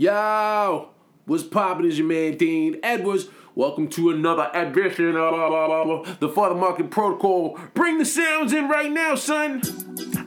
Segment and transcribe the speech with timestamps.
[0.00, 0.88] Yo,
[1.26, 3.26] what's poppin' is your man Dean Edwards.
[3.54, 7.74] Welcome to another edition of the FuthaMuckin' Podcast.
[7.74, 9.60] Bring the sounds in right now, son.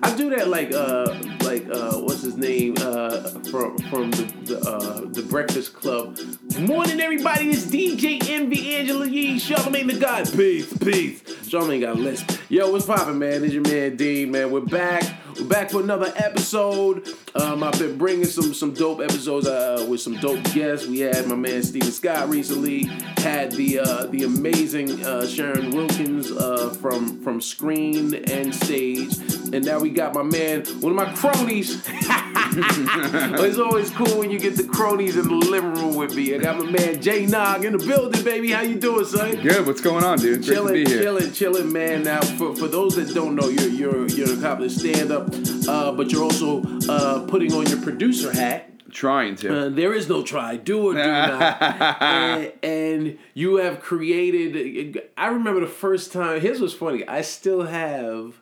[0.03, 4.59] I do that like uh like uh what's his name uh from from the the,
[4.59, 6.19] uh, the Breakfast Club.
[6.59, 10.31] Morning everybody, it's DJ Envy Angela Yee, Charlamagne the God.
[10.33, 11.23] Peace, peace.
[11.49, 12.29] Charlamagne got a lisp.
[12.47, 13.43] Yo, what's poppin', man?
[13.43, 14.51] It's your man Dean, man.
[14.51, 15.22] We're back.
[15.39, 17.07] We're back for another episode.
[17.33, 20.85] Um, I've been bringing some some dope episodes uh, with some dope guests.
[20.85, 22.83] We had my man Steven Scott recently.
[23.17, 29.17] Had the uh, the amazing uh, Sharon Wilkins uh, from from Screen and Stage,
[29.53, 31.81] and now we got my man, one of my cronies.
[32.55, 36.35] it's always cool when you get the cronies in the living room with me.
[36.35, 38.51] I got my man Jay Nog in the building, baby.
[38.51, 39.35] How you doing, son?
[39.37, 39.65] Good.
[39.65, 40.43] What's going on, dude?
[40.43, 41.01] Chilling, to be here.
[41.01, 42.03] chilling, chilling, man.
[42.03, 45.22] Now, for, for those that don't know, you're you're you're an accomplished stand up,
[45.67, 48.69] uh, but you're also uh, putting on your producer hat.
[48.91, 49.65] Trying to.
[49.65, 51.61] Uh, there is no try, do or do not.
[52.01, 55.01] and, and you have created.
[55.17, 56.39] I remember the first time.
[56.41, 57.07] His was funny.
[57.07, 58.39] I still have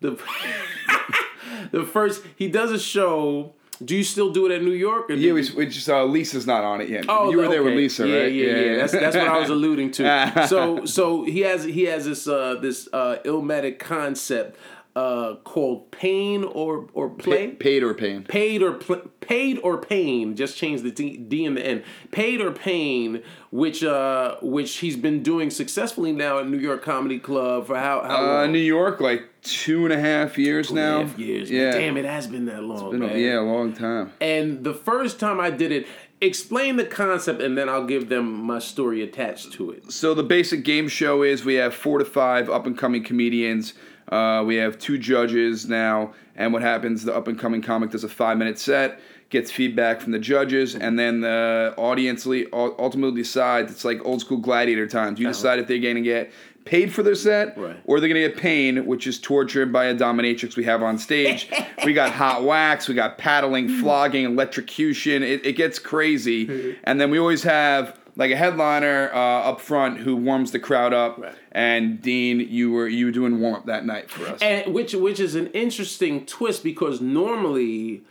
[0.00, 0.10] the
[1.70, 2.22] the first.
[2.36, 3.54] He does a show.
[3.84, 5.10] Do you still do it at New York?
[5.10, 7.06] Or yeah, did we, we just uh, Lisa's not on it yet.
[7.08, 7.74] Oh, you were there with.
[7.74, 8.32] Lisa, yeah, right?
[8.32, 10.44] Yeah, yeah, That's that's what I was alluding to.
[10.48, 14.56] So so he has he has this uh this uh illmatic concept
[14.96, 17.48] uh called pain or or play.
[17.48, 18.22] Pa- paid or pain.
[18.22, 20.36] Paid or pl- paid or pain.
[20.36, 21.82] Just change the D, D in the end.
[22.12, 27.18] Paid or pain, which uh which he's been doing successfully now at New York Comedy
[27.18, 28.52] Club for how how Uh, long?
[28.52, 31.00] New York, like two and a half years Two now.
[31.04, 31.50] half years.
[31.50, 31.60] man.
[31.60, 31.70] Yeah.
[31.72, 32.92] Damn, it has been that long.
[32.92, 34.12] Been a- yeah, a long time.
[34.20, 35.88] And the first time I did it,
[36.20, 39.90] explain the concept, and then I'll give them my story attached to it.
[39.90, 43.74] So the basic game show is we have four to five up and coming comedians.
[44.08, 47.04] Uh, we have two judges now, and what happens?
[47.04, 50.74] The up and coming comic does a five minute set, gets feedback from the judges,
[50.74, 53.72] and then the audience le- ultimately decides.
[53.72, 55.18] It's like old school gladiator times.
[55.18, 56.32] You decide if they're going to get
[56.64, 57.76] paid for their set Right.
[57.84, 60.96] or they're going to get pain, which is tortured by a dominatrix we have on
[60.96, 61.50] stage.
[61.84, 65.22] we got hot wax, we got paddling, flogging, electrocution.
[65.22, 69.98] It, it gets crazy, and then we always have like a headliner uh, up front
[69.98, 71.18] who warms the crowd up.
[71.18, 71.34] Right.
[71.52, 74.40] And Dean, you were you were doing warm up that night for us.
[74.40, 78.02] and which which is an interesting twist because normally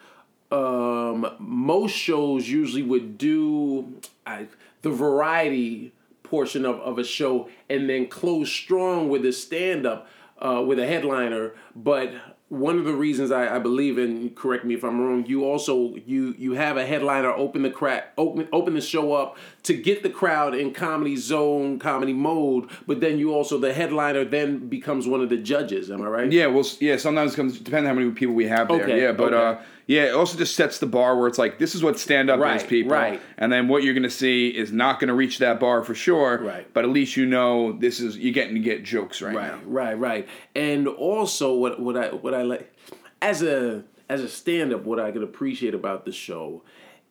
[0.52, 3.94] um most shows usually would do
[4.26, 4.48] I,
[4.82, 5.94] the variety
[6.24, 10.08] portion of, of a show and then close strong with a stand-up
[10.44, 12.14] uh, with a headliner but
[12.50, 15.96] one of the reasons I, I believe and correct me if I'm wrong you also
[16.06, 20.04] you you have a headliner open the crack open open the show up to get
[20.04, 25.08] the crowd in comedy zone comedy mode but then you also the headliner then becomes
[25.08, 26.98] one of the judges am I right yeah, well, yeah.
[26.98, 28.84] Sometimes it comes depending on how many people we have there.
[28.84, 29.60] Okay, yeah, but okay.
[29.60, 32.30] uh, yeah, it also just sets the bar where it's like this is what stand
[32.30, 32.92] up is, people.
[32.94, 33.22] right.
[33.38, 36.40] And then what you're gonna see is not gonna reach that bar for sure.
[36.40, 36.74] Right.
[36.74, 39.62] But at least you know this is you're getting to get jokes right, right now.
[39.66, 42.74] right right and also what what i what i like
[43.22, 46.62] as a as a stand-up what i could appreciate about the show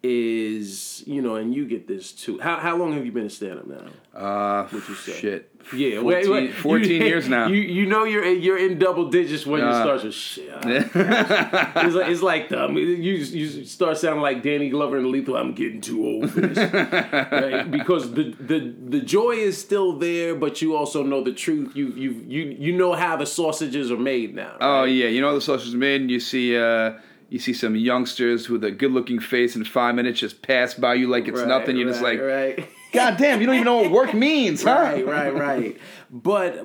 [0.03, 3.31] is you know and you get this too how, how long have you been a
[3.31, 5.13] stand-up now Uh, what you say?
[5.13, 5.51] shit.
[5.75, 6.55] yeah 14, wait, wait.
[6.55, 7.47] 14 You- years now.
[7.55, 11.95] you you know you're you're in double digits when you Uh, start with shit it's
[11.95, 15.37] like it's like the, I mean, you you start sounding like Danny Glover and Lethal.
[15.37, 16.59] I'm getting too old for this,
[17.45, 17.71] right?
[17.79, 18.59] Because the the
[18.95, 21.69] the joy is still there, but you also know the truth.
[21.75, 24.55] You you you you know how the sausages are made now.
[24.61, 26.01] Oh yeah, you know how the socials made.
[26.03, 26.93] And You see, uh,
[27.32, 31.09] you see some youngsters with a good-looking face in five minutes just pass by you
[31.09, 31.78] like it's Right, nothing.
[31.78, 32.69] You're just like, right.
[32.93, 34.70] God damn, you don't even know what work means, huh?
[34.70, 35.78] right, right, right.
[36.10, 36.60] But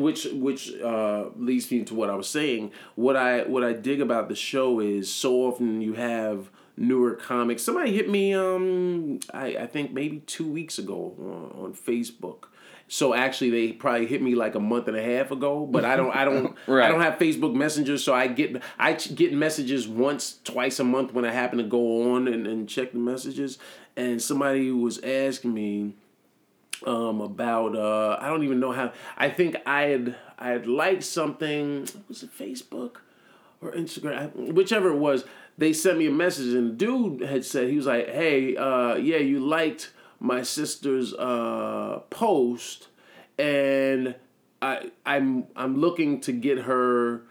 [0.00, 2.72] which which uh, leads me to what I was saying.
[2.96, 7.62] What I what I dig about the show is so often you have newer comics.
[7.62, 12.46] Somebody hit me, um, I, I think maybe two weeks ago on, on Facebook.
[12.92, 15.64] So actually, they probably hit me like a month and a half ago.
[15.64, 19.32] But I don't, I don't, I don't have Facebook Messenger, so I get I get
[19.32, 22.98] messages once, twice a month when I happen to go on and, and check the
[22.98, 23.58] messages.
[23.96, 25.94] And somebody was asking me
[26.84, 28.92] um, about uh, I don't even know how.
[29.16, 31.88] I think I had I had liked something.
[32.08, 32.96] Was it Facebook
[33.60, 34.52] or Instagram?
[34.52, 35.24] Whichever it was,
[35.56, 38.96] they sent me a message, and the dude had said he was like, "Hey, uh,
[38.96, 42.88] yeah, you liked my sister's uh, post,
[43.38, 44.14] and
[44.62, 47.22] I I'm I'm looking to get her."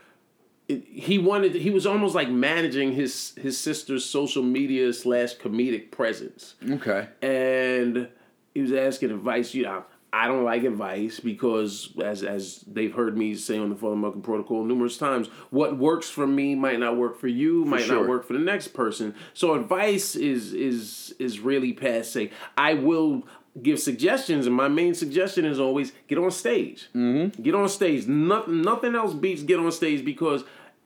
[0.67, 1.55] it- He wanted.
[1.55, 7.07] He was almost like managing his his sister's social media slash comedic presence Okay.
[7.21, 8.09] and
[8.53, 9.53] he was asking advice.
[9.53, 13.75] You know, I don't like advice because, as as they've heard me say on the
[13.75, 17.99] FuthaMuckin' Podcast numerous times, what works for me might not work for you, might sure.
[17.99, 19.13] not work for the next person.
[19.33, 22.31] So advice is is is really passe.
[22.57, 23.23] I will
[23.61, 26.89] give suggestions, and my main suggestion is always get on stage.
[26.95, 27.41] Mm-hmm.
[27.41, 28.07] Get on stage.
[28.07, 30.43] Nothing nothing else beats get on stage because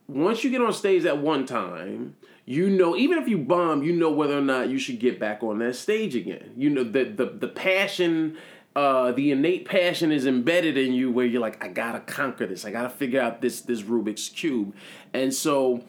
[0.07, 2.15] once you get on stage at one time,
[2.45, 5.43] you know, even if you bomb, you know whether or not you should get back
[5.43, 6.51] on that stage again.
[6.57, 8.37] You know, the the, the passion,
[8.75, 12.65] uh, the innate passion is embedded in you where you're like, I gotta conquer this.
[12.65, 14.75] I gotta figure out this this Rubik's Cube.
[15.13, 15.83] And so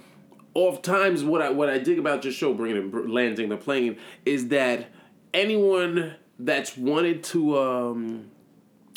[0.55, 3.99] oft times what I what I dig about your show, bringing it, landing the plane,
[4.25, 4.91] is that
[5.33, 8.31] anyone that's wanted to um,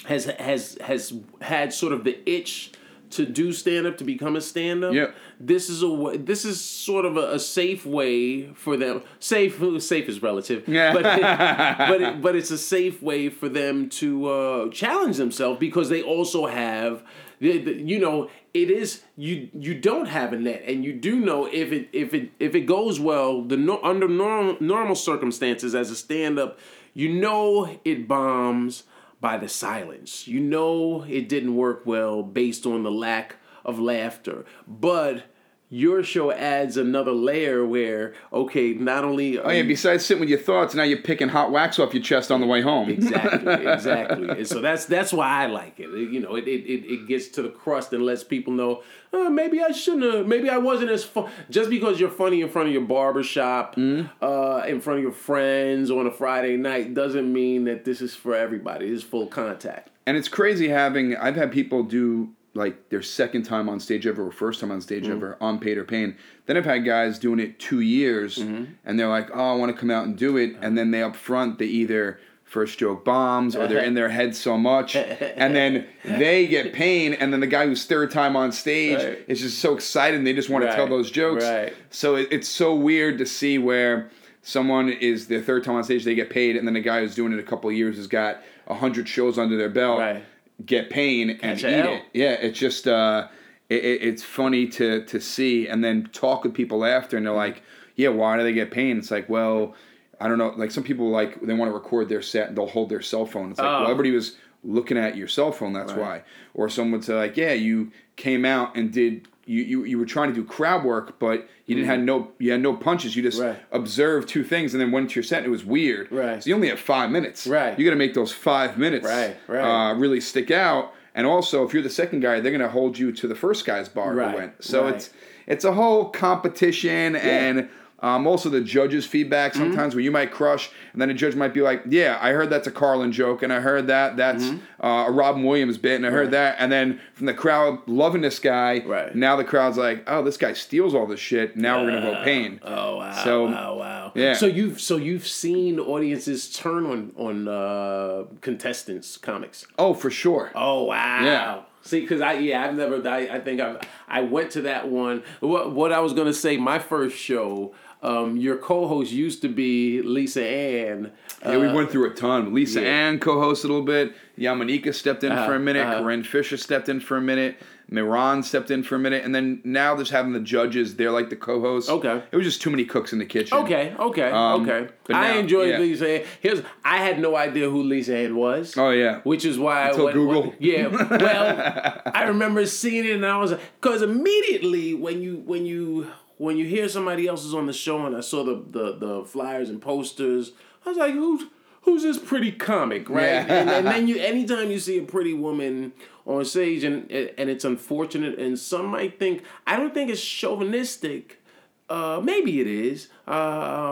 [0.05, 2.71] has has has had sort of the itch
[3.11, 4.93] to do stand up to become a stand up.
[4.93, 5.15] Yep.
[5.39, 9.01] This is a way, this is sort of a, a safe way for them.
[9.19, 10.67] Safe safe is relative.
[10.67, 10.93] Yeah.
[10.93, 11.03] But
[11.89, 16.01] but it, but it's a safe way for them to uh, challenge themselves because they
[16.01, 17.03] also have
[17.39, 21.19] the, the, you know it is you you don't have a net and you do
[21.19, 25.75] know if it if it if it goes well the no, under normal normal circumstances
[25.75, 26.57] as a stand up
[26.93, 28.83] you know it bombs
[29.19, 30.27] by the silence.
[30.27, 34.45] You know it didn't work well based on the lack of laughter.
[34.67, 35.25] But
[35.69, 39.37] your show adds another layer where, okay, not only.
[39.37, 39.63] Oh yeah.
[39.63, 42.47] Besides sitting with your thoughts, now you're picking hot wax off your chest on the
[42.47, 42.89] way home.
[42.89, 44.29] Exactly, exactly.
[44.29, 45.89] and so that's that's why I like it.
[45.89, 48.81] You know, it, it, it, it gets to the crust and lets people know,
[49.11, 51.29] oh, maybe I shouldn't have, maybe I wasn't as fun.
[51.49, 54.23] Just because you're funny in front of your barbershop, Mm-hmm.
[54.23, 58.15] uh, in front of your friends on a Friday night, doesn't mean that this is
[58.15, 58.87] for everybody.
[58.87, 59.89] It's full contact.
[60.05, 61.15] And it's crazy having.
[61.17, 64.81] I've had people do like their second time on stage ever or first time on
[64.81, 65.11] stage Mm-hmm.
[65.13, 66.15] ever on Paid or Pain.
[66.45, 68.65] Then I've had guys doing it two years Mm-hmm.
[68.85, 70.55] and they're like, oh, I want to come out and do it.
[70.61, 74.33] And then they up front, they either first joke bombs or they're in their head
[74.35, 74.95] so much.
[75.41, 77.13] and then they get pain.
[77.13, 79.19] And then the guy who's third time on stage Right.
[79.27, 81.43] is just so excited and they just want to tell those jokes.
[81.43, 81.73] right.
[81.89, 84.09] So it, it's so weird to see where
[84.41, 87.15] someone is their third time on stage, they get paid, and then the guy who's
[87.15, 90.23] doing it a couple of years has got a hundred shows under their belt, Right.
[90.65, 91.93] Get pain and eat L.
[91.95, 92.03] it.
[92.13, 93.27] Yeah, it's just uh,
[93.69, 97.33] it, it- it's funny to to see, and then talk with people after, and they're
[97.33, 97.61] like,
[97.95, 98.97] yeah, why do they get pain?
[98.97, 99.75] It's like, well,
[100.19, 100.53] I don't know.
[100.55, 103.25] Like some people like they want to record their set and they'll hold their cell
[103.25, 103.51] phone.
[103.51, 103.81] It's like, Oh.
[103.81, 105.73] well, everybody was looking at your cell phone.
[105.73, 106.23] That's why.
[106.53, 109.27] Or someone would say like, yeah, you came out and did.
[109.47, 112.51] You, you, you were trying to do crowd work, but you didn't have no you
[112.51, 113.15] had no punches.
[113.15, 113.47] You just Mm.
[113.47, 113.59] Right.
[113.71, 115.37] observed two things and then went to your set.
[115.39, 116.11] and It was weird.
[116.11, 116.43] Right.
[116.43, 117.47] So you only have five minutes.
[117.47, 117.77] Right.
[117.79, 119.05] You got to make those five minutes.
[119.05, 119.91] Right, right.
[119.91, 120.93] Uh, really stick out.
[121.15, 123.89] And also, if you're the second guy, they're gonna hold you to the first guy's
[123.89, 124.63] bar Right, who went.
[124.63, 124.95] So right.
[124.95, 125.09] it's
[125.47, 127.69] it's a whole competition and.
[127.99, 129.63] Um, also, the judge's feedback Mm-hmm.
[129.63, 132.49] sometimes where you might crush, and then a judge might be like, "Yeah, I heard
[132.51, 134.85] that's a Carlin joke, and I heard that that's Mm-hmm.
[134.85, 138.21] uh, a Robin Williams bit, and I heard that." And then from the crowd loving
[138.21, 139.15] this guy, Right.
[139.15, 141.57] now the crowd's like, "Oh, this guy steals all this shit.
[141.57, 143.23] Now we're gonna vote pain." Oh wow!
[143.23, 143.75] So- wow!
[143.77, 144.11] Wow!
[144.13, 144.33] yeah.
[144.33, 149.65] So you've so you've seen audiences turn on on uh, contestants comics.
[149.79, 150.51] Oh, for sure.
[150.55, 151.23] Oh wow!
[151.23, 151.61] Yeah.
[151.81, 153.77] See, because I yeah I've never I, I think I
[154.07, 155.23] I went to that one.
[155.39, 157.73] What what I was gonna say my first show.
[158.03, 161.11] Um, your co-host used to be Lisa Ann.
[161.43, 162.53] Yeah, we went through a ton.
[162.53, 162.87] Lisa yeah.
[162.87, 164.13] Ann co-hosted a little bit.
[164.37, 165.85] Yamaneika stepped in for a minute.
[165.85, 166.01] uh-huh.
[166.01, 167.57] Corinne Fisher stepped in for a minute.
[167.89, 170.95] Miran stepped in for a minute, and then now there's having the judges.
[170.97, 171.89] They're like the co-hosts.
[171.89, 172.21] Okay.
[172.31, 173.57] It was just too many cooks in the kitchen.
[173.59, 174.91] Okay, okay, Um, okay.
[175.05, 175.79] but I enjoyed yeah.
[175.79, 176.25] Lisa Ann.
[176.41, 178.77] Here's I had no idea who Lisa Ann was.
[178.77, 179.21] Oh yeah.
[179.23, 180.41] Which is why Until I went, Google.
[180.49, 180.87] went- yeah.
[180.87, 186.57] Well, I remember seeing it and I was because immediately when you when you when
[186.57, 189.69] you hear somebody else is on the show and I saw the the, the flyers
[189.69, 190.51] and posters,
[190.85, 191.43] I was like, who's
[191.81, 193.23] who's this pretty comic, right?
[193.25, 193.45] Yeah.
[193.47, 195.93] And, and then you anytime you see a pretty woman
[196.25, 201.41] on stage and and it's unfortunate and some might think I don't think it's chauvinistic.
[201.89, 203.07] Uh, maybe it is.
[203.25, 203.31] Uh,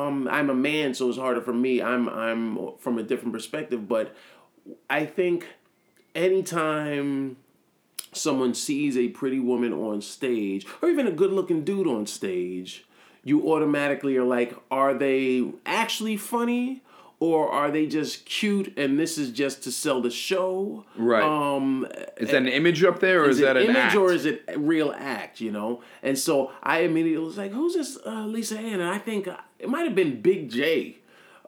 [0.07, 1.81] um, I'm a man, so it's harder for me.
[1.81, 4.13] I'm I'm from a different perspective, but
[4.89, 5.47] I think
[6.13, 7.37] anytime
[8.15, 12.85] someone sees a pretty woman on stage, or even a good looking dude on stage,
[13.23, 16.81] you automatically are like, are they actually funny?
[17.21, 20.85] Or are they just cute and this is just to sell the show?
[20.97, 21.23] Right.
[21.23, 23.95] Um, Is that an image up there, or is, is that an image act?
[23.95, 25.39] or is it a real act?
[25.39, 28.97] You know, and so I immediately was like, "Who's this uh, Lisa Ann?" And I
[28.97, 30.97] think uh, it might have been Big J.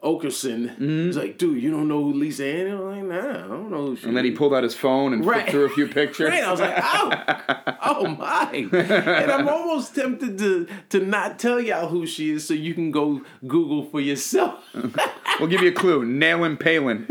[0.02, 0.70] Okerson.
[0.76, 1.06] Mm-hmm.
[1.06, 2.74] He's like, dude, you don't know who Lisa Ann is?
[2.74, 5.12] I'm like, nah, I don't know who she and then he pulled out his phone
[5.12, 5.38] and Right.
[5.40, 6.30] flipped through a few pictures.
[6.30, 11.60] Right, I was like, oh, oh my, and I'm almost tempted to to not tell
[11.60, 14.62] y'all who she is, so you can go Google for yourself.
[15.40, 16.04] we'll give you a clue.
[16.04, 17.06] Nailing Palin.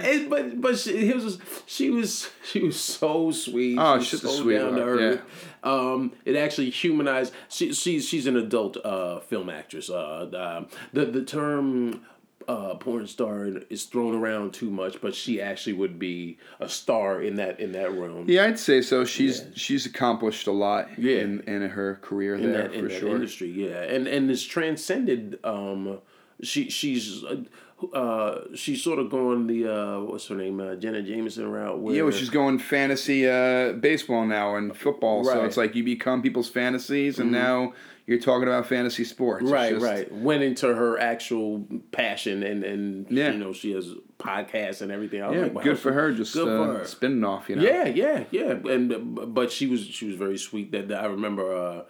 [0.00, 3.78] And, but but she, was she was she was so sweet.
[3.78, 5.20] Oh, she she's was so sweetheart, down to earth.
[5.68, 7.32] Um, it actually humanized.
[7.48, 9.90] She, she's she's an adult uh, film actress.
[9.90, 12.02] Uh, um, the the term
[12.46, 17.20] uh, porn star is thrown around too much, but she actually would be a star
[17.20, 18.24] in that in that realm.
[18.28, 19.04] Yeah, I'd say so.
[19.04, 21.18] She's she's accomplished a lot Yeah.
[21.18, 23.14] in, in her career in there that in for that sure.
[23.14, 25.38] industry, yeah, and and it's transcended.
[25.44, 25.98] Um,
[26.42, 27.42] she she's uh,
[27.92, 31.78] uh she's sort of going the uh what's her name uh, Jenna Jameson route.
[31.78, 35.22] Where, Yeah, well, she's going fantasy uh, baseball now and football.
[35.24, 35.36] So Right.
[35.38, 35.46] Mm-hmm.
[35.46, 37.74] it's like you become people's fantasies, and now
[38.06, 39.44] you're talking about fantasy sports.
[39.44, 40.10] Right, just- right.
[40.12, 43.30] Went into her actual passion, and and Yeah.
[43.32, 45.22] you know she has podcasts and everything.
[45.22, 46.12] I Yeah, like, wow, good for her.
[46.12, 46.84] Just good uh, for her.
[46.84, 47.62] spinning off, you know.
[47.62, 48.52] Yeah, yeah, yeah.
[48.74, 50.72] And uh, but she was she was very sweet.
[50.72, 51.82] That that I remember uh,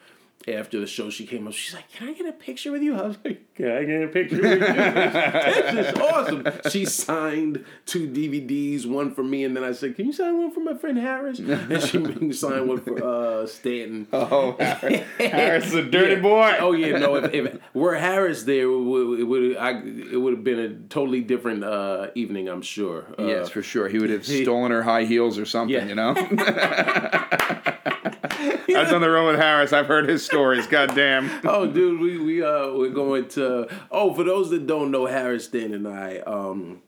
[0.46, 1.52] after the show, she came up.
[1.52, 4.02] She's like, "Can I get a picture with you?" I was like, "Can I get
[4.02, 4.58] a picture with you?"
[5.72, 6.46] this is awesome.
[6.70, 10.50] She signed two DVDs, one for me, and then I said, "Can you sign one
[10.52, 14.06] for my friend Harris?" And she signed one for uh, Stanton.
[14.30, 16.20] Oh, Harris, Harris is a dirty Yeah.
[16.20, 16.56] boy.
[16.60, 17.16] Oh yeah, no.
[17.16, 20.74] If, if were Harris there, it would it would I, it would have been a
[20.88, 22.48] totally different uh, evening.
[22.48, 23.06] I'm sure.
[23.18, 23.88] Uh, yes, for sure.
[23.88, 25.86] He would have stolen her high heels or something, Yeah.
[25.86, 26.14] you know?
[28.68, 29.72] I've done the road with Harris.
[29.72, 30.66] I've heard his stories.
[30.66, 31.28] God damn.
[31.44, 33.68] oh, dude, we we uh we're going to.
[33.90, 36.82] Oh, for those that don't know, Harris Stan and I um.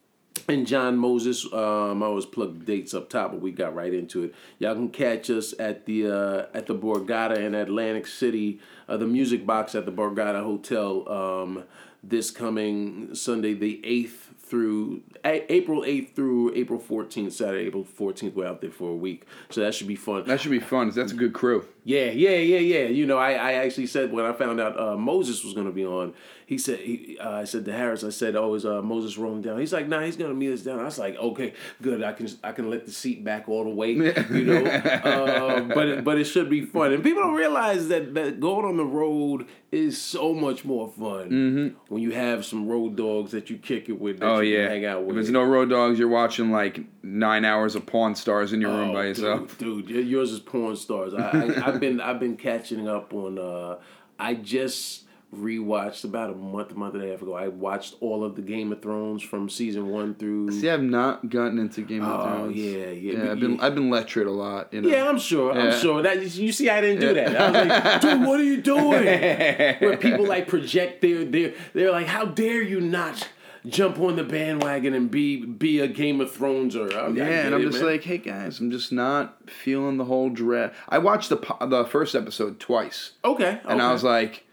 [0.48, 4.24] And John Moses, um, I always plug dates up top, but we got right into
[4.24, 4.34] it.
[4.58, 9.06] Y'all can catch us at the uh, at the Borgata in Atlantic City, uh, the
[9.06, 11.64] Music Box at the Borgata Hotel, um,
[12.02, 17.32] this coming Sunday, the eighth through a- April eighth through April fourteenth.
[17.32, 20.24] Saturday, April fourteenth, we're out there for a week, so that should be fun.
[20.26, 20.90] That should be fun.
[20.90, 21.66] That's a good crew.
[21.84, 22.88] Yeah, yeah, yeah, yeah.
[22.88, 25.72] You know, I, I actually said when I found out uh, Moses was going to
[25.72, 26.12] be on,
[26.44, 29.40] he said, he, uh, I said to Harris, I said, oh, is uh, Moses rolling
[29.40, 29.58] down?
[29.58, 30.78] He's like, nah, he's going to meet us down.
[30.78, 32.02] I was like, okay, good.
[32.02, 34.64] I can I can let the seat back all the way, you know.
[34.66, 38.66] uh, but it, but it should be fun, and people don't realize that that going
[38.66, 43.48] on the road is so much more fun when you have some road dogs that
[43.48, 44.18] you kick it with.
[44.18, 44.36] That Mm-hmm.
[44.36, 44.68] Oh, you yeah.
[44.68, 45.09] hang out with.
[45.10, 48.70] If it's no road dogs, you're watching like nine hours of Pawn Stars in your
[48.72, 49.58] room Oh, by yourself.
[49.58, 51.14] dude, yours is Pawn stars.
[51.14, 53.38] I, I, I've been I've been catching up on.
[53.38, 53.76] Uh,
[54.18, 57.34] I just rewatched about a month, a month and a half ago.
[57.34, 60.50] I watched all of the Game of Thrones from season one through.
[60.50, 62.56] See, I've not gotten into Game of Oh Thrones.
[62.56, 64.72] yeah, yeah, Yeah, I've been I've been lectured a lot.
[64.74, 64.88] You know?
[64.88, 65.52] Yeah, I'm sure.
[65.52, 66.02] I'm sure.
[66.02, 67.36] That you see, I didn't do that.
[67.40, 69.04] I was like, dude, what are you doing?
[69.80, 73.28] Where people like project their their they're like, how dare you not
[73.66, 77.54] jump on the bandwagon and be be a Game of Thrones or I Yeah, and
[77.54, 77.92] I'm it, just man.
[77.92, 80.72] like, hey guys, I'm just not feeling the whole dread.
[80.88, 84.46] I watched the po- the first episode twice, okay, and I was like,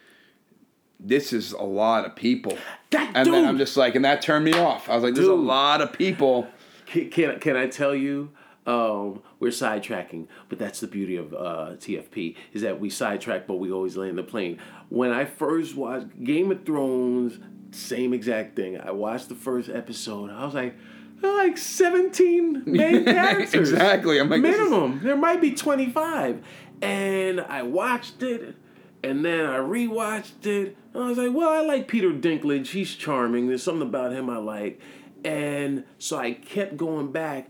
[1.00, 2.58] this is a lot of people.
[2.92, 4.90] That And then I'm just like, and that turned me off.
[4.90, 6.48] I was like, there's a lot of people.
[6.86, 8.32] Can, can, can I tell you?
[8.66, 13.56] Um, we're sidetracking, but that's the beauty of uh, TFP is that we sidetrack, but
[13.56, 14.60] we always land the plane.
[14.90, 17.40] When I first watched Game of Thrones,
[17.72, 18.80] same exact thing.
[18.80, 20.30] I watched the first episode.
[20.32, 20.76] I was like,
[21.22, 23.54] there are like seventeen main characters.
[23.72, 24.20] Exactly.
[24.20, 25.02] I'm like, this is- minimum.
[25.04, 26.44] There might be twenty five,
[26.82, 28.56] and I watched it.
[29.04, 30.76] And then I rewatched it.
[30.94, 32.68] And I was like, well, I like Peter Dinklage.
[32.70, 33.48] He's charming.
[33.48, 34.82] There's something about him I like.
[35.24, 37.48] And so I kept going back.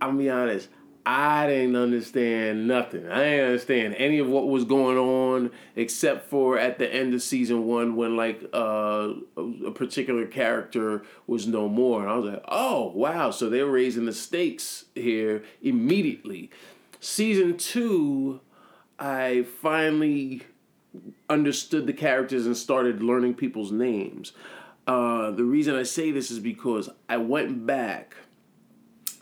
[0.00, 0.68] I'm be honest,
[1.04, 3.08] I didn't understand nothing.
[3.08, 7.22] I didn't understand any of what was going on except for at the end of
[7.22, 12.02] season one when like uh, a, particular character was no more.
[12.02, 16.50] And I was like, oh wow, so they're raising the stakes here immediately.
[17.00, 18.40] Season two,
[18.96, 20.42] I finally
[21.28, 24.32] understood the characters and started learning people's names.
[24.86, 28.14] Uh, the reason I say this is because I went back.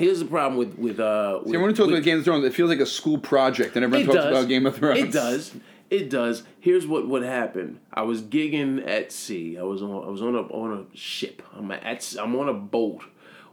[0.00, 1.40] Here's the problem with with uh.
[1.42, 3.18] With, See, when we talk with- about Game of Thrones, it feels like a school
[3.18, 4.36] project, and everyone talks does.
[4.38, 4.98] about Game of Thrones.
[4.98, 5.52] It does.
[5.90, 6.44] It does.
[6.58, 7.80] Here's what what happened.
[7.92, 9.58] I was gigging at sea.
[9.58, 11.42] I was on I was on a on a ship.
[11.54, 13.02] I'm at I'm on a boat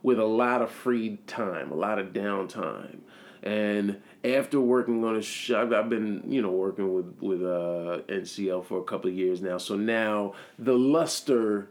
[0.04, 3.00] with a lot of free time, a lot of downtime.
[3.44, 8.02] And after working on a show, I've, I've been you know working with with uh,
[8.08, 9.58] NCL for a couple of years now.
[9.58, 11.70] So now the luster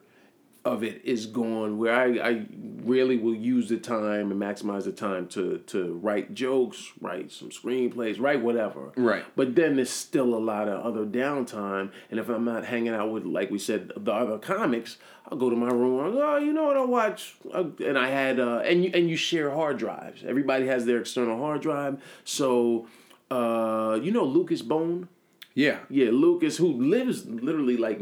[0.66, 2.46] of it is gone where I, I
[2.82, 7.50] really will use the time and maximize the time to to write jokes, write some
[7.50, 8.92] screenplays, write whatever.
[8.96, 9.24] Right.
[9.36, 11.92] But then there's still a lot of other downtime.
[12.10, 15.50] And if I'm not hanging out with, like we said, the other comics, I'll go
[15.50, 16.04] to my room.
[16.04, 16.76] I'll go, oh, you know what?
[16.76, 17.36] I'll watch.
[17.54, 20.24] And I had, uh, and you and you share hard drives.
[20.24, 22.02] Everybody has their external hard drive.
[22.24, 22.88] So,
[23.30, 25.08] uh, you know, Lucas Bone.
[25.54, 25.78] Yeah.
[25.88, 27.98] Yeah, Lucas, who lives literally like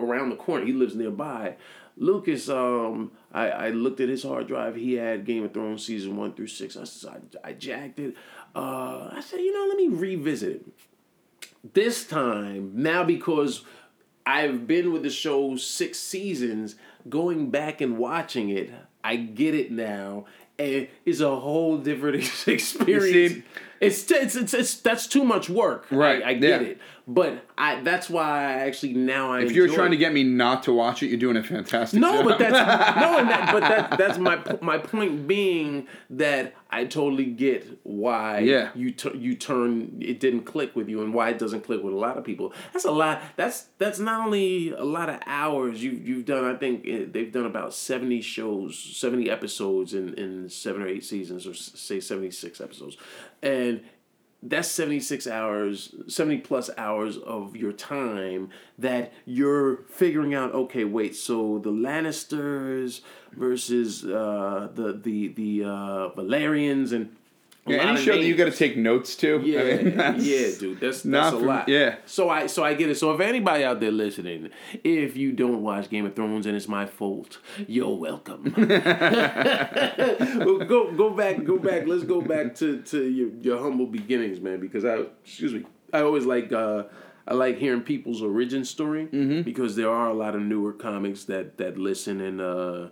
[0.00, 1.56] around the corner, he lives nearby.
[1.98, 4.76] Lucas, um, I, I looked at his hard drive.
[4.76, 6.76] He had Game of Thrones season one through six.
[6.76, 8.14] I, said- I, I jacked it.
[8.54, 10.66] Uh, I said, you know, let me revisit it.
[11.74, 13.64] This time, now because
[14.24, 16.76] I've been with the show six seasons,
[17.08, 18.70] going back and watching it,
[19.02, 20.26] I get it now.
[20.58, 23.44] And it's a whole different experience.
[23.80, 25.86] it's, it's, it's, it's, that's too much work.
[25.90, 26.68] Right, I, I get yeah.
[26.68, 26.78] it.
[27.10, 30.62] But I that's why I actually now I If you're trying to get me not
[30.64, 32.24] to watch it, you're doing a fantastic no, job.
[32.26, 32.52] but that's
[33.00, 38.40] no, and that, but that that's my my point being that I totally get why
[38.40, 38.72] Yeah.
[38.74, 41.94] you tu- you turn it didn't click with you and why it doesn't click with
[41.94, 42.52] a lot of people.
[42.74, 43.22] That's a lot.
[43.36, 46.44] That's that's not only a lot of hours you you've done.
[46.44, 51.06] I think eh, they've done about seventy shows, seventy episodes in in seven or eight
[51.06, 52.98] seasons, or say seventy six episodes,
[53.42, 53.80] and
[54.42, 61.16] that's 76 hours 70 plus hours of your time that you're figuring out okay wait
[61.16, 63.00] so the lannisters
[63.32, 67.16] versus uh the the the uh Valyrians and
[67.70, 68.38] Yeah, any show that you names.
[68.38, 69.40] got to take notes to.
[69.44, 71.68] Yeah, I mean, yeah, dude, that's not that's a for- lot.
[71.68, 71.96] yeah.
[72.06, 72.96] So I so I get it.
[72.96, 74.50] So if anybody out there listening,
[74.84, 78.52] if you don't watch Game of Thrones and it's my fault, you're welcome.
[79.36, 81.86] well, go go back, go back.
[81.86, 84.60] Let's go back to to your, your humble beginnings, man.
[84.60, 86.84] Because I excuse me, I always like uh,
[87.26, 89.42] I like hearing people's origin story Mm-hmm.
[89.42, 92.40] because there are a lot of newer comics that that listen and.
[92.40, 92.88] uh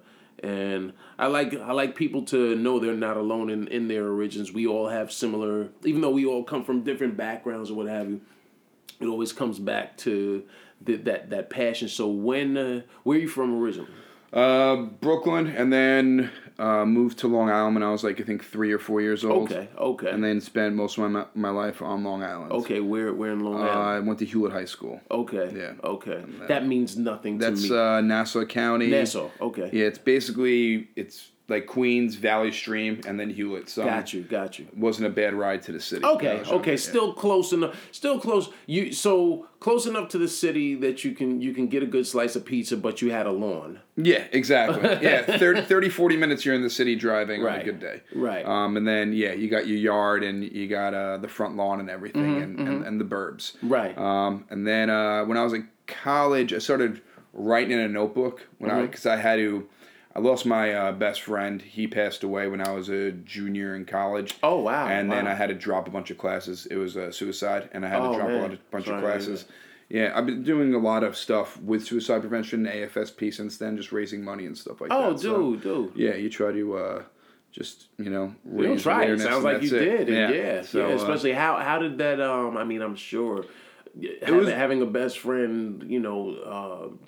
[0.46, 4.52] and I like I like people to know they're not alone in, in their origins.
[4.52, 8.08] We all have similar, even though we all come from different backgrounds or what have
[8.08, 8.20] you.
[9.00, 10.44] It always comes back to
[10.80, 11.88] the, that that passion.
[11.88, 13.90] So when uh, where are you from originally?
[14.32, 18.42] Uh, Brooklyn, and then uh, moved to Long Island when I was like I think
[18.44, 19.50] three or four years old.
[19.52, 22.52] Okay, okay, And then spent most of my my life on Long Island.
[22.52, 22.80] okay.
[22.80, 23.88] Where where in Long Uh, Island?
[23.88, 25.00] I went to Hewlett High School.
[25.10, 25.72] Okay, yeah.
[25.84, 26.24] okay.
[26.48, 27.76] That means nothing to That's me.
[27.76, 28.88] uh, Nassau County.
[28.88, 29.28] Nassau.
[29.40, 29.68] Okay.
[29.72, 33.68] Yeah, it's basically it's like Queens, Valley Stream, and then Hewlett.
[33.68, 34.22] So Got you.
[34.22, 34.66] Got you.
[34.76, 36.04] wasn't a bad ride to the city.
[36.04, 36.76] Okay, okay, yeah.
[36.76, 37.76] still close enough.
[37.92, 38.48] Still close.
[38.66, 42.06] You so close enough to the city that you can you can get a good
[42.06, 43.80] slice of pizza, but you had a lawn.
[43.96, 44.82] Yeah, exactly.
[45.06, 47.64] Yeah, 30, 30, 40 minutes you're in the city driving on a Right.
[47.64, 48.02] good day.
[48.14, 48.44] Right.
[48.44, 51.78] Um, and then yeah, you got your yard and you got uh, the front lawn
[51.80, 53.56] and everything and, and, and the burbs.
[53.58, 53.96] Mm-hmm, Right.
[53.96, 57.00] Um, and then uh, when I was in college, I started
[57.32, 58.80] writing in a notebook when Mm-hmm.
[58.80, 59.68] I because I had to.
[60.16, 61.60] I lost my uh, best friend.
[61.60, 64.34] He passed away when I was a junior in college.
[64.42, 65.26] Oh, wow, And then.
[65.26, 66.64] I had to drop a bunch of classes.
[66.70, 68.38] It was a suicide, and I had Oh, to drop man.
[68.38, 69.44] a lot of, bunch Sorry of classes.
[69.90, 73.92] Yeah, I've been doing a lot of stuff with suicide prevention, AFSP since then, just
[73.92, 75.28] raising money and stuff like oh, that.
[75.28, 75.92] Oh, dude, dude.
[75.94, 77.02] yeah, you try to uh,
[77.52, 79.04] just you know You don't try.
[79.04, 79.84] It sounds like you it.
[79.84, 80.08] did.
[80.08, 80.94] and Yeah, So, yeah.
[80.94, 82.22] uh, Especially how how did that?
[82.22, 83.44] Um, I mean, I'm sure.
[84.22, 86.34] Having, was- having a best friend, you know,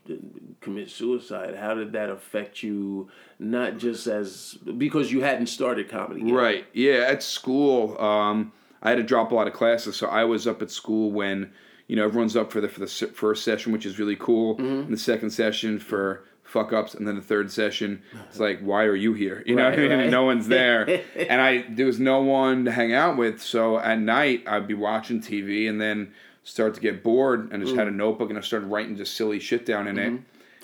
[0.07, 0.13] uh,
[0.61, 1.55] commit suicide.
[1.57, 3.09] How did that affect you?
[3.39, 6.23] Not just as because you hadn't started comedy.
[6.23, 6.35] Yet.
[6.35, 6.67] Right.
[6.73, 7.05] Yeah.
[7.09, 10.61] At school, um, I had to drop a lot of classes, so I was up
[10.63, 11.51] at school when
[11.87, 14.55] you know everyone's up for the for the first session, which is really cool.
[14.57, 14.65] Mm-hmm.
[14.85, 18.85] And the second session for fuck ups, and then the third session, it's like, why
[18.85, 19.43] are you here?
[19.45, 19.99] You know, Right, what I mean?
[19.99, 20.11] right.
[20.11, 23.41] no one's there, and I there was no one to hang out with.
[23.43, 26.13] So at night, I'd be watching TV, and then
[26.45, 27.79] start to get bored, and just Mm.
[27.79, 30.21] had a notebook, and I started writing just silly shit down in it.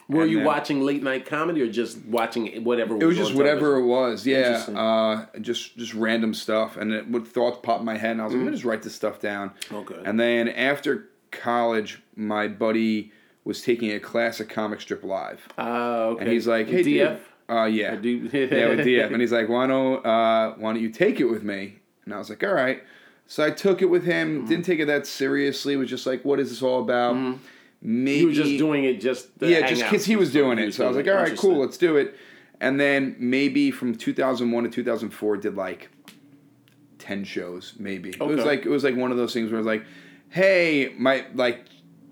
[0.08, 2.94] Were And you then- watching late night comedy or just watching whatever?
[2.94, 3.02] Was?
[3.02, 4.64] It was just on whatever it was, yeah.
[4.74, 8.24] Uh, just just random stuff, and it would thoughts pop in my head, and I
[8.24, 9.52] was like, let me just write this stuff down.
[9.70, 9.76] Mm.
[9.90, 10.02] Okay.
[10.04, 13.12] And then after college, my buddy
[13.44, 16.22] was taking a class at Comic Strip Live, Ah, okay.
[16.24, 16.84] and he's like, "Hey, DF.
[16.84, 20.82] dude, uh, yeah, Do- yeah, with DF," and he's like, "Why don't uh, why don't
[20.82, 22.82] you take it with me?" And I was like, "All right."
[23.26, 24.40] So I took it with him.
[24.40, 24.48] Mm-hmm.
[24.48, 25.76] Didn't take it that seriously.
[25.76, 27.16] Was just like, "What is this all about?"
[27.86, 30.72] Maybe You were just doing it just yeah, just because he was doing it.
[30.72, 32.16] So I was like, all right, cool, let's do it.
[32.60, 35.90] And then maybe from 2001 to 2004, did like
[36.98, 38.08] 10 shows, maybe.
[38.08, 39.84] It was like it was like one of those things where it was like,
[40.30, 41.66] hey, my like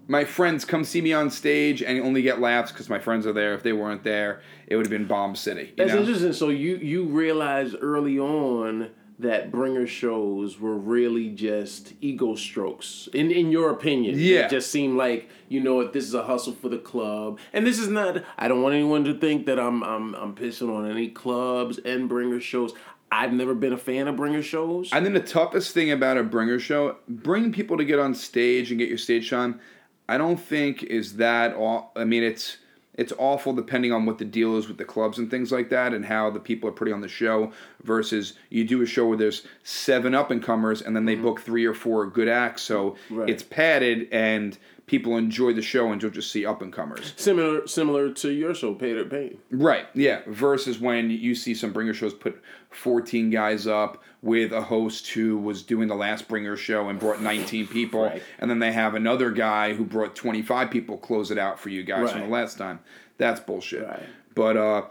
[0.09, 3.33] my friends come see me on stage and only get laughs because my friends are
[3.33, 3.55] there.
[3.55, 5.69] If they weren't there, it would have been Bomb City.
[5.69, 6.01] You That's know?
[6.01, 6.35] interesting.
[6.35, 8.91] So you you realized early on
[9.23, 14.47] that bringer shows were really just ego strokes in in your opinion Yeah.
[14.47, 17.67] it just seemed like you know what this is a hustle for the club and
[17.67, 20.91] this is not i don't want anyone to think that i'm i'm, I'm pissing on
[20.91, 22.73] any clubs and bringer shows
[23.11, 26.23] i've never been a fan of bringer shows I think the toughest thing about a
[26.23, 29.61] bringer show, bring people to get on stage and get your stage time,
[30.09, 31.93] I don't think is that all.
[31.97, 32.57] I mean, it's
[32.95, 35.95] it's awful depending on what the deal is with the clubs and things like that
[35.95, 37.51] and how the people are putting on the show
[37.85, 41.41] versus you do a show where there's seven up and comers and then they book
[41.41, 43.17] three or four good acts so Mm-hmm.
[43.19, 43.31] Right.
[43.31, 47.67] it's padded and people enjoy the show and you'll just see up and comers Similar
[47.67, 49.39] similar to your show, Paid or Pain.
[49.51, 52.41] right yeah versus when you see some bringer shows put
[52.71, 57.21] 14 guys up with a host who was doing the last bringer show and brought
[57.23, 58.23] 19 people Right.
[58.39, 61.83] and then they have another guy who brought 25 people close it out for you
[61.83, 62.81] guys from the last time
[63.19, 64.03] that's bullshit Right.
[64.35, 64.83] but uh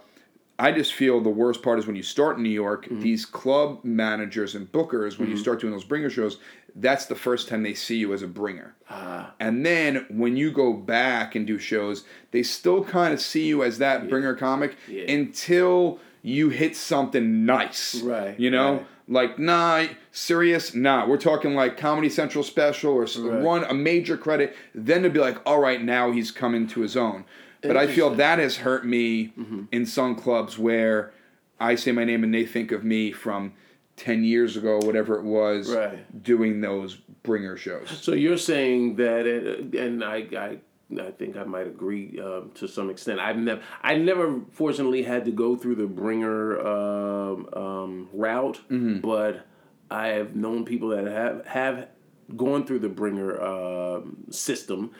[0.59, 3.01] I just feel the worst part is when you start in New York, Mm-hmm.
[3.01, 6.37] these club managers and bookers, when you start doing those bringer shows,
[6.75, 8.75] that's the first time they see you as a bringer.
[8.89, 9.33] Ah.
[9.39, 13.63] And then when you go back and do shows, they still kind of see you
[13.63, 15.11] as that bringer comic Yeah.
[15.11, 18.01] until you hit something nice.
[18.01, 18.73] Right, You know?
[18.73, 18.85] right.
[19.07, 20.73] Like, nah, serious?
[20.73, 21.05] Nah.
[21.07, 23.43] We're talking like Comedy Central special or Right.
[23.43, 24.55] run a major credit.
[24.73, 27.25] Then to be like, all right, now he's coming to his own.
[27.61, 29.63] But I feel that has hurt me Mm-hmm.
[29.71, 31.11] in some clubs where
[31.59, 33.53] I say my name and they think of me from
[34.01, 36.23] 10 years ago, whatever it was, Right.
[36.23, 37.87] doing those bringer shows.
[38.01, 40.57] So you're saying that, it, and I, I,
[40.99, 43.19] I think I might agree um, to some extent.
[43.19, 48.59] I've never, I never, fortunately, had to go through the bringer um, um, route,
[49.01, 49.45] but
[49.91, 51.87] I have known people that have have
[52.35, 54.91] gone through the bringer um, system,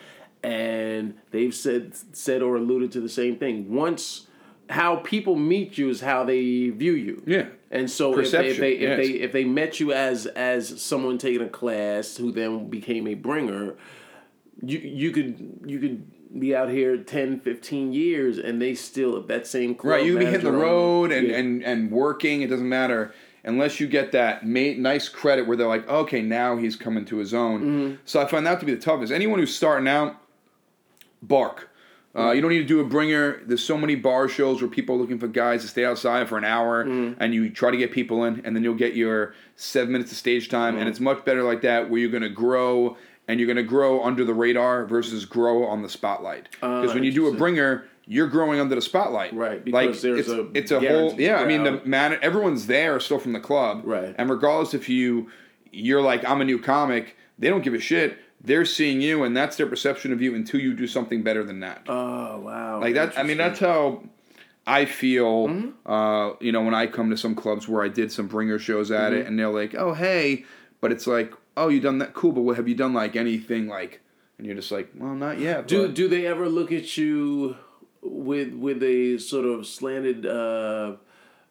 [0.44, 3.74] and they've said said or alluded to the same thing.
[3.74, 4.28] Once,
[4.72, 7.22] how people meet you is how they view you.
[7.26, 7.46] Yeah.
[7.70, 8.96] And so if they, if they if yes.
[8.96, 13.14] they if they met you as as someone taking a class who then became a
[13.14, 13.74] bringer,
[14.62, 19.26] you you could you could be out here 10, 15 years and they still if
[19.26, 21.36] that same Right, you can be hitting the road and, Yeah.
[21.36, 22.40] and, and working.
[22.40, 23.12] It doesn't matter
[23.44, 27.18] unless you get that ma- nice credit where they're like, okay, now he's coming to
[27.18, 27.60] his own.
[27.60, 27.94] Mm-hmm.
[28.06, 29.12] So I find that to be the toughest.
[29.12, 30.16] Anyone who's starting out,
[31.20, 31.68] bark.
[32.14, 33.40] Uh, you don't need to do a bringer.
[33.46, 36.36] There's so many bar shows where people are looking for guys to stay outside for
[36.36, 37.14] an hour, Mm-hmm.
[37.22, 40.18] and you try to get people in, and then you'll get your seven minutes of
[40.18, 40.80] stage time, Mm-hmm.
[40.80, 42.96] and it's much better like that, where you're going to grow,
[43.28, 46.48] and you're going to grow under the radar versus grow on the spotlight.
[46.60, 49.32] Because when you do a bringer, you're growing under the spotlight.
[49.32, 51.36] Right, because there's it's, a it's a whole yeah.
[51.36, 54.14] I mean, the man, everyone's there still from the club, Right.
[54.18, 55.30] And regardless if you
[55.70, 58.18] you're like I'm a new comic, they don't give a shit.
[58.44, 61.60] They're seeing you, and that's their perception of you until you do something better than
[61.60, 61.82] that.
[61.88, 62.80] Oh wow.
[62.80, 63.16] like that.
[63.18, 64.02] I mean, that's how
[64.66, 65.48] I feel.
[65.48, 65.90] Mm-hmm.
[65.92, 68.90] Uh, you know, when I come to some clubs where I did some bringer shows
[68.90, 69.20] at Mm-hmm.
[69.20, 70.44] it, and they're like, "Oh, hey,"
[70.80, 72.14] but it's like, "Oh, you done that?
[72.14, 72.92] Cool." But what have you done?
[72.94, 73.68] Like anything?
[73.68, 74.00] Like,
[74.38, 77.56] and you're just like, "Well, not yet." do but- do they ever look at you
[78.02, 80.96] with with a sort of slanted uh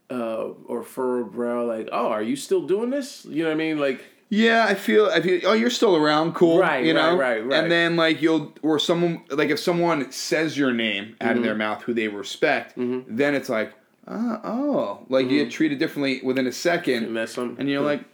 [0.10, 3.58] uh or furrowed brow like, "Oh, are you still doing this?" You know what I
[3.58, 3.78] mean?
[3.80, 5.08] Like Yeah, I feel.
[5.08, 5.42] I feel.
[5.44, 6.36] Oh, you're still around.
[6.36, 6.60] Cool.
[6.60, 7.18] Right, You know.
[7.18, 7.64] right, right, right.
[7.64, 11.46] And then like you'll or someone like if someone says your name out of mm-hmm.
[11.46, 13.14] their mouth who they respect, Mm-hmm.
[13.14, 13.74] then it's like,
[14.08, 15.50] oh, oh, like you get mm-hmm.
[15.50, 17.88] treated differently within a second, some and you're mm-hmm.
[17.88, 18.06] like.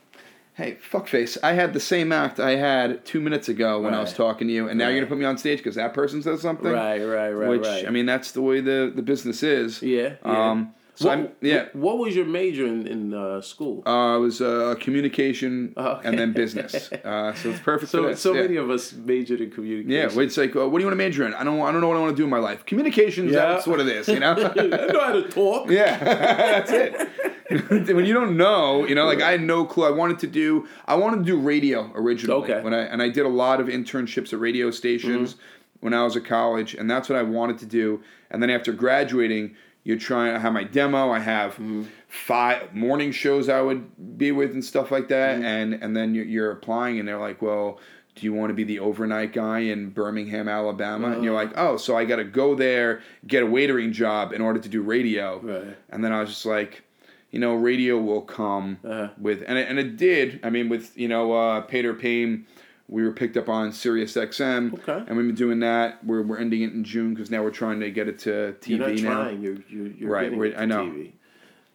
[0.55, 1.37] Hey, fuckface!
[1.43, 4.53] I had the same act I had two minutes ago when I was talking to
[4.55, 6.71] you, and now you're gonna put me on stage because that person says something.
[6.71, 7.87] Right, right, right, Which right.
[7.87, 9.83] I mean, that's the way the the business is.
[9.83, 10.49] Yeah, yeah.
[10.49, 11.65] Um, So what, I'm yeah.
[11.73, 13.87] What was your major in, in uh, school?
[13.87, 16.07] Uh, it was uh, communication Okay.
[16.07, 16.91] and then business.
[16.91, 18.41] Uh, so it's perfect so so yeah.
[18.41, 19.91] many of us majored in communication.
[19.91, 21.35] Yeah, it's like, uh, what do you want to major in?
[21.35, 22.65] I don't, I don't know what I want to do in my life.
[22.65, 23.45] Communications, Yeah.
[23.45, 24.31] that's what it is, you know?
[24.55, 25.69] I know how to talk.
[25.79, 27.95] yeah, that's it.
[27.95, 29.85] when you don't know, you know, like I had no clue.
[29.85, 32.41] I wanted to do, I wanted to do radio originally.
[32.43, 32.61] Okay.
[32.63, 35.35] When I and I did a lot of internships at radio stations
[35.79, 38.01] when I was at college, and that's what I wanted to do.
[38.31, 39.55] And then after graduating,
[39.87, 40.35] you're trying.
[40.35, 41.11] I have my demo.
[41.11, 41.57] I have
[42.07, 45.41] five morning shows I would be with and stuff like that.
[45.41, 47.79] And and then you're, you're applying, and they're like, well.
[48.19, 51.09] Do you want to be the overnight guy in Birmingham, Alabama?
[51.11, 54.41] And you're like, oh, so I got to go there, get a waitering job in
[54.41, 55.39] order to do radio.
[55.39, 55.77] Right.
[55.91, 56.81] And then I was just like,
[57.29, 59.09] you know, radio will come Uh-huh.
[59.21, 60.39] with, and it, and it did.
[60.41, 62.47] I mean, with you know, uh, Paid or Pain,
[62.89, 65.03] we were picked up on Sirius XM, Okay.
[65.07, 66.03] and we've been doing that.
[66.05, 68.69] We're we're ending it in June because now we're trying to get it to TV
[68.69, 69.23] You're not now.
[69.23, 69.41] trying.
[69.41, 70.85] You're you're, you're Right, getting we're- it to I know.
[70.85, 71.11] TV.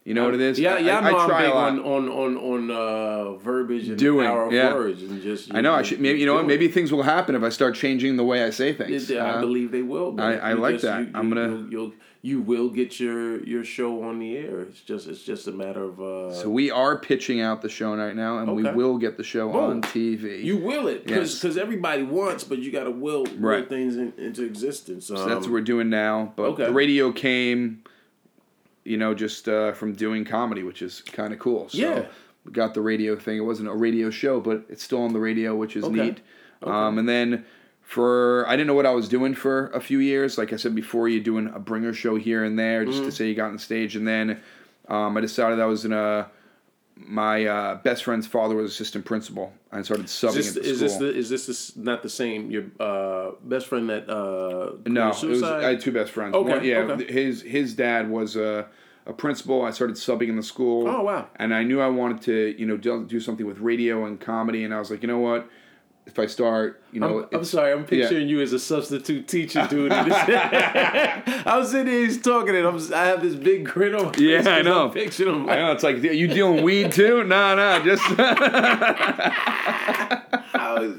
[0.04, 0.58] You know what it is?
[0.58, 0.96] Yeah, I- yeah.
[0.98, 1.68] I, I know I try big a lot.
[1.72, 4.74] on on on on uh, verbiage and Doing, power of yeah.
[4.74, 5.54] words and just.
[5.54, 5.74] I know.
[5.74, 6.46] I should maybe you know what?
[6.46, 9.10] Maybe things will happen if I start changing the way I say things.
[9.10, 10.20] It, I Uh, believe they will.
[10.20, 11.08] I- I You like that.
[11.14, 11.92] I'm gonna- You'll, you'll
[12.24, 14.60] you will get your your show on the air.
[14.60, 16.00] It's just it's just a matter of.
[16.00, 19.24] Uh, so we are pitching out the show right now, and we will get the
[19.24, 19.70] show Whoa.
[19.70, 20.42] on TV.
[20.44, 21.56] you will it because Yes.
[21.56, 23.68] everybody wants, but you got to will, will Right.
[23.68, 25.10] things in, into existence.
[25.10, 26.32] Um, So that's what we're doing now.
[26.36, 26.66] But okay.
[26.66, 27.82] the radio came,
[28.84, 31.68] you know, just uh, from doing comedy, which is kind of cool.
[31.70, 32.04] So Yeah.
[32.44, 33.36] we got the radio thing.
[33.38, 35.94] It wasn't a radio show, but it's still on the radio, which is Okay.
[35.96, 36.20] neat.
[36.62, 37.44] Um, and then
[37.92, 40.38] for I didn't know what I was doing for a few years.
[40.38, 43.06] Like I said before, you're doing a bringer show here and there just Mm-hmm.
[43.10, 44.40] to say you got on stage, and then
[44.88, 46.30] um, I decided I was gonna.
[46.94, 49.52] My uh, best friend's father was assistant principal.
[49.72, 50.88] I started subbing Is this, at the is school.
[50.88, 52.50] this the, is this not the same?
[52.50, 55.42] Your uh, best friend that uh, no, it was.
[55.42, 56.34] I had two best friends.
[56.34, 57.12] Okay, One- yeah, okay.
[57.12, 58.68] his his dad was a,
[59.06, 59.62] a principal.
[59.64, 60.86] I started subbing in the school.
[60.86, 61.28] Oh, wow.
[61.36, 64.62] And I knew I wanted to, you know, do, do something with radio and comedy.
[64.62, 65.48] And I was like, you know what?
[66.04, 69.66] If I start, you know, I'm, I'm sorry, I'm picturing you as a substitute teacher,
[69.70, 69.92] dude.
[69.92, 74.38] I'm sitting here, he's talking, and I'm, I have this big grin on my Yeah,
[74.38, 74.46] face.
[74.48, 74.84] I 'cause know.
[74.86, 77.22] I'm picturing him I know it's like you dealing weed too?
[77.32, 78.02] No, no, just
[79.54, 80.96] I was-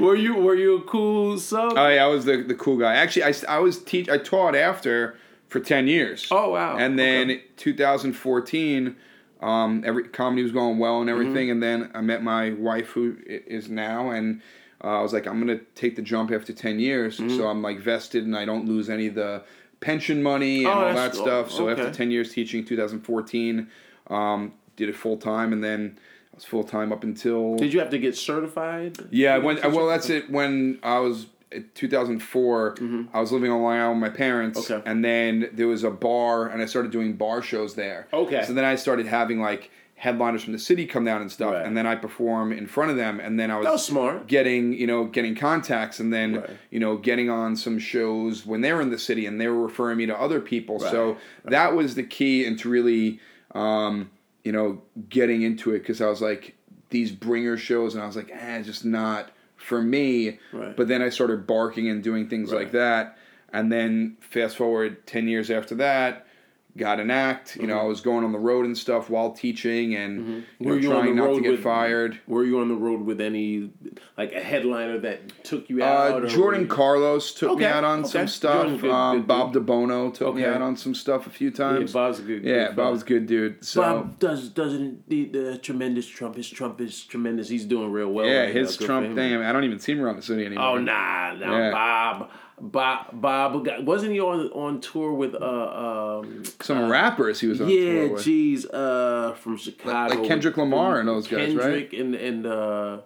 [0.00, 1.74] were you were you a cool sub?
[1.76, 2.94] oh yeah, I was the, the cool guy.
[2.94, 5.16] Actually, I, I was teach I taught after
[5.48, 6.26] for ten years.
[6.30, 6.76] Oh, wow.
[6.76, 7.44] And then Okay.
[7.56, 8.96] 2014,
[9.42, 11.48] um, every comedy was going well and everything.
[11.48, 11.50] Mm-hmm.
[11.52, 14.40] And then I met my wife, who is now, and
[14.82, 17.36] uh, I was like, I'm gonna take the jump after ten years, Mm-hmm.
[17.36, 19.42] so I'm like vested and I don't lose any of the
[19.80, 21.50] pension money and Oh, all that stuff.
[21.50, 21.80] So okay.
[21.80, 23.68] after ten years teaching, 2014,
[24.08, 25.98] um, did it full time, and then
[26.32, 28.96] I was full time up until Did you have to get certified?
[29.10, 30.30] yeah, when well, that's it.
[30.30, 32.76] When I was in 2004,
[33.12, 34.72] I was living on Long Island with my parents, Mm-hmm.
[34.72, 34.90] Okay.
[34.90, 38.08] and then there was a bar, and I started doing bar shows there.
[38.12, 38.44] Okay.
[38.46, 41.64] So then I started having like headliners from the city come down and stuff, Right.
[41.64, 44.26] and then I perform in front of them, and then I was, was smart.
[44.26, 46.50] getting you know getting contacts, and then Right.
[46.70, 49.62] you know getting on some shows when they were in the city, and they were
[49.62, 50.80] referring me to other people.
[50.80, 51.18] So Right.
[51.50, 53.20] that was the key into really.
[53.54, 54.10] Um,
[54.44, 56.56] you know, getting into it because I was like
[56.90, 59.30] these bringer shows, and I was like, eh, just not
[59.62, 60.38] for me.
[60.52, 60.76] Right.
[60.76, 62.62] But then I started barking and doing things Right.
[62.62, 63.16] like that,
[63.52, 66.26] and then fast forward ten years after that,
[66.76, 67.56] got an act.
[67.56, 70.42] You know, I was going on the road and stuff while teaching, and you know,
[70.42, 70.68] Mm-hmm.
[70.68, 72.18] Were you trying not to get with- fired.
[72.26, 73.70] Were you on the road with any
[74.16, 76.24] like a headliner that took you Uh, out?
[76.24, 78.08] or Jordan you- Carlos took me out on okay.
[78.08, 78.80] some stuff.
[78.80, 79.54] Good- um, good Bob.
[79.54, 81.92] DiBuono took me out on some stuff a few Yeah, times.
[81.92, 82.42] Bob's a good.
[82.44, 83.64] Yeah, good Bob's a good dude.
[83.64, 86.36] So Bob does doesn't the, the tremendous Trump.
[86.36, 87.48] His Trump is tremendous.
[87.48, 88.26] He's doing real well.
[88.26, 88.86] yeah, right his now.
[88.86, 89.34] Trump thing.
[89.34, 90.64] I, I don't even see him around the city anymore.
[90.64, 91.70] Oh nah, nah, Yeah.
[91.70, 92.30] Bob,
[92.64, 93.66] Bob, Bob.
[93.84, 98.08] Wasn't he on on tour with uh um Some rappers he was on yeah, tour
[98.12, 98.24] with.
[98.24, 101.90] geez, uh from Chicago, like Kendrick Lamar and those guys, right?
[101.90, 102.98] Kendrick and and uh.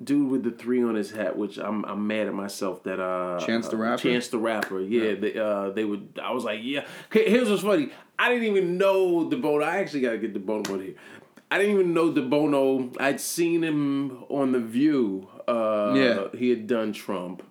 [0.00, 3.40] Dude with the three on his hat, which I'm I'm mad at myself that uh
[3.44, 4.02] Chance the uh, Rapper?
[4.02, 6.20] Chance the Rapper, yeah, They, uh, they would.
[6.22, 6.86] I was like, yeah.
[7.10, 7.90] Here's what's funny.
[8.16, 9.64] I didn't even know DiBuono.
[9.64, 10.94] I actually gotta get DiBuono on here.
[11.50, 12.96] I didn't even know DiBuono.
[13.00, 15.26] I'd seen him on the View.
[15.48, 16.38] Uh, Yeah.
[16.38, 17.42] he had done Trump,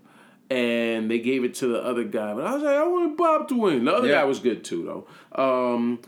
[0.50, 2.34] and they gave it to the other guy.
[2.34, 3.86] But I was like, I want Bob to win.
[3.86, 4.16] The other Yeah.
[4.22, 5.06] guy was good too,
[5.36, 5.42] though.
[5.44, 6.00] Um,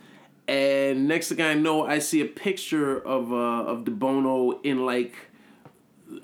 [0.47, 3.35] and next thing I know, I see a picture of uh,
[3.71, 5.13] of DiBuono in like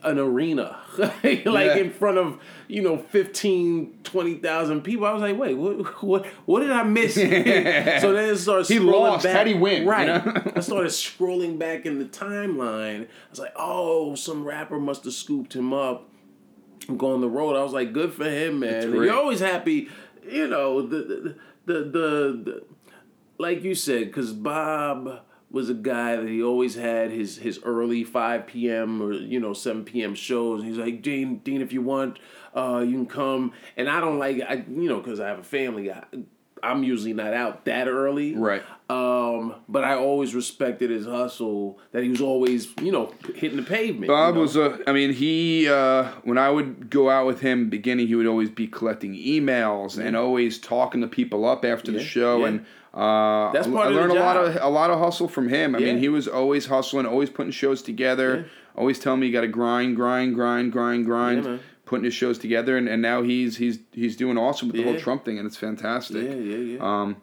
[0.04, 1.76] an arena, like Yeah.
[1.76, 5.06] in front of you know 15, 20,000 people.
[5.06, 7.14] I was like, wait, what, what, what did I miss?
[7.16, 8.68] so then it started.
[8.68, 9.26] He lost.
[9.26, 9.36] Back.
[9.36, 10.08] How'd he win, you Right.
[10.08, 10.52] know?
[10.56, 13.04] I started scrolling back in the timeline.
[13.04, 16.10] I was like, oh, some rapper must have scooped him up.
[16.88, 17.56] Go on the road.
[17.56, 18.94] I was like, good for him, man.
[18.94, 19.90] You're always happy,
[20.30, 20.82] you know.
[20.82, 22.64] The the the, the, the
[23.38, 25.22] like you said, because Bob
[25.52, 29.02] was a guy that he always had his his early 5 p.m.
[29.02, 30.16] or you know 7 p.m.
[30.16, 30.62] shows.
[30.62, 32.20] And he's like, Dean, Dean, if you want,
[32.56, 33.54] uh, you can come.
[33.78, 35.92] And I don't like, I you know, because I have a family.
[35.92, 36.04] I,
[36.66, 38.36] I'm usually not out that early.
[38.36, 38.64] Right.
[38.90, 41.80] Um, but I always respected his hustle.
[41.92, 44.08] That he was always, you know, hitting the pavement.
[44.08, 44.42] Bob you know?
[44.42, 44.80] was a.
[44.88, 45.68] I mean, he.
[45.68, 49.98] Uh, when I would go out with him, beginning, he would always be collecting emails
[49.98, 52.48] and always talking to people up after the show, yeah.
[52.48, 52.60] and
[52.94, 55.28] uh, That's I- part I of the learned a lot of a lot of hustle
[55.28, 55.76] from him.
[55.76, 59.42] I mean, he was always hustling, always putting shows together, always telling me you got
[59.42, 61.60] to grind, grind, grind, grind, grind.
[61.86, 64.98] Putting his shows together, and, and now he's he's he's doing awesome with the whole
[65.00, 66.24] Trump thing, and it's fantastic.
[66.24, 66.80] Yeah, yeah, yeah.
[67.02, 67.18] Um,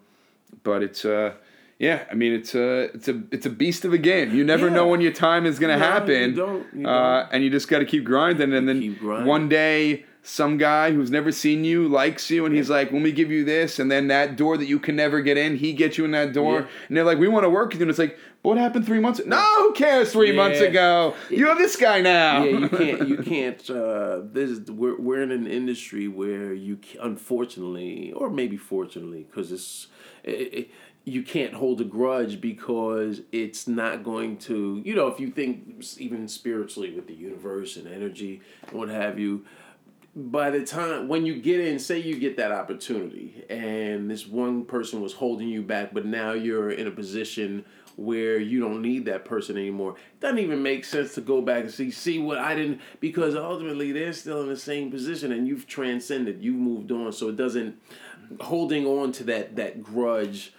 [0.62, 1.34] but it's uh,
[1.78, 2.04] yeah.
[2.10, 4.34] I mean, it's a it's a it's a beast of a game.
[4.34, 4.74] You never Yeah.
[4.74, 6.34] know when your time is gonna No, you happen.
[6.34, 8.52] don't, you uh, and you just got to keep grinding.
[8.54, 9.26] And then Keep grinding.
[9.26, 13.10] one day, some guy who's never seen you likes you, and he's like, "Let me
[13.10, 15.98] give you this." And then that door that you can never get in, he gets
[15.98, 16.60] you in that door.
[16.60, 16.66] Yeah.
[16.88, 18.86] And they're like, "We want to work with you." And it's like, "But "What happened
[18.86, 20.12] three months?" No, who cares?
[20.12, 22.44] Three months ago, you have this guy now.
[22.44, 23.08] yeah, you can't.
[23.12, 23.70] You can't.
[23.70, 29.50] Uh, this is we're we're in an industry where you unfortunately, or maybe fortunately, because
[29.50, 29.88] it's
[30.22, 30.70] it, it,
[31.04, 34.80] you can't hold a grudge because it's not going to.
[34.84, 39.18] You know, if you think even spiritually with the universe and energy and what have
[39.18, 39.44] you.
[40.14, 44.66] By the time when you get in, say you get that opportunity, and this one
[44.66, 47.64] person was holding you back, but now you're in a position
[47.96, 49.92] where you don't need that person anymore.
[49.92, 53.34] It doesn't even make sense to go back and see see what I didn't because
[53.34, 57.12] ultimately they're still in the same position and you've transcended, you've moved on.
[57.12, 57.80] So it doesn't
[58.40, 60.52] holding on to that that grudge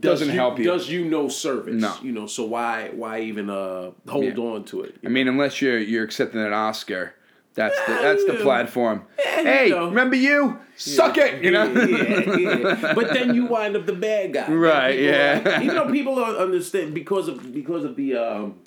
[0.00, 0.64] does Doesn't help you.
[0.64, 1.80] Does you no service?
[1.80, 1.94] No.
[2.02, 4.34] You know, so why why even uh hold Yeah.
[4.44, 4.96] on to it?
[5.04, 7.14] I mean, unless you're you're accepting an Oscar,
[7.56, 9.02] that's the that's the platform.
[9.18, 9.86] Yeah, you hey, know.
[9.86, 10.60] remember you?
[10.76, 11.64] Suck it, you know.
[11.72, 12.94] yeah, yeah.
[12.94, 14.52] But then you wind up the bad guy.
[14.52, 15.56] Right, yeah.
[15.56, 18.60] are- even though people don't understand because of because of the um,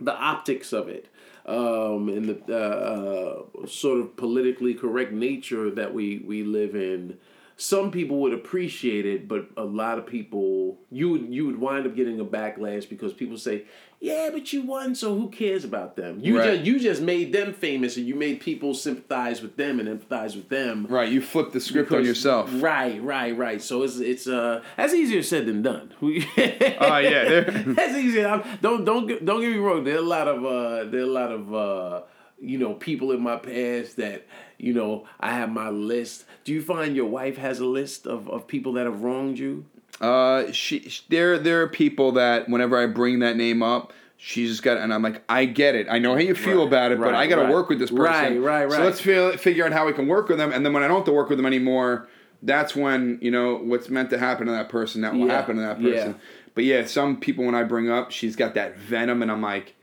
[0.00, 1.06] the optics of it.
[1.46, 7.18] Um, and the uh, uh, sort of politically correct nature that we, we live in,
[7.56, 11.86] some people would appreciate it, but a lot of people you would you would wind
[11.86, 13.64] up getting a backlash because people say,
[14.00, 16.20] "Yeah, but you won, so who cares about them?
[16.22, 16.54] You Right.
[16.54, 20.34] just you just made them famous, and you made people sympathize with them and empathize
[20.36, 22.50] with them." Right, you flip the script on yourself.
[22.62, 23.60] Right, right, right.
[23.60, 25.92] So it's it's uh that's easier said than done.
[26.02, 26.08] oh
[26.80, 27.40] Oh yeah,
[27.78, 28.26] that's easier.
[28.28, 29.84] I'm, don't don't don't get me wrong.
[29.84, 32.02] There are a lot of uh there are a lot of uh
[32.40, 34.26] you know people in my past that
[34.58, 36.24] you know I have my list.
[36.44, 39.66] Do you find your wife has a list of, of people that have wronged you?
[40.00, 44.50] Uh, she, sh there there are people that whenever I bring that name up, she's
[44.50, 45.86] just got, and I'm like, I get it.
[45.90, 47.52] I know how you feel Right, about it, but I got to right.
[47.52, 48.04] work with this person.
[48.04, 48.72] Right, right, right.
[48.72, 50.88] So let's feel, figure out how we can work with them, and then when I
[50.88, 52.08] don't have to work with them anymore,
[52.42, 55.56] that's when you know what's meant to happen to that person that will Yeah, happen
[55.56, 55.90] to that yeah.
[55.90, 56.16] person.
[56.54, 59.74] But yeah, some people when I bring up, she's got that venom, and I'm like,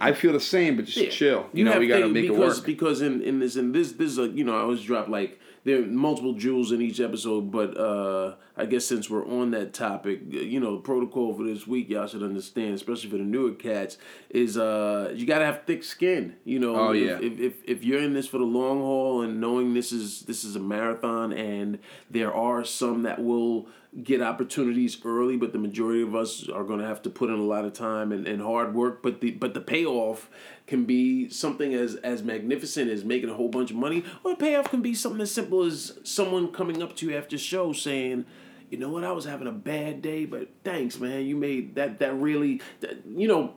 [0.00, 1.10] I feel the same, but just Yeah.
[1.10, 1.50] chill.
[1.52, 2.66] You, know, we got to make because, it work.
[2.66, 5.38] Because in, in this in this this is a you know I always drop like
[5.64, 9.72] there are multiple jewels in each episode, but uh I guess since we're on that
[9.72, 13.52] topic, you know the protocol for this week y'all should understand, especially for the newer
[13.52, 13.98] cats,
[14.30, 16.36] is uh you gotta have thick skin.
[16.44, 17.18] You know, Oh, if, yeah.
[17.20, 20.44] if, if if you're in this for the long haul and knowing this is this
[20.44, 21.78] is a marathon and
[22.10, 23.66] there are some that will
[24.04, 27.36] get opportunities early, but the majority of us are going to have to put in
[27.38, 29.02] a lot of time and, and hard work.
[29.02, 30.28] But the but the payoff
[30.68, 34.36] can be something as as magnificent as making a whole bunch of money, or the
[34.36, 38.24] payoff can be something as simple as someone coming up to you after show saying.
[38.70, 39.02] You know what?
[39.02, 41.24] I was having a bad day, but thanks, man.
[41.24, 42.00] You made that.
[42.00, 43.54] That really, that, you know,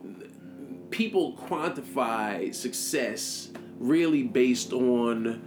[0.90, 5.42] people quantify success really based on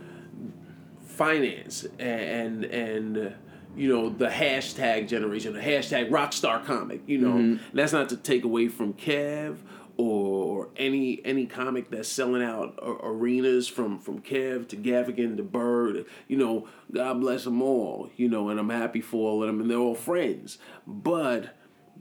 [1.06, 3.30] finance and and uh,
[3.76, 7.00] you know the hashtag generation, the hashtag rockstar comic.
[7.06, 7.76] You know, Mm-hmm.
[7.76, 9.56] That's not to take away from Kev
[9.96, 16.06] or any any comic that's selling out arenas from from Kev to Gaffigan to Bird.
[16.28, 18.10] You know, God bless them all.
[18.16, 20.58] You know, and I'm happy for all of them, and they're all friends.
[20.86, 21.56] But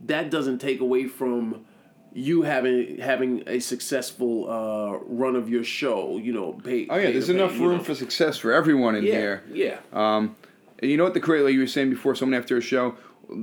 [0.05, 1.65] that doesn't take away from
[2.13, 6.17] you having having a successful uh, run of your show.
[6.17, 6.87] You know, pay.
[6.89, 7.83] Oh yeah, pay there's pay, enough you room know.
[7.83, 9.43] for success for everyone in yeah, here.
[9.51, 9.77] Yeah.
[9.91, 10.35] Um,
[10.79, 12.95] and you know what the great, like you were saying before, someone after a show,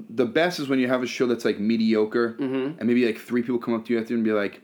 [0.08, 2.78] the best is when you have a show that's like mediocre, Mm-hmm.
[2.78, 4.60] and maybe like three people come up to you after and be like,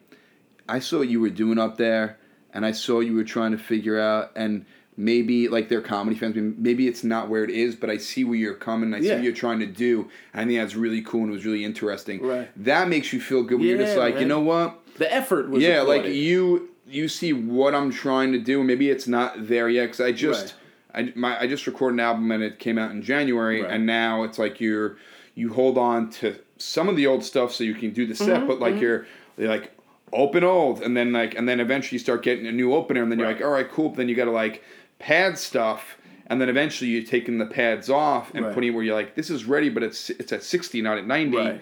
[0.68, 2.18] "I saw what you were doing up there,
[2.52, 4.64] and I saw you were trying to figure out, and
[4.96, 8.34] maybe like they're comedy fans, maybe it's not where it is, but I see where
[8.36, 11.22] you're coming, I see what you're trying to do, and I think that's really cool
[11.22, 12.22] and it was really interesting.
[12.22, 12.48] Right.
[12.64, 14.80] That makes you feel good when you're just Yeah, like, you know what?
[14.96, 19.06] The effort was yeah like you you see what i'm trying to do maybe it's
[19.06, 20.54] not there yet because i just
[20.94, 23.70] I, my, I just recorded an album and it came out in january Right.
[23.72, 24.96] and now it's like you're
[25.36, 28.38] you hold on to some of the old stuff so you can do the set
[28.38, 29.06] Mm-hmm, but like you're,
[29.38, 29.70] you're like
[30.12, 33.12] open old and then like and then eventually you start getting a new opener and
[33.12, 34.64] then you're like all right cool but then you gotta like
[34.98, 38.54] pad stuff and then eventually you're taking the pads off and Right.
[38.54, 41.06] putting it where you're like this is ready but it's it's at 60 not at
[41.06, 41.60] 90 Right.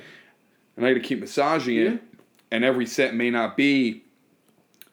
[0.77, 1.91] and I got to keep massaging Yeah.
[1.93, 2.03] it.
[2.53, 4.04] And every set may not be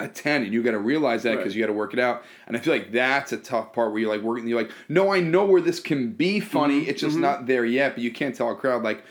[0.01, 1.55] a ten, and you got to realize that because Right.
[1.57, 2.23] you got to work it out.
[2.47, 4.47] And I feel like that's a tough part where you're like working.
[4.47, 6.81] You're like, no, I know where this can be funny.
[6.81, 6.89] Mm-hmm.
[6.89, 7.95] It's just not there yet.
[7.95, 9.03] But you can't tell a crowd like.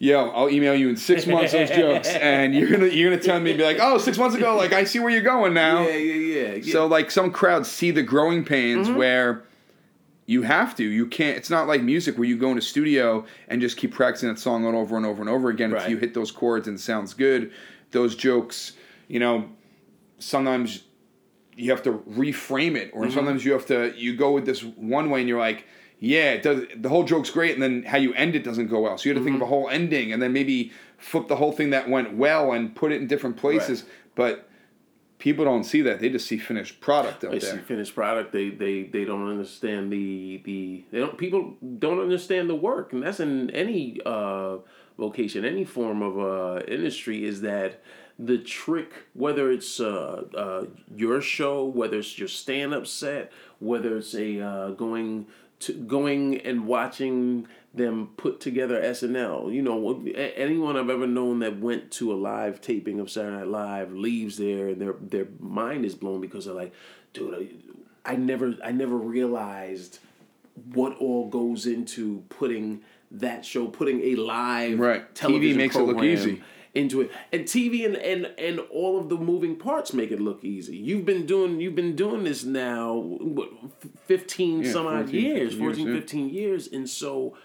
[0.00, 3.38] Yo, I'll email you in six months those jokes, and you're gonna you're gonna tell
[3.40, 5.82] me be like, oh, six months ago, like I see where you're going now.
[5.82, 6.54] Yeah, yeah, yeah.
[6.56, 6.72] yeah.
[6.72, 8.98] So like some crowds see the growing pains Mm-hmm.
[8.98, 9.44] where
[10.26, 10.84] you have to.
[10.84, 11.36] You can't.
[11.36, 14.38] It's not like music where you go in a studio and just keep practicing that
[14.38, 15.82] song on over and over and over again Right.
[15.82, 17.52] until you hit those chords and it sounds good.
[17.92, 18.72] Those jokes,
[19.06, 19.48] you know,
[20.24, 20.84] sometimes
[21.56, 22.98] you have to reframe it, Mm-hmm.
[23.04, 23.92] or sometimes you have to.
[23.96, 25.66] You go with this one way and you're like.
[26.00, 26.64] Yeah, it does.
[26.76, 28.98] The whole joke's great, and then how you end it doesn't go well.
[28.98, 29.54] So you have to think of a Mm-hmm.
[29.54, 33.00] whole ending, and then maybe flip the whole thing that went well and put it
[33.00, 33.84] in different places.
[34.14, 34.46] But
[35.18, 37.52] people don't see that; they just see finished product out They there.
[37.52, 38.32] see finished product.
[38.32, 43.02] They they they don't understand the the they don't people don't understand the work, and
[43.02, 44.58] that's in any uh,
[44.98, 47.80] vocation, any form of uh, industry, is that
[48.18, 53.96] the trick, whether it's uh, uh, your show, whether it's your stand up set, whether
[53.96, 55.26] it's a uh, going
[55.60, 59.52] to going and watching them put together SNL.
[59.52, 63.48] You know, anyone I've ever known that went to a live taping of Saturday Night
[63.48, 66.72] Live leaves there and their their mind is blown because they're like,
[67.12, 67.62] dude,
[68.04, 69.98] I, never I never realized
[70.72, 75.14] what all goes into putting that show, putting a live right.
[75.16, 76.42] television TV makes it look easy
[76.74, 77.10] into it.
[77.32, 80.76] And tv and, and and all of the moving parts make it look easy.
[80.76, 83.50] You've been doing you've been doing this now what
[84.06, 86.00] 15 Yeah, some odd 14, years 15 14 years, yeah.
[86.00, 86.68] 15 years.
[86.68, 87.36] And so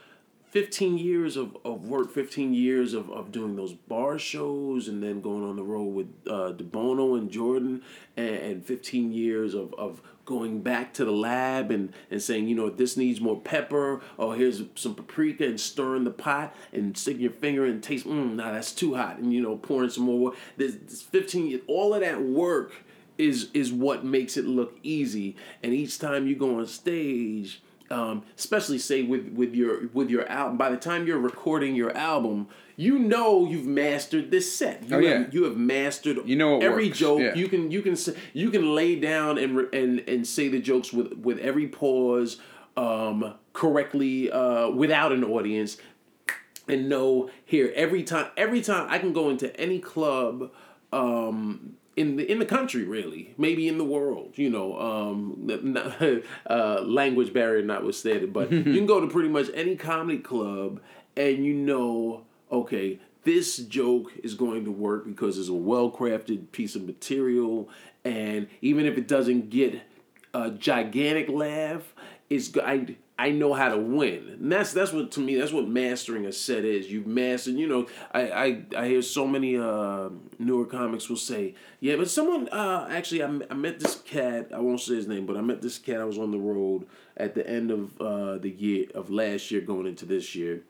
[0.52, 5.22] 15 years of, of work 15 years of, of doing those bar shows and then
[5.22, 7.84] going on the road with uh, DiBuono and Jordan
[8.18, 12.56] and, and 15 years of, of going back to the lab and, and saying, you
[12.56, 17.22] know, this needs more pepper or here's some paprika and stirring the pot and sticking
[17.22, 19.18] your finger and taste, mm, nah, that's too hot.
[19.18, 20.38] And, you know, pouring some more water.
[20.56, 22.74] this there's 15 years, all of that work
[23.18, 25.36] is is what makes it look easy.
[25.64, 30.28] And each time you go on stage, um, especially say with with your with your
[30.30, 34.84] album, by the time you're recording your album, you know you've mastered this set.
[34.88, 35.18] You Oh, yeah.
[35.20, 37.20] have, you have mastered You know every works, joke.
[37.22, 37.34] yeah.
[37.36, 37.96] You can you can
[38.34, 42.38] you can lay down and re- and and say the jokes with with every pause
[42.78, 45.78] um, correctly uh, without an audience
[46.68, 50.52] and know here every time every time I can go into any club
[50.94, 53.34] um in the in the country really.
[53.38, 56.02] Maybe in the world you know um not,
[56.50, 58.32] uh language barrier notwithstanding.
[58.32, 60.80] But you can go to pretty much any comedy club
[61.18, 66.52] and you know okay this joke is going to work because it's a well crafted
[66.52, 67.70] piece of material.
[68.06, 69.82] And even if it doesn't get
[70.34, 71.94] a gigantic laugh
[72.30, 74.38] is I I know how to win.
[74.40, 76.90] And that's that's what to me that's what mastering a set is.
[76.90, 80.08] You've mastered, you know, I I, I hear so many uh,
[80.40, 84.60] newer comics will say, "Yeah, but someone uh, actually I, I met this cat, I
[84.60, 87.36] won't say his name, but I met this cat I was on the road at
[87.36, 90.64] the end of uh, the year of last year going into this year.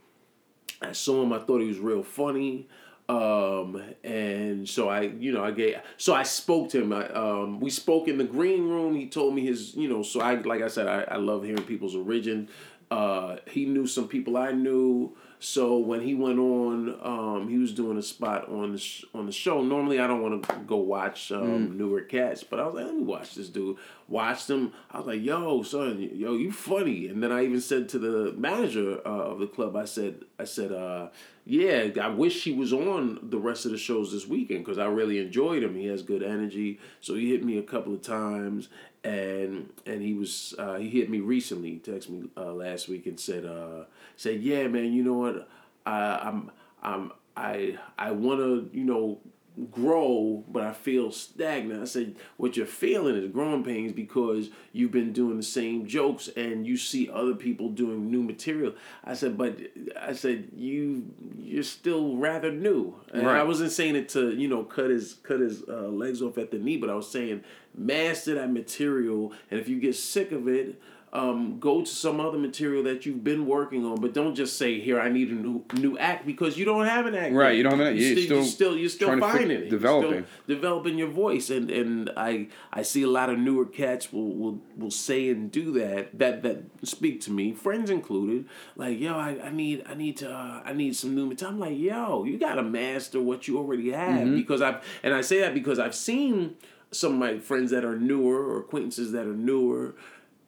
[0.82, 1.32] I saw him.
[1.32, 2.68] I thought he was real funny.
[3.10, 6.94] Um, and so I, you know, I gave, so I spoke to him.
[6.94, 8.96] I, um, we spoke in the green room.
[8.96, 11.64] He told me his, you know, so I, like I said, I, I love hearing
[11.64, 12.50] people's origin.
[12.92, 15.18] Uh, he knew some people I knew.
[15.40, 19.26] So when he went on, um, he was doing a spot on the sh- on
[19.26, 19.62] the show.
[19.64, 22.96] Normally, I don't want to go watch um, newer cats, but I was like, let
[22.96, 23.78] me watch this dude.
[24.10, 24.74] Watched him.
[24.90, 27.08] I was like, yo, son, yo, you funny.
[27.08, 30.46] And then I even said to the manager uh, of the club, I said, I
[30.46, 31.10] said, uh,
[31.46, 34.86] yeah, I wish he was on the rest of the shows this weekend because I
[34.86, 35.76] really enjoyed him.
[35.76, 36.80] He has good energy.
[37.02, 38.70] So he hit me a couple of times,
[39.04, 41.72] and and he was uh, he hit me recently.
[41.72, 43.86] He texted me uh, last week and said uh,
[44.16, 45.48] said yeah, man, you know what,
[45.86, 46.52] I, I'm
[46.84, 49.20] I'm I I want to you know
[49.66, 51.82] grow, but I feel stagnant.
[51.82, 56.30] I said, what you're feeling is growing pains because you've been doing the same jokes
[56.36, 58.74] and you see other people doing new material.
[59.04, 59.60] I said, but
[60.00, 62.96] I said you you're still rather new.
[63.14, 66.38] And I wasn't saying it to you know cut his cut his uh, legs off
[66.38, 67.44] at the knee, but I was saying
[67.76, 70.82] master that material, and if you get sick of it.
[71.12, 74.80] Um, go to some other material that you've been working on, but don't just say,
[74.80, 77.34] "Here, I need a new new act," because you don't have an act.
[77.34, 77.58] Right, yet.
[77.58, 77.98] you don't have an act.
[77.98, 79.70] You're still, you're still you're still trying to fi- finding it.
[79.72, 80.26] Developing.
[80.48, 84.62] developing your voice, and and I I see a lot of newer cats will will,
[84.78, 88.46] will say and do that that that speak to me, friends included.
[88.76, 91.54] Like, yo, I, I need I need to uh, I need some new material.
[91.56, 94.36] I'm like, yo, you gotta master what you already have Mm-hmm.
[94.36, 96.56] because I've and I say that because I've seen
[96.92, 99.96] some of my friends that are newer or acquaintances that are newer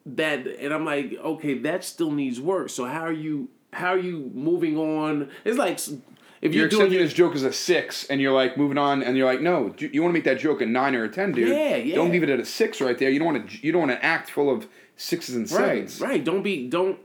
[0.06, 2.70] that and I'm like, okay, that still needs work.
[2.70, 5.30] So how are you how are you moving on?
[5.44, 8.32] It's like if You're you're, doing accepting your, this joke as a six, and you're
[8.32, 10.66] like moving on, and you're like, no, you, you want to make that joke a
[10.66, 11.48] nine or a ten, dude.
[11.48, 11.94] Yeah, yeah.
[11.94, 13.10] Don't leave it at a six right there.
[13.10, 13.64] You don't want to.
[13.64, 16.00] You don't want to act full of sixes and sevens.
[16.00, 16.22] right.
[16.24, 16.98] Don't be don't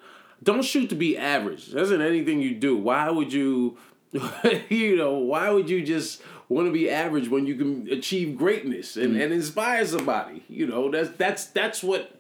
[0.43, 1.67] don't shoot to be average.
[1.67, 2.75] That isn't anything you do.
[2.77, 3.77] Why would you
[4.69, 8.95] you know, why would you just want to be average when you can achieve greatness
[8.97, 9.23] and, Mm.
[9.23, 10.43] and inspire somebody?
[10.49, 12.16] You know, that's that's that's what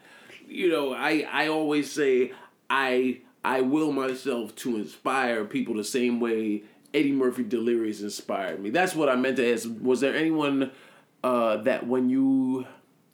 [0.47, 2.31] you know, I I always say
[2.69, 8.69] I I will myself to inspire people the same way Eddie Murphy Delirious inspired me.
[8.69, 9.67] That's what I meant to ask.
[9.81, 10.71] Was there anyone
[11.23, 12.65] uh, that when you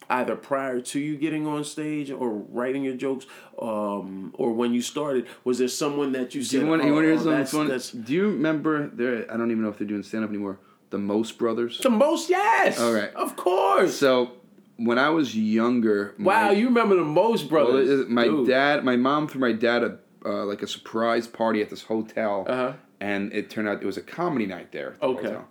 [0.10, 3.26] either prior to you getting on stage or writing your jokes,
[3.62, 6.90] um, or when you started, was there someone that you Do said, you want to
[6.90, 7.68] oh, hear oh, something that's, fun?
[7.68, 9.32] that's Do you remember there?
[9.32, 10.60] I don't even know if they're doing stand up anymore.
[10.90, 11.80] The Most Brothers.
[11.80, 12.30] the most?
[12.30, 12.80] Yes.
[12.80, 13.14] All right.
[13.16, 13.96] Of course.
[13.96, 14.34] So
[14.78, 17.90] when I was younger, wow, my, you remember the most well, brothers?
[18.02, 18.48] it- my Dude.
[18.48, 22.46] dad, my mom threw my dad a uh, like a surprise party at this hotel,
[22.48, 22.74] Uh-huh.
[23.02, 24.96] and it turned out it was a comedy night there.
[25.02, 25.24] The Okay.
[25.28, 25.48] hotel.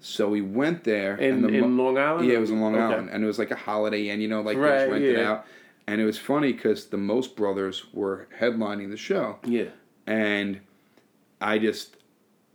[0.00, 2.26] So we went there In- and the in Long Island?
[2.28, 2.82] Yeah, it was in Long Okay.
[2.94, 5.18] Island, and it was like a holiday, and you know, like they Right, just rented
[5.18, 5.30] yeah.
[5.30, 5.46] out.
[5.86, 9.66] And it was funny because the Most Brothers were headlining the show Yeah.
[10.06, 10.60] and
[11.40, 11.96] I just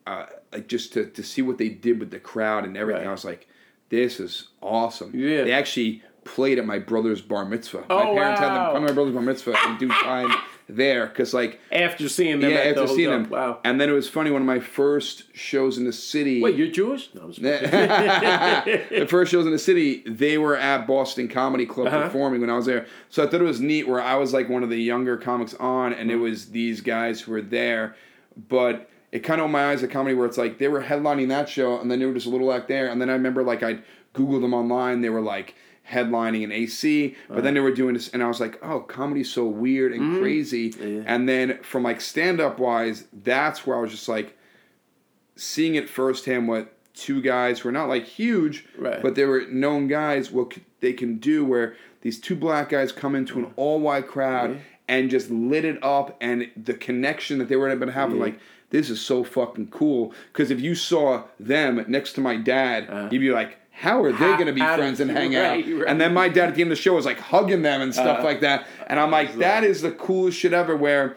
[0.07, 3.03] uh, like just to, to see what they did with the crowd and everything.
[3.03, 3.07] Right.
[3.09, 3.47] I was like,
[3.91, 5.11] this is awesome.
[5.13, 5.43] Yeah.
[5.43, 7.83] They actually played at my brother's bar mitzvah.
[7.89, 8.73] Oh, my parents had them wow.
[8.73, 10.31] come to my brother's bar mitzvah in due time
[10.69, 13.59] there because like After seeing them yeah at after the seeing them Wow.
[13.65, 16.69] and then it was funny one of my first shows in the city Wait, you're
[16.71, 17.09] Jewish?
[17.13, 22.03] No, the first shows in the city, they were at Boston Comedy Club Uh-huh.
[22.03, 22.85] performing when I was there.
[23.09, 25.53] So I thought it was neat where I was like one of the younger comics
[25.55, 26.23] on, and it Mm-hmm.
[26.23, 27.95] was these guys who were there.
[28.47, 31.28] But it kind of opened my eyes to comedy where it's like they were headlining
[31.30, 32.88] that show, and then they were just a little act there.
[32.88, 33.84] And then I remember like I'd
[34.14, 35.55] Googled them online, they were like
[35.89, 37.41] headlining an AC, but Uh-huh.
[37.41, 40.70] then they were doing this, and I was like, oh, comedy's so weird and crazy.
[40.72, 40.95] Mm-hmm.
[40.97, 41.03] Yeah.
[41.07, 44.38] And then from like stand up wise, that's where I was just like,
[45.36, 49.01] seeing it firsthand what two guys who are not like huge, Right.
[49.01, 53.16] but they were known guys, what they can do where these two black guys come
[53.16, 54.57] into an all white crowd Yeah.
[54.88, 58.20] and just lit it up, and the connection that they were able to have, Yeah.
[58.20, 58.39] like,
[58.72, 60.13] this is so fucking cool.
[60.34, 63.09] Because if you saw them next to my dad, Uh-huh.
[63.11, 65.72] you'd be like, how are they going to be how friends and hang right, out?
[65.80, 65.88] right.
[65.88, 67.93] And then my dad at the end of the show was like hugging them and
[67.93, 68.67] stuff Uh, like that.
[68.88, 71.15] And I'm like, that is the coolest shit ever where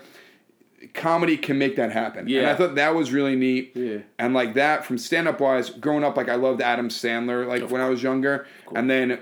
[0.93, 2.29] comedy can make that happen.
[2.29, 2.41] Yeah.
[2.41, 3.73] And I thought that was really neat.
[3.75, 3.99] Yeah.
[4.19, 7.71] And like that from stand up wise, growing up like I loved Adam Sandler like
[7.71, 8.47] when I was younger.
[8.75, 9.19] And then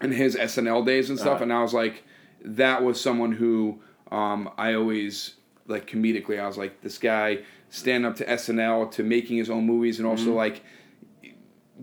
[0.00, 1.44] in his SNL days and stuff, Uh-huh.
[1.44, 2.04] and I was like,
[2.42, 3.80] that was someone who
[4.12, 5.34] um, I always
[5.68, 7.38] like comedically, I was like, this guy
[7.70, 10.18] stand up to SNL to making his own movies and Mm-hmm.
[10.18, 10.62] also like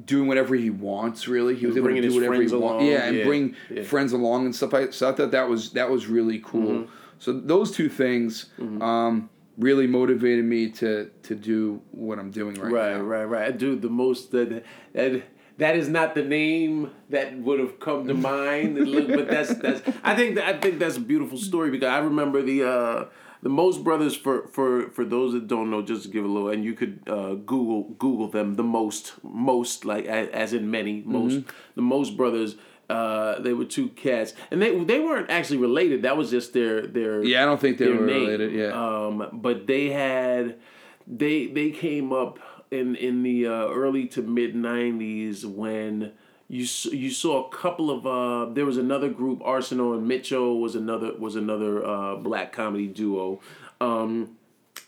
[0.06, 1.28] doing whatever he wants.
[1.28, 2.84] Really, he was able to do whatever he wants.
[2.86, 3.84] Yeah, and yeah, bring yeah.
[3.84, 4.88] friends along and stuff like.
[4.88, 4.94] That.
[4.94, 6.84] So I thought that was that was really cool.
[6.84, 6.92] Mm-hmm.
[7.20, 8.48] So those two things.
[8.60, 13.02] Um, really motivated me to to do what I'm doing right, Right, now.
[13.04, 13.40] right, right.
[13.46, 13.58] Right.
[13.58, 15.24] Dude, the most that that
[15.60, 18.76] that is not the name that would have come to mind.
[18.76, 19.82] But that's that's.
[20.04, 23.06] I think that I think that's a beautiful story because I remember the uh,
[23.46, 24.16] the Most Brothers.
[24.16, 26.94] For for for those that don't know, just to give a little, and you could
[27.08, 28.56] uh, Google Google them.
[28.56, 31.44] The most most like as, as in many most
[31.76, 32.56] the Most Brothers.
[32.88, 36.02] Uh, they were two cats, and they they weren't actually related.
[36.04, 38.22] That was just their their Yeah, I don't think they were name.
[38.28, 38.52] related.
[38.54, 38.72] Yeah.
[38.74, 40.58] Um, but they had
[41.08, 42.38] they they came up
[42.72, 46.12] in in the uh, early to mid '90s when
[46.48, 50.76] you you saw a couple of uh, there was another group Arsenal and Mitchell was
[50.76, 53.42] another was another uh, black comedy duo.
[53.82, 54.38] Um,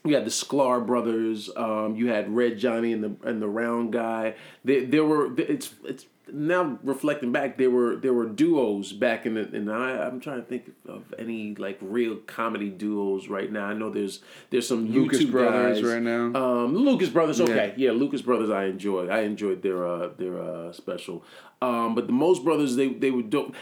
[0.05, 1.49] you had the Sklar brothers.
[1.55, 4.35] Um, you had Red Johnny and the and the Round Guy.
[4.63, 7.57] There, there were it's it's now reflecting back.
[7.57, 11.13] There were there were duos back in the and I I'm trying to think of
[11.17, 13.65] any like real comedy duos right now.
[13.65, 15.91] I know there's there's some Lucas YouTube Brothers guys.
[15.93, 16.33] right now.
[16.33, 17.91] Um, Lucas Brothers, okay, yeah.
[17.91, 19.09] Lucas Brothers, I enjoyed.
[19.09, 21.23] I enjoyed their uh, their uh, special.
[21.61, 23.55] Um, but the Most Brothers, they they were dope.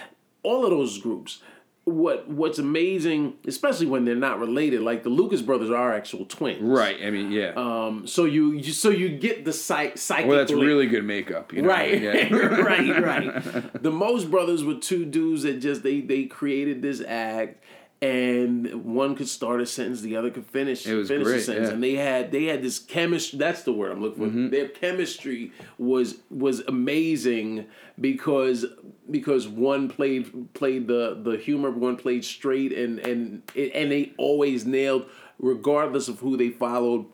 [0.43, 1.41] All of those groups.
[1.85, 6.59] What what's amazing, especially when they're not related, like the Lucas Brothers are actual twins,
[6.63, 6.97] Right.
[7.05, 7.53] I mean, yeah.
[7.55, 10.25] Um, so you, you so you get the psych psychic.
[10.27, 10.63] well, that's link.
[10.65, 11.53] really good makeup.
[11.53, 11.67] You know?
[11.69, 12.33] Right, Yeah.
[12.33, 13.83] right, right.
[13.83, 17.63] The Most Brothers were two dudes that just they they created this act,
[18.05, 21.43] and one could start a sentence, the other could finish It was finish a great,
[21.43, 21.73] sentence, yeah.
[21.73, 23.39] and they had they had this chemistry.
[23.39, 24.29] That's the word I'm looking for.
[24.29, 24.49] Mm-hmm.
[24.49, 27.65] Their chemistry was was amazing
[27.99, 28.65] because
[29.09, 34.65] because one played played the the humor, one played straight, and and and they always
[34.65, 35.07] nailed,
[35.39, 37.05] regardless of who they followed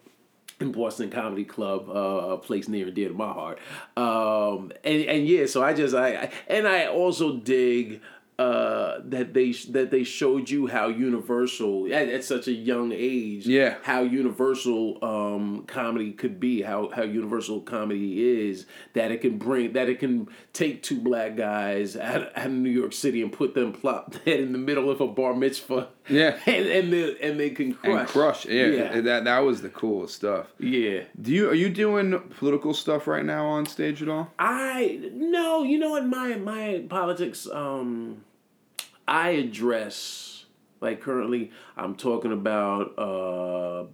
[0.59, 3.59] in Boston Comedy Club, uh, a place near and dear to my heart.
[3.97, 8.01] Um, and and yeah, so I just I, I and I also dig
[8.39, 13.45] uh, that they that they showed you how universal at, at such a young age.
[13.45, 13.75] Yeah.
[13.83, 16.61] how universal um, comedy could be.
[16.61, 18.65] How how universal comedy is.
[18.93, 22.71] That it can bring that it can take two black guys out, out of New
[22.71, 25.89] York City and put them plop dead in the middle of a bar mitzvah.
[26.09, 26.37] Yeah.
[26.45, 27.99] and and they, and they can crush.
[27.99, 28.45] and crush.
[28.45, 29.01] Yeah, Yeah.
[29.01, 30.47] That that was the coolest stuff.
[30.59, 31.03] Yeah.
[31.21, 34.31] Do you are you doing political stuff right now on stage at all?
[34.39, 38.23] I no, you know what my my politics um
[39.07, 40.45] I address
[40.79, 43.85] like currently I'm talking about uh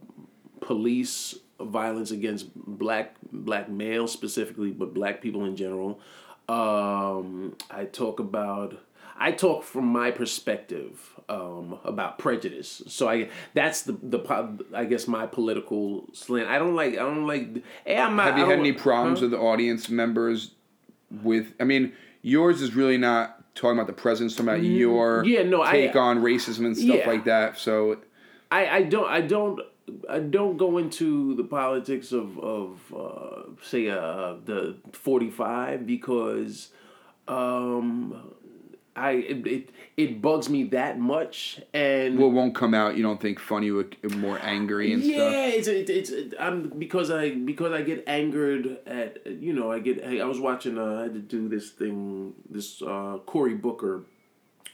[0.62, 6.00] police violence against black black males specifically but black people in general.
[6.48, 8.80] Um I talk about
[9.20, 12.84] I talk from my perspective um, about prejudice.
[12.88, 14.20] So I that's the the
[14.74, 16.48] I guess my political slant.
[16.50, 17.64] I don't like I don't like.
[17.86, 19.24] Hey, I'm not, Have you had any problems huh?
[19.26, 20.52] with the audience members?
[21.24, 25.28] With I mean, yours is really not talking about the president, talking about your Mm,
[25.30, 27.08] yeah, no, I- take on racism and stuff Yeah.
[27.08, 27.58] like that.
[27.58, 27.98] So
[28.52, 29.60] I, I don't I don't
[30.10, 36.70] I don't go into the politics of of uh, say uh, the forty five because
[37.28, 38.34] um,
[38.98, 42.98] I it, it it bugs me that much and Well, it won't come out.
[42.98, 45.34] You don't think funny with more angry and yeah, stuff.
[45.56, 49.80] it's it's it's it, I'm because I because I get angered at you know I
[49.80, 54.04] get I was watching uh, I had to do this thing this uh, Cory Booker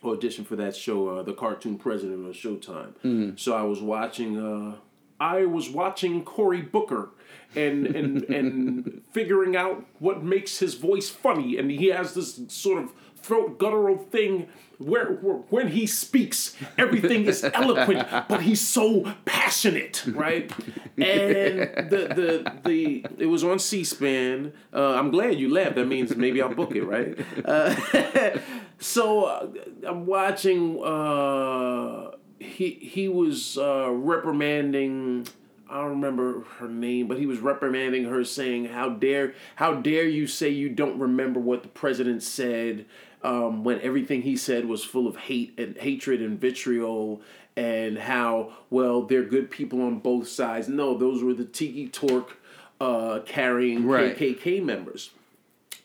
[0.03, 3.37] audition for that show uh, the cartoon president of Showtime Mm-hmm.
[3.37, 4.75] so I was watching uh,
[5.19, 7.09] I was watching Cory Booker
[7.55, 12.83] and and and figuring out what makes his voice funny and he has this sort
[12.83, 12.91] of
[13.23, 14.47] throat guttural thing
[14.77, 20.51] where, where when he speaks everything is eloquent but he's so passionate right?
[20.97, 24.53] And the the the it was on c-span.
[24.73, 27.17] Uh, i'm glad you laughed that means maybe i'll book it right?
[27.45, 28.39] Uh,
[28.79, 29.47] so uh,
[29.87, 35.27] i'm watching uh, he he was uh, reprimanding
[35.69, 40.07] I don't remember her name, but he was reprimanding her, saying, "How dare, how dare
[40.07, 42.85] you say you don't remember what the president said
[43.23, 47.21] um, when everything he said was full of hate and hatred and vitriol,
[47.55, 52.37] and how well they're good people on both sides." No, those were the Tiki Torque
[52.81, 54.15] uh, carrying Right.
[54.17, 55.11] KKK members.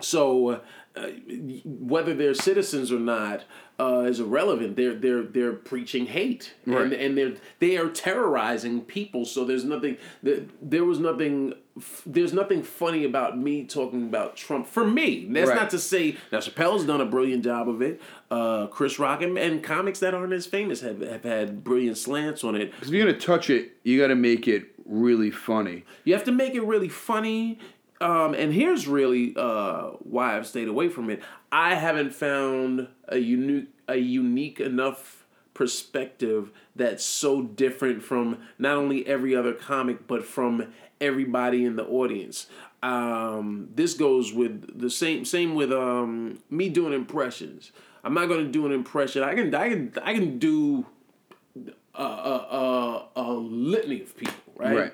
[0.01, 0.61] So
[0.97, 1.07] uh,
[1.65, 3.45] whether they're citizens or not
[3.81, 4.77] uh, is irrelevant.
[4.77, 6.93] They're they're they're preaching hate and Right.
[6.93, 9.25] and they're they are terrorizing people.
[9.25, 14.37] So there's nothing there, there was nothing f- there's nothing funny about me talking about
[14.37, 15.27] Trump for me.
[15.31, 15.57] That's Right.
[15.57, 18.01] not to say now Chappelle's done a brilliant job of it.
[18.31, 22.45] Uh, Chris Rock and, and comics that aren't as famous have, have had brilliant slants
[22.45, 22.71] on it.
[22.73, 25.85] Because If you're gonna touch it, you got to make it really funny.
[26.05, 27.59] You have to make it really funny.
[28.01, 31.21] Um, and here's really uh, why I've stayed away from it.
[31.51, 35.25] I haven't found a unique a unique enough
[35.55, 41.85] perspective that's so different from not only every other comic but from everybody in the
[41.85, 42.47] audience.
[42.83, 47.73] Um, this goes with the same same with um, me doing impressions.
[48.05, 49.23] I'm not going to do an impression.
[49.23, 50.87] I can I can I can do
[51.95, 52.07] a, a,
[53.17, 54.77] a, a litany of people, Right.
[54.77, 54.93] Right.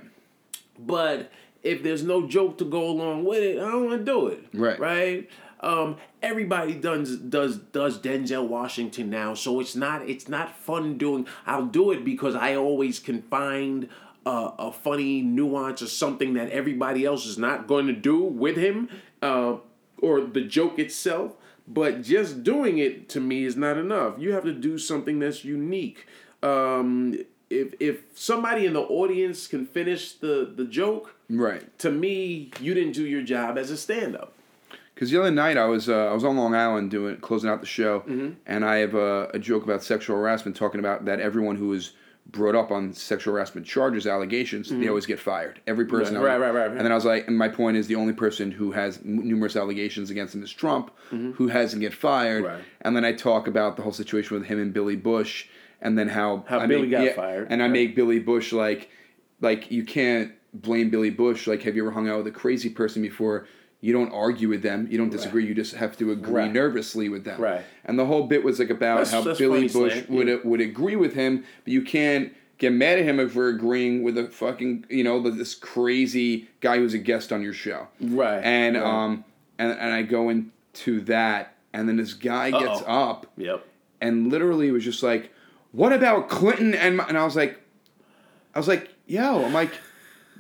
[0.79, 1.31] but
[1.63, 4.45] if there's no joke to go along with it, I don't want to do it.
[4.55, 4.79] Right.
[4.79, 5.31] Right.
[5.61, 11.27] Um, everybody does does does Denzel Washington now, so it's not it's not fun doing.
[11.47, 13.89] I'll do it because I always can find
[14.27, 18.57] a, a funny nuance or something that everybody else is not going to do with
[18.57, 18.89] him,
[19.23, 19.57] uh,
[19.99, 21.33] or the joke itself.
[21.67, 24.15] But just doing it to me is not enough.
[24.19, 26.07] You have to do something that's unique.
[26.43, 27.15] Um,
[27.51, 31.63] if if somebody in the audience can finish the the joke, Right.
[31.79, 34.33] to me, you didn't do your job as a stand up.
[34.95, 37.61] Because the other night I was uh, I was on Long Island doing closing out
[37.61, 38.31] the show, Mm-hmm.
[38.47, 41.93] and I have a, a joke about sexual harassment, talking about that everyone who is
[42.27, 45.61] brought up on sexual harassment charges, allegations, they always get fired.
[45.67, 46.15] Every person.
[46.15, 46.25] Mm-hmm.
[46.25, 46.71] Right, right, right, right.
[46.77, 49.21] And then I was like, and my point is, the only person who has n-
[49.29, 52.45] numerous allegations against him is Trump, who hasn't get fired.
[52.45, 52.55] Mm-hmm.
[52.55, 52.65] Right.
[52.81, 55.47] And then I talk about the whole situation with him and Billy Bush,
[55.81, 57.47] and then how How I Billy make- got yeah, fired.
[57.51, 58.89] and I make Billy Bush like,
[59.41, 61.47] like you can't blame Billy Bush.
[61.47, 63.47] Like, have you ever hung out with a crazy person before?
[63.85, 64.89] You don't argue with them.
[64.91, 65.45] You don't disagree.
[65.47, 66.53] You just have to agree Right.
[66.53, 67.39] nervously with them.
[67.39, 67.61] Right.
[67.85, 70.37] And the whole bit was like about That's- how that's Billy Bush would yeah.
[70.43, 74.17] would agree with him, but you can't get mad at him if we're agreeing with
[74.17, 77.89] a fucking you know this crazy guy who's a guest on your show.
[78.01, 78.85] Right, And right.
[78.85, 79.25] um
[79.59, 83.11] and and I go into that, and then this guy gets Uh-oh.
[83.11, 83.67] up Yep.
[84.01, 85.31] and literally was just like,
[85.73, 87.61] "What about Clinton?" And my, and I was like,
[88.55, 89.73] I was like, "Yo," I'm like,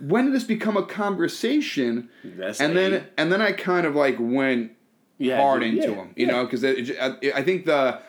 [0.01, 2.09] when did this become a conversation?
[2.25, 4.73] That's and the then and then I kind of like went
[5.19, 6.33] Yeah, hard into yeah, him, you yeah.
[6.33, 8.01] know, because I, I think the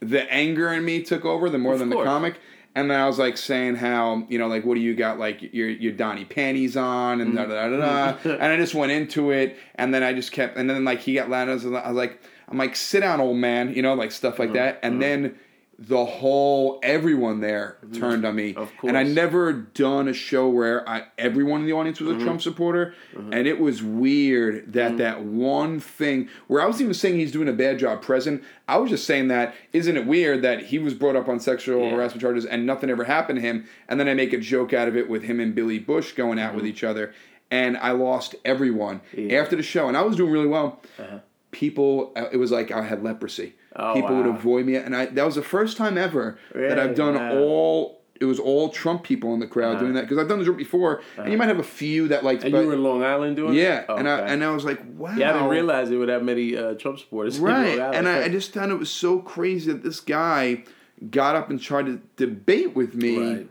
[0.00, 2.04] the anger in me took over the more Of than course.
[2.04, 2.40] the comic.
[2.74, 5.52] And then I was like saying how you know like what do you got like
[5.52, 8.12] your your Donnie panties on and da da da da, da.
[8.18, 8.28] Mm-hmm.
[8.28, 11.14] and I just went into it and then I just kept and then like he
[11.14, 13.94] got loud I was, I was like I'm like sit down old man you know
[13.94, 14.58] like stuff like mm-hmm.
[14.58, 15.00] that and mm-hmm.
[15.00, 15.38] then
[15.80, 18.52] the whole everyone there turned on me.
[18.54, 19.14] Of and I course.
[19.14, 22.24] never done a show where I everyone in the audience was a mm-hmm.
[22.24, 22.94] Trump supporter.
[23.14, 23.32] Mm-hmm.
[23.32, 24.98] And it was weird that mm.
[24.98, 28.78] that one thing where I was even saying he's doing a bad job present I
[28.78, 31.90] was just saying that isn't it weird that he was brought up on sexual Yeah.
[31.90, 34.88] harassment charges and nothing ever happened to him and then I make a joke out
[34.88, 36.70] of it with him and Billy Bush going out with mm-hmm.
[36.70, 37.14] each other
[37.52, 39.40] and I lost everyone Yeah.
[39.40, 40.80] after the show and I was doing really well.
[40.98, 41.20] Uh-huh.
[41.52, 45.06] People uh, it was like I had leprosy Oh, people would avoid me and I
[45.06, 47.32] that was the first time ever that I've done Wow.
[47.38, 50.44] all it was all Trump people in the crowd doing that because I've done the
[50.44, 52.42] joke before, and you might have a few that like.
[52.42, 53.86] And but, you were in Long Island doing yeah, it?
[53.90, 55.14] and I and I was like, wow.
[55.16, 57.38] yeah, I didn't realize there were that many uh, Trump supporters.
[57.38, 60.64] Right, and I, I just found it was so crazy that this guy
[61.12, 63.48] got up and tried to debate with me Right.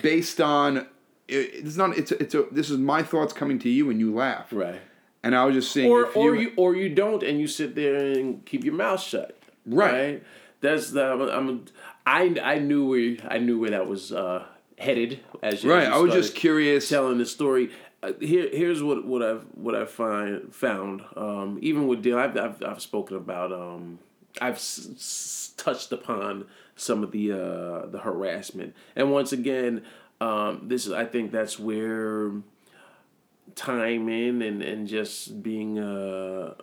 [0.00, 0.86] based on it,
[1.28, 4.14] it's not it's a, it's a this is my thoughts coming to you and you
[4.14, 4.80] laugh Right.
[5.24, 7.74] And I was just saying Or if or you or you don't and you sit
[7.74, 9.36] there and keep your mouth shut.
[9.66, 10.22] Right.
[10.60, 11.64] That's the I'm, I'm
[12.06, 14.44] I I knew where I knew where that was uh,
[14.78, 17.70] headed as you, right as you I was just curious telling the story.
[18.02, 21.02] Uh, here, here's what, what I've what I find found.
[21.16, 23.52] Um, even with Dale, I've, I've I've spoken about.
[23.52, 23.98] Um,
[24.40, 26.46] I've s- s- touched upon
[26.76, 29.84] some of the uh, the harassment, and once again,
[30.20, 32.32] um, this is I think that's where
[33.54, 36.56] time in and and just being a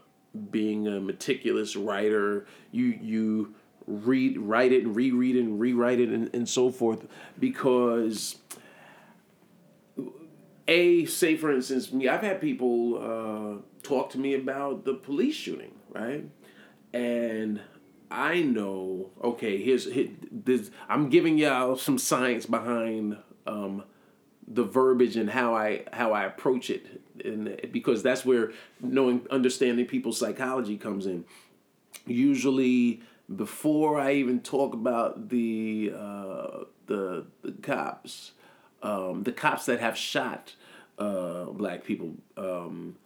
[0.50, 3.56] being a meticulous writer, you you
[3.88, 7.06] read write it and reread it and rewrite it and, and so forth
[7.40, 8.38] because
[10.68, 15.36] a say for instance me i've had people uh, talk to me about the police
[15.36, 16.26] shooting right?
[16.94, 17.62] And
[18.10, 23.18] i know okay here's here, this i'm giving y'all some science behind
[23.48, 23.84] um,
[24.48, 29.86] the verbiage and how i how i approach it and because that's where knowing understanding
[29.86, 31.24] people's psychology comes in
[32.06, 33.02] usually
[33.36, 38.34] before I even talk about the uh, the the cops,
[38.84, 40.56] um, the cops that have shot
[40.98, 42.98] uh, black people, um,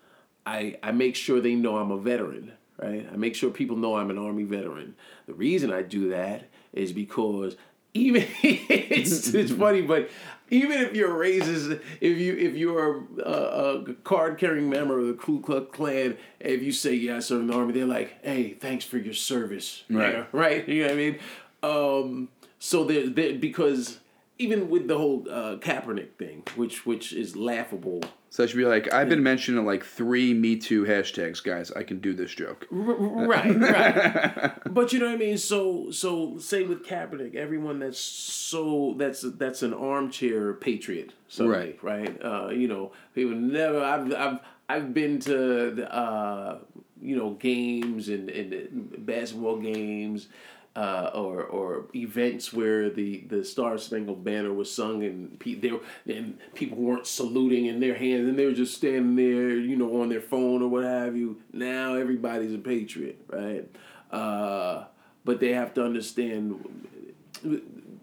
[0.46, 3.08] I I make sure they know I'm a veteran, right?
[3.12, 4.96] I make sure people know I'm an army veteran.
[5.28, 7.56] The reason I do that is because
[7.94, 10.10] even it's it's funny, but
[10.50, 15.14] even if you're racist, if you if you're a, a card carrying member of the
[15.14, 18.54] Ku Klux Klan, if you say yeah I served in the army, they're like, hey,
[18.54, 20.14] thanks for your service, Right.
[20.14, 20.68] Yeah, right?
[20.68, 21.20] You know what I mean?
[21.64, 22.30] Um,
[22.60, 24.00] so there, there because
[24.38, 28.02] even with the whole uh, Kaepernick thing, which which is laughable.
[28.36, 31.72] So I should be like I've been mentioned in like three Me Too hashtags guys
[31.72, 34.52] I can do this joke right, right.
[34.74, 35.38] but you know what I mean.
[35.38, 42.22] So, so say with Kaepernick, everyone that's so that's that's an armchair patriot, suddenly, right?
[42.22, 43.82] Uh, you know, people never.
[43.82, 46.60] I've I've I've been to the, uh,
[47.02, 50.28] you know games and and basketball games.
[50.76, 55.58] Uh, or or events where the, the Star Spangled Banner was sung and pe-
[56.06, 60.02] and people weren't saluting in their hands and they were just standing there, you know,
[60.02, 61.38] on their phone or what have you.
[61.54, 63.74] Now everybody's a patriot, right?
[64.12, 64.84] Uh,
[65.24, 66.60] but they have to understand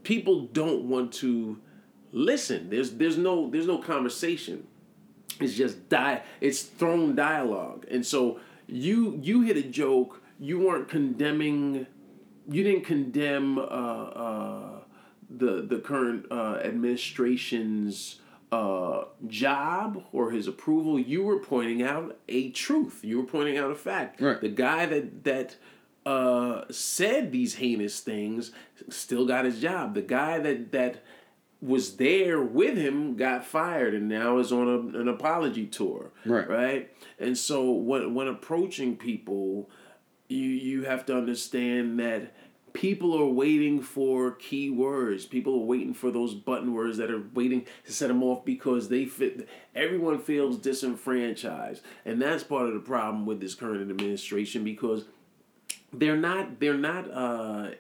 [0.03, 1.59] people don't want to
[2.13, 2.71] listen.
[2.71, 4.67] There's there's no there's no conversation.
[5.41, 6.23] It's just die.
[6.41, 10.23] It's thrown dialogue, and so you you hit a joke.
[10.39, 11.87] You weren't condemning.
[12.51, 14.81] You didn't condemn uh, uh,
[15.31, 18.21] the the current uh, administration's
[18.51, 20.99] uh, job or his approval.
[20.99, 23.01] You were pointing out a truth.
[23.03, 24.21] You were pointing out a fact.
[24.21, 24.41] Right.
[24.41, 25.57] The guy that that
[26.05, 28.53] uh, said these heinous things
[28.89, 29.95] still got his job.
[29.95, 31.03] The guy that that
[31.61, 36.11] was there with him got fired and now is on a, an apology tour.
[36.27, 36.49] Right.
[36.49, 36.97] Right.
[37.19, 39.71] And so when when approaching people,
[40.33, 42.33] you you have to understand that
[42.73, 45.27] people are waiting for key words.
[45.27, 48.89] People are waiting for those button words that are waiting to set them off because
[48.89, 49.49] they fit.
[49.75, 55.05] Everyone feels disenfranchised, and that's part of the problem with this current administration because
[55.93, 57.71] they're not they're not uh,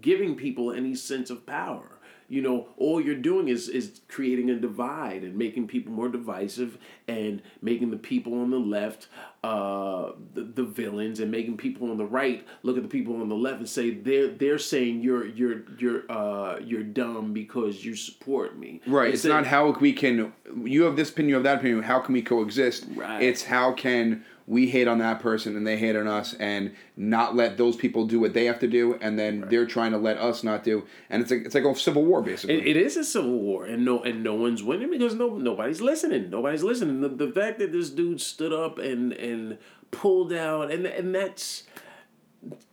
[0.00, 1.99] giving people any sense of power.
[2.30, 6.78] You know, all you're doing is is creating a divide and making people more divisive
[7.08, 9.08] and making the people on the left
[9.42, 13.28] uh, the, the villains and making people on the right look at the people on
[13.28, 17.96] the left and say they're they're saying you're you're you're uh, you're dumb because you
[17.96, 18.80] support me.
[18.86, 19.08] Right.
[19.08, 20.32] It's Instead- not how we can.
[20.62, 21.82] You have this opinion, you have that opinion.
[21.82, 22.86] How can we coexist?
[22.94, 23.22] Right.
[23.24, 27.36] It's how can we hate on that person and they hate on us, and not
[27.36, 30.18] let those people do what they have to do, and then they're trying to let
[30.18, 30.84] us not do.
[31.08, 32.56] And it's like it's like a civil war basically.
[32.56, 35.80] It, it is a civil war, and no, and no one's winning because no, nobody's
[35.80, 36.30] listening.
[36.30, 37.00] Nobody's listening.
[37.00, 39.56] The, the fact that this dude stood up and and
[39.92, 41.62] pulled out, and and that's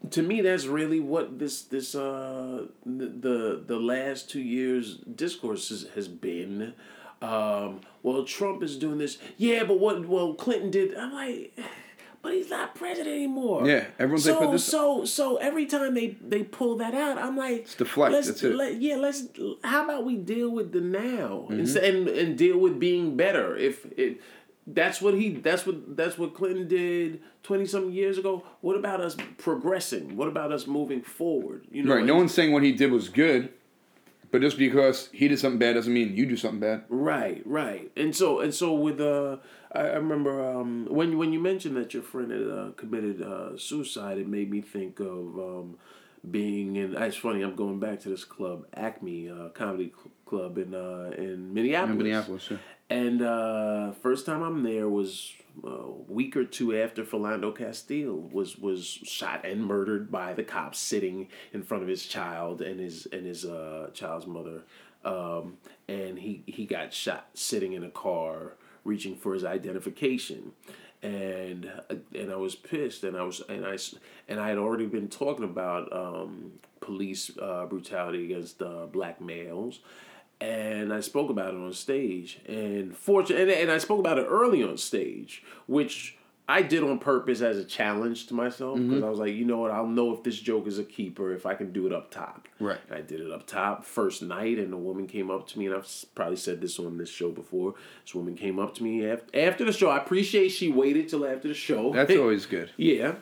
[0.09, 5.69] to me, that's really what this this uh the the, the last two years discourse
[5.69, 6.73] has, has been.
[7.21, 9.17] Um, well, Trump is doing this.
[9.37, 10.07] Yeah, but what?
[10.07, 10.95] Well, Clinton did.
[10.95, 11.57] I'm like.
[12.23, 13.65] But he's not president anymore.
[13.65, 17.17] Yeah, everyone's so, like, but this- so so every time they they pull that out,
[17.19, 18.55] I'm like, deflect, Let's, that's it.
[18.55, 19.27] Let, yeah, let's.
[19.63, 21.59] How about we deal with the now Mm-hmm.
[21.59, 23.55] Instead- and and deal with being better?
[23.55, 24.19] If it,
[24.65, 28.43] that's what he, that's what that's what Clinton did twenty something years ago.
[28.61, 30.17] What about us progressing?
[30.17, 31.65] What about us moving forward?
[31.71, 32.03] You know, right.
[32.03, 33.53] No one's saying what he did was good,
[34.31, 36.83] but just because he did something bad doesn't mean you do something bad.
[36.89, 39.37] Right, right, and so and so with uh,
[39.71, 43.57] I, I remember um when when you mentioned that your friend had uh, committed uh,
[43.57, 45.77] suicide, it made me think of um
[46.29, 46.95] being in.
[46.95, 47.41] It's funny.
[47.41, 51.97] I'm going back to this club, Acme uh, Comedy Cl- Club in uh, in Minneapolis.
[51.97, 52.47] Minneapolis.
[52.51, 52.57] Yeah.
[52.89, 55.33] And uh, first time I'm there was
[55.63, 60.79] a week or two after Philando Castile was was shot and murdered by the cops
[60.79, 64.63] sitting in front of his child and his and his uh, child's mother,
[65.03, 68.53] um, and he he got shot sitting in a car
[68.83, 70.51] reaching for his identification.
[71.03, 71.71] And
[72.15, 73.77] and I was pissed, and I was and I
[74.27, 79.79] and I had already been talking about um, police uh, brutality against uh, black males,
[80.39, 82.39] and I spoke about it on stage.
[82.47, 86.17] And fortunate, and, and I spoke about it early on stage, which
[86.49, 89.57] I did on purpose as a challenge to myself because I was like, you know
[89.57, 92.09] what, I'll know if this joke is a keeper if I can do it up
[92.09, 92.47] top.
[92.59, 92.79] Right.
[92.87, 95.65] And I did it up top first night, and a woman came up to me,
[95.65, 97.73] and I've probably said this on this show before.
[98.05, 99.89] This woman came up to me after, after the show.
[99.89, 101.91] I appreciate she waited till after the show.
[101.91, 102.71] That's always good.
[102.77, 103.15] Yeah.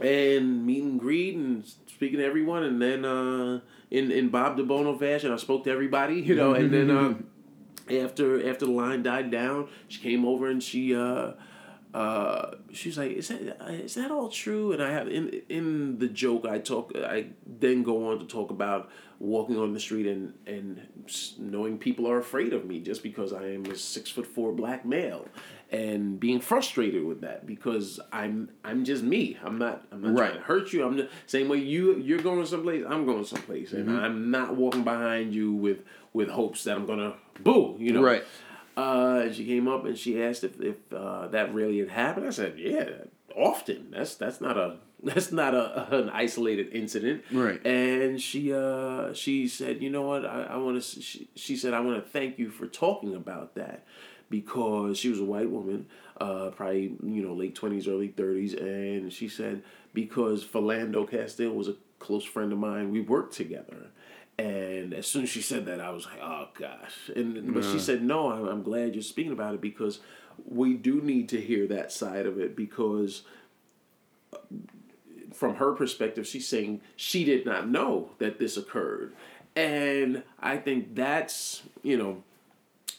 [0.00, 3.60] And meet and greet and speaking to everyone and then uh
[3.92, 7.26] in, in Bob DiBuono fashion I spoke to everybody, you know, and then um
[7.90, 11.32] after after the line died down, she came over and she uh
[11.94, 13.40] uh, she like, "Is that
[13.70, 16.92] is that all true?" And I have in in the joke I talk.
[16.96, 20.80] I then go on to talk about walking on the street and and
[21.38, 24.84] knowing people are afraid of me just because I am a six foot four black
[24.86, 25.26] male,
[25.70, 29.36] and being frustrated with that because I'm I'm just me.
[29.44, 30.28] I'm not I'm not Right.
[30.30, 30.84] trying to hurt you.
[30.84, 32.84] I'm the same way you you're going someplace.
[32.88, 35.80] I'm going someplace, and I'm not walking behind you with
[36.14, 37.14] with hopes that I'm gonna
[37.44, 37.76] boo.
[37.78, 38.24] You know, Right.
[38.76, 42.26] Uh, she came up and she asked if, if uh, that really had happened.
[42.26, 42.88] I said, yeah,
[43.36, 43.88] often.
[43.90, 47.24] That's that's not a that's not a an isolated incident.
[47.32, 47.64] Right.
[47.66, 50.24] And she uh she said, you know what?
[50.24, 51.02] I, I want to.
[51.02, 53.84] She, she said, I want to thank you for talking about that
[54.30, 55.86] because she was a white woman,
[56.20, 59.62] uh, probably you know late twenties, early thirties, and she said
[59.92, 63.88] because Philando Castile was a close friend of mine, we worked together.
[64.38, 67.78] And as soon as she said that, I was like, "Oh gosh!" And but she
[67.78, 70.00] said, "No, I'm, I'm glad you're speaking about it because
[70.44, 73.22] we do need to hear that side of it because
[74.32, 74.38] uh,
[75.32, 79.12] from her perspective, she's saying she did not know that this occurred,
[79.54, 82.22] and I think that's you know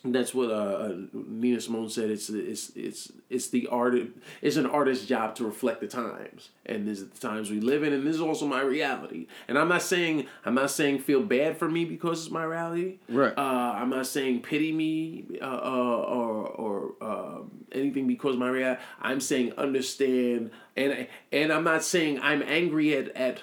[0.06, 2.10] that's what uh, uh, Nina Simone said.
[2.10, 3.96] It's it's it's it's the art.
[4.42, 7.84] It's an artist's job to reflect the times, and this is the times we live
[7.84, 9.28] in, and this is also my reality.
[9.48, 12.98] And I'm not saying I'm not saying feel bad for me because it's my reality.
[13.08, 13.34] Right.
[13.38, 17.38] Uh, I'm not saying pity me uh, uh, or or uh,
[17.72, 18.82] anything because my reality.
[19.02, 23.40] I'm saying understand, and and I'm not saying I'm angry at at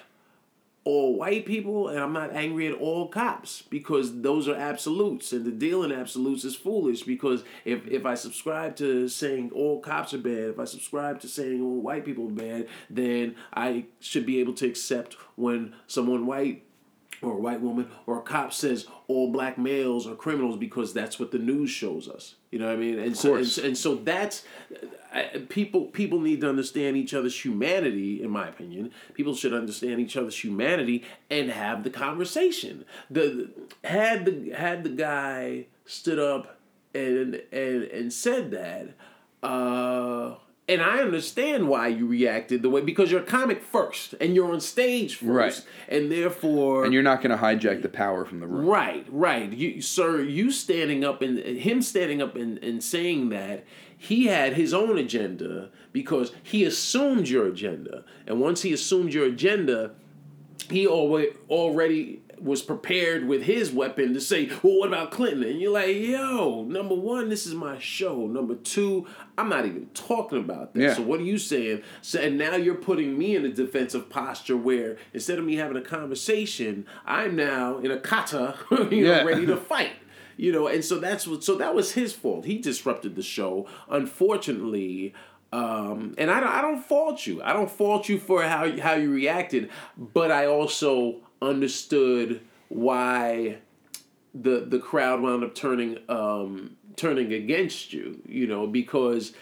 [0.84, 5.44] all white people and I'm not angry at all cops because those are absolutes and
[5.44, 10.14] the deal in absolutes is foolish because if, if I subscribe to saying all cops
[10.14, 14.24] are bad, if I subscribe to saying all white people are bad, then I should
[14.24, 16.64] be able to accept when someone white
[17.22, 21.18] or a white woman or a cop says all black males are criminals because that's
[21.18, 22.36] what the news shows us.
[22.50, 22.98] You know what I mean?
[22.98, 24.44] And so and, and so that's
[25.12, 28.92] I- people people need to understand each other's humanity in my opinion.
[29.14, 32.84] People should understand each other's humanity and have the conversation.
[33.10, 33.50] The
[33.84, 36.58] had the had the guy stood up
[36.94, 38.94] and and and said that
[39.42, 40.34] uh
[40.70, 44.50] and I understand why you reacted the way because you're a comic first and you're
[44.52, 45.62] on stage first Right.
[45.88, 48.66] and therefore And you're not going to hijack the power from the room.
[48.66, 49.52] Right, right.
[49.52, 53.64] You, sir, you standing up and him standing up and, and saying that
[53.98, 58.04] he had his own agenda because he assumed your agenda.
[58.26, 59.92] And once he assumed your agenda,
[60.70, 65.44] he always already was prepared with his weapon to say, well, what about Clinton?
[65.44, 68.26] And you're like, yo, number one, this is my show.
[68.26, 70.80] Number two, I'm not even talking about that.
[70.80, 70.94] Yeah.
[70.94, 71.82] So what are you saying?
[72.00, 75.76] So and now you're putting me in a defensive posture where instead of me having
[75.76, 78.56] a conversation, I'm now in a kata,
[78.90, 79.92] you know, ready to fight.
[80.36, 82.46] You know, and so that's what so that was his fault.
[82.46, 83.66] He disrupted the show.
[83.90, 85.12] Unfortunately,
[85.52, 87.42] um, and I don't, I don't fault you.
[87.42, 89.68] I don't fault you for how how you reacted,
[89.98, 93.58] but I also understood why
[94.34, 98.20] the the crowd wound up turning um, turning against you.
[98.26, 99.32] You know, because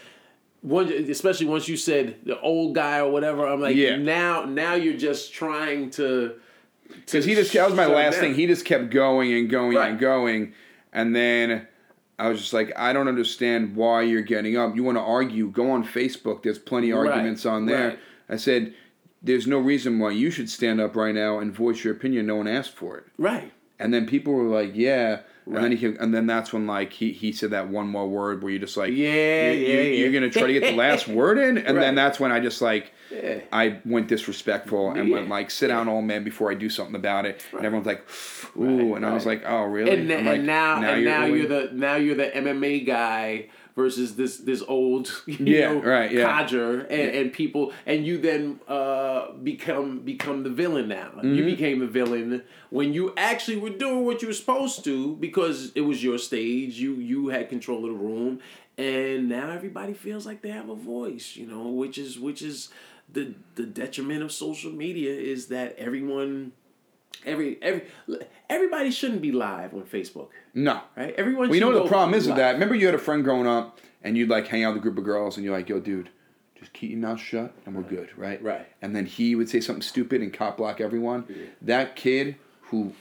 [0.61, 3.95] one, especially once you said the old guy or whatever, I'm like, Yeah.
[3.97, 6.33] now now you're just trying to.
[6.87, 8.21] Because he just that was my last down.
[8.21, 8.35] thing.
[8.35, 9.91] He just kept going and going Right.
[9.91, 10.53] and going,
[10.91, 11.67] and then
[12.17, 14.75] I was just like, I don't understand why you're getting up.
[14.75, 15.49] You want to argue?
[15.49, 16.41] Go on Facebook.
[16.43, 17.89] There's plenty of Right, arguments on there.
[17.89, 17.99] right.
[18.27, 18.73] I said,
[19.21, 22.25] there's no reason why you should stand up right now and voice your opinion.
[22.25, 23.05] No one asked for it.
[23.17, 23.51] Right.
[23.79, 25.63] And then people were like, yeah, Right.
[25.63, 28.43] and then he and then that's when like he he said that one more word
[28.43, 30.13] where you're just like Yeah, you, yeah, you, are yeah.
[30.19, 31.81] gonna try to get the last word in, and Right.
[31.85, 33.39] then that's when I just like Yeah.
[33.51, 35.15] I went disrespectful and Yeah.
[35.15, 37.43] went like sit down, old man, before I do something about it.
[37.51, 38.05] And everyone's like,
[38.57, 39.91] ooh, Right, and I was like, oh really?
[39.91, 43.47] and, and like, now, and now really- you're the now you're the MMA guy
[43.81, 45.05] versus this this old
[45.37, 46.23] you Yeah, know, right, yeah.
[46.29, 51.09] codger and, and people and you then uh, become become the villain now.
[51.15, 51.33] Mm-hmm.
[51.35, 52.43] You became the villain
[52.77, 54.95] when you actually were doing what you were supposed to
[55.27, 56.73] because it was your stage.
[56.83, 58.31] You you had control of the room,
[58.77, 61.27] and now everybody feels like they have a voice.
[61.39, 62.69] You know, which is which is
[63.17, 63.23] the
[63.55, 66.51] the detriment of social media is that everyone
[67.25, 67.83] every every
[68.49, 70.81] everybody shouldn't be live on Facebook, no.
[70.95, 71.13] right?
[71.17, 71.49] Everyone.
[71.49, 72.53] Well, you know the problem is with that?
[72.53, 74.97] Remember, you had a friend growing up, and you'd like hang out with a group
[74.97, 76.09] of girls, and you're like, "Yo, dude,
[76.55, 78.67] just keep your mouth shut, and we're good, right?" Right.
[78.81, 81.25] And then he would say something stupid and cop block everyone.
[81.61, 82.93] That kid who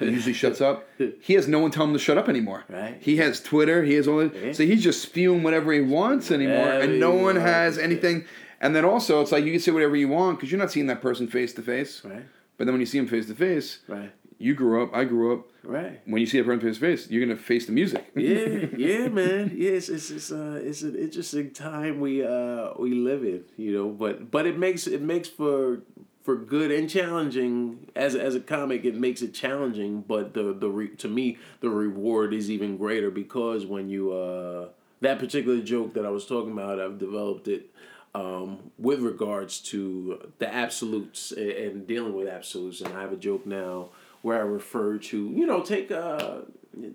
[0.00, 0.88] usually shuts up,
[1.20, 2.64] he has no one tell him to shut up anymore.
[2.68, 2.96] Right.
[3.00, 3.84] He has Twitter.
[3.84, 4.34] He has all that.
[4.34, 4.52] Yeah.
[4.52, 8.24] So he's just spewing whatever he wants anymore, and no one has anything.
[8.58, 10.86] And then also, it's like you can say whatever you want because you're not seeing
[10.86, 12.02] that person face to face.
[12.02, 12.24] Right.
[12.56, 14.10] But then when you see him face to face, Right.
[14.38, 15.48] you grew up, I grew up.
[15.62, 16.00] Right.
[16.06, 18.04] When you see a friend face to face, you're gonna face the music.
[18.14, 19.52] yeah, yeah, man.
[19.54, 23.72] Yeah, it's it's it's, uh, it's an interesting time we uh we live in, you
[23.72, 23.88] know.
[23.88, 25.82] But but it makes it makes for
[26.22, 28.84] for good and challenging as a, as a comic.
[28.84, 33.10] It makes it challenging, but the the re, to me the reward is even greater
[33.10, 34.68] because when you uh
[35.00, 37.70] that particular joke that I was talking about, I've developed it.
[38.16, 43.44] Um, with regards to the absolutes and, dealing with absolutes, and I have a joke
[43.44, 43.90] now
[44.22, 46.38] where I refer to, you know, take uh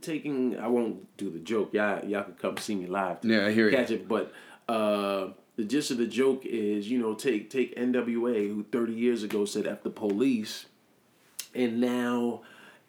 [0.01, 1.73] taking I won't do the joke.
[1.73, 3.77] Y'all y'all could come see me live Yeah, I hear you.
[3.77, 4.07] catch it.
[4.07, 4.33] But
[4.67, 9.21] uh the gist of the joke is, you know, take take NWA who thirty years
[9.21, 10.65] ago said F the police
[11.53, 12.41] and now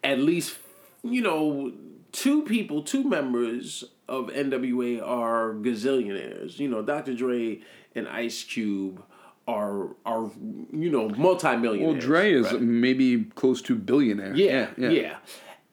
[0.03, 0.57] at least
[1.03, 1.71] you know
[2.11, 6.59] two people, two members of NWA are gazillionaires.
[6.59, 7.13] You know, Dr.
[7.13, 7.61] Dre
[7.95, 9.03] and Ice Cube
[9.47, 10.31] are are
[10.71, 11.93] you know multimillionaires.
[11.93, 12.61] Well, Dre is right?
[12.61, 14.35] maybe close to billionaire.
[14.35, 15.17] Yeah, yeah,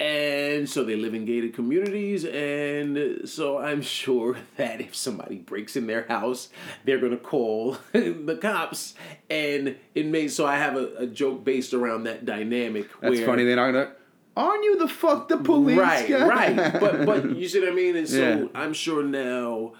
[0.00, 5.76] And so they live in gated communities, and so I'm sure that if somebody breaks
[5.76, 6.48] in their house,
[6.84, 8.94] they're gonna call the cops,
[9.28, 12.88] and it makes so I have a, a joke based around that dynamic.
[13.00, 13.44] That's funny.
[13.44, 13.92] They're not gonna.
[14.40, 16.26] Aren't you the fuck the police right, guy?
[16.26, 16.80] right.
[16.80, 17.96] But but you see what I mean?
[17.96, 18.44] And so Yeah.
[18.54, 19.72] I'm sure now.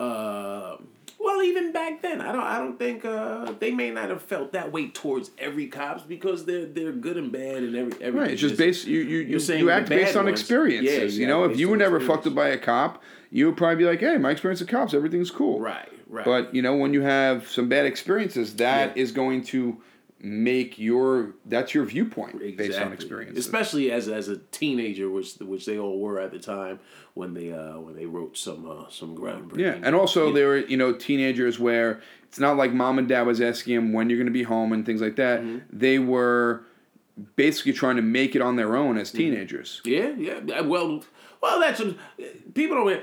[0.00, 0.76] Uh,
[1.18, 2.42] well, even back then, I don't.
[2.42, 6.44] I don't think uh, they may not have felt that way towards every cops because
[6.44, 8.20] they're they're good and bad and every every.
[8.20, 8.86] Right, it's just based.
[8.86, 10.38] You you you, saying you act based on ones.
[10.38, 11.16] experiences.
[11.16, 13.56] Yeah, you yeah, know, if you were never fucked up by a cop, you would
[13.56, 16.26] probably be like, "Hey, my experience with cops, everything's cool." Right, right.
[16.26, 19.02] But you know, when you have some bad experiences, that Yeah.
[19.02, 19.78] is going to
[20.24, 23.38] make your that's your viewpoint based on experience.
[23.38, 26.80] especially as as a teenager, which which they all were at the time
[27.12, 29.58] when they uh when they wrote some uh some groundbreaking.
[29.58, 33.26] Yeah, and also there were you know teenagers where it's not like mom and dad
[33.26, 35.40] was asking them when you're going to be home and things like that.
[35.42, 35.58] Mm-hmm.
[35.78, 36.64] They were
[37.36, 38.98] basically trying to make it on their own Mm-hmm.
[38.98, 39.80] as teenagers.
[39.84, 40.60] Yeah, yeah.
[40.62, 41.04] Well,
[41.42, 41.82] well, that's
[42.54, 43.02] people don't.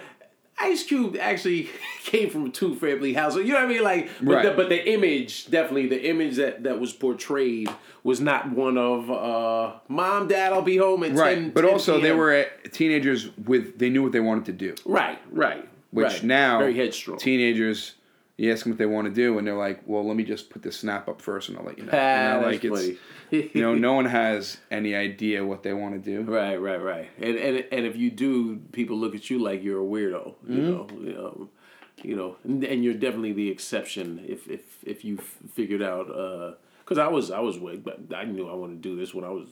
[0.62, 1.70] Ice Cube actually
[2.04, 3.46] came from a two family household.
[3.46, 3.84] You know what I mean?
[3.84, 4.46] Like, but, Right.
[4.46, 7.70] the, but the image, definitely, the image that, that was portrayed
[8.04, 11.70] was not one of uh, mom, dad, I'll be home at Right, 10 but 10
[11.70, 14.76] also they were at teenagers with they knew what they wanted to do.
[14.86, 15.68] right, right.
[15.92, 16.24] Which right.
[16.24, 17.18] now very headstrong.
[17.20, 17.96] teenagers,
[18.38, 20.50] you ask them what they want to do, and they're like, "Well, let me just
[20.50, 22.80] put this snap up first, and I'll let you know." Ah, You know, like it's
[22.82, 22.98] funny.
[23.54, 26.30] you know, no one has any idea what they want to do.
[26.32, 27.10] Right, right, right.
[27.18, 30.36] And and and if you do, people look at you like you're a weirdo.
[30.48, 30.72] You Mm-hmm.
[30.72, 31.50] know, you know,
[32.04, 36.08] you know, and, and you're definitely the exception if if if you figured out.
[36.84, 39.24] Because I was I was with, but I knew I wanted to do this when
[39.24, 39.48] I was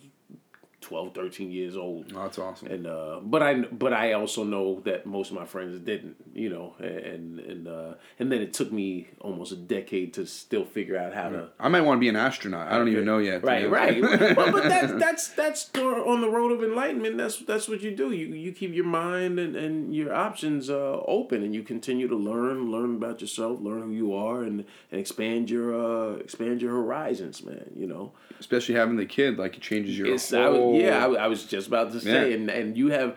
[0.81, 2.11] 12, 13 years old.
[2.15, 2.69] Oh, that's awesome.
[2.69, 6.49] And uh, but I but I also know that most of my friends didn't, you
[6.49, 10.97] know, and and uh, and then it took me almost a decade to still figure
[10.97, 12.71] out how to I might want to be an astronaut.
[12.71, 13.43] I don't even know yet.
[13.43, 14.01] Right, right.
[14.01, 17.17] well, but that's that's that's on the road of enlightenment.
[17.17, 18.11] That's that's what you do.
[18.11, 22.15] You you keep your mind and, and your options uh, open, and you continue to
[22.15, 26.71] learn, learn about yourself, learn who you are, and, and expand your uh, expand your
[26.71, 27.71] horizons, man.
[27.75, 31.05] You know, Especially having the kid, like it changes your it's I, yeah.
[31.05, 32.35] I, I was just about to say, Yeah.
[32.35, 33.15] and and you have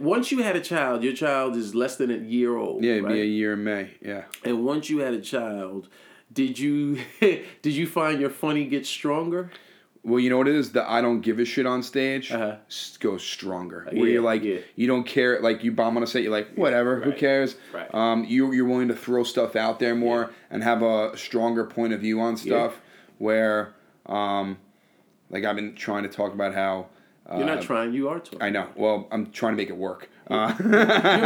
[0.00, 2.84] once you had a child, your child is less than a year old.
[2.84, 3.12] yeah, it'd right?
[3.14, 3.90] be a year in May.
[4.00, 4.24] Yeah.
[4.44, 5.88] And once you had a child,
[6.32, 9.50] did you did you find your funny get stronger?
[10.06, 10.72] Well, you know what it is?
[10.72, 12.56] The I don't give a shit on stage Uh-huh.
[13.00, 13.86] goes stronger.
[13.90, 14.58] Where yeah, you're like, yeah.
[14.76, 15.40] you don't care.
[15.40, 17.56] Like you bomb on a set, you're like, whatever, who cares?
[17.72, 17.92] right.
[17.94, 21.94] Um, you you're willing to throw stuff out there more and have a stronger point
[21.94, 22.74] of view on stuff.
[23.16, 23.72] Where,
[24.04, 24.58] um,
[25.34, 26.86] like I've been trying to talk about how
[27.36, 27.92] You're not trying.
[27.92, 28.42] You are trying.
[28.42, 28.68] I know.
[28.76, 30.08] Well, I'm trying to make it work.
[30.30, 30.68] Uh, You're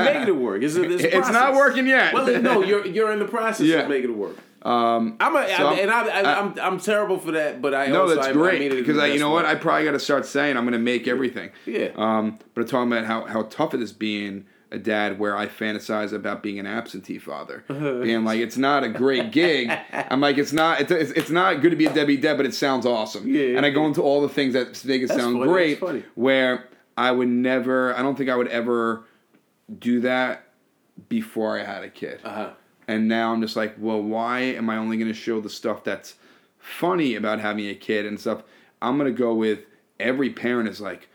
[0.05, 0.63] making it work.
[0.63, 2.13] It's, a, it's, a it's not working yet.
[2.15, 3.81] Well, no, you're you're in the process Yeah.
[3.83, 4.37] of making it work.
[4.67, 7.87] um, I'm a, So, I, and I, I, I'm I'm terrible for that, but I
[7.87, 9.45] no, also, that's I great because I, you know what?
[9.45, 11.51] I probably got to start saying I'm going to make everything.
[11.65, 11.91] Yeah.
[11.97, 15.47] Um, but I'm talking about how, how tough it is being a dad where I
[15.47, 17.65] fantasize about being an absentee father.
[17.69, 19.71] being like, it's not a great gig.
[19.93, 22.55] I'm like, it's not, it's, it's, not good to be a Debbie Deb, but it
[22.55, 23.27] sounds awesome.
[23.27, 23.75] Yeah, and I yeah.
[23.75, 25.81] go into all the things that make it sound funny, great.
[25.81, 26.03] funny.
[26.15, 29.05] Where I would never, I don't think I would ever
[29.79, 30.45] do that
[31.09, 32.21] before I had a kid.
[32.25, 32.51] Uh-huh.
[32.87, 35.85] And now I'm just like, well, why am I only going to show the stuff
[35.85, 36.15] that's
[36.59, 38.43] funny about having a kid and stuff?
[38.81, 39.61] I'm going to go with
[40.01, 41.09] every parent is like,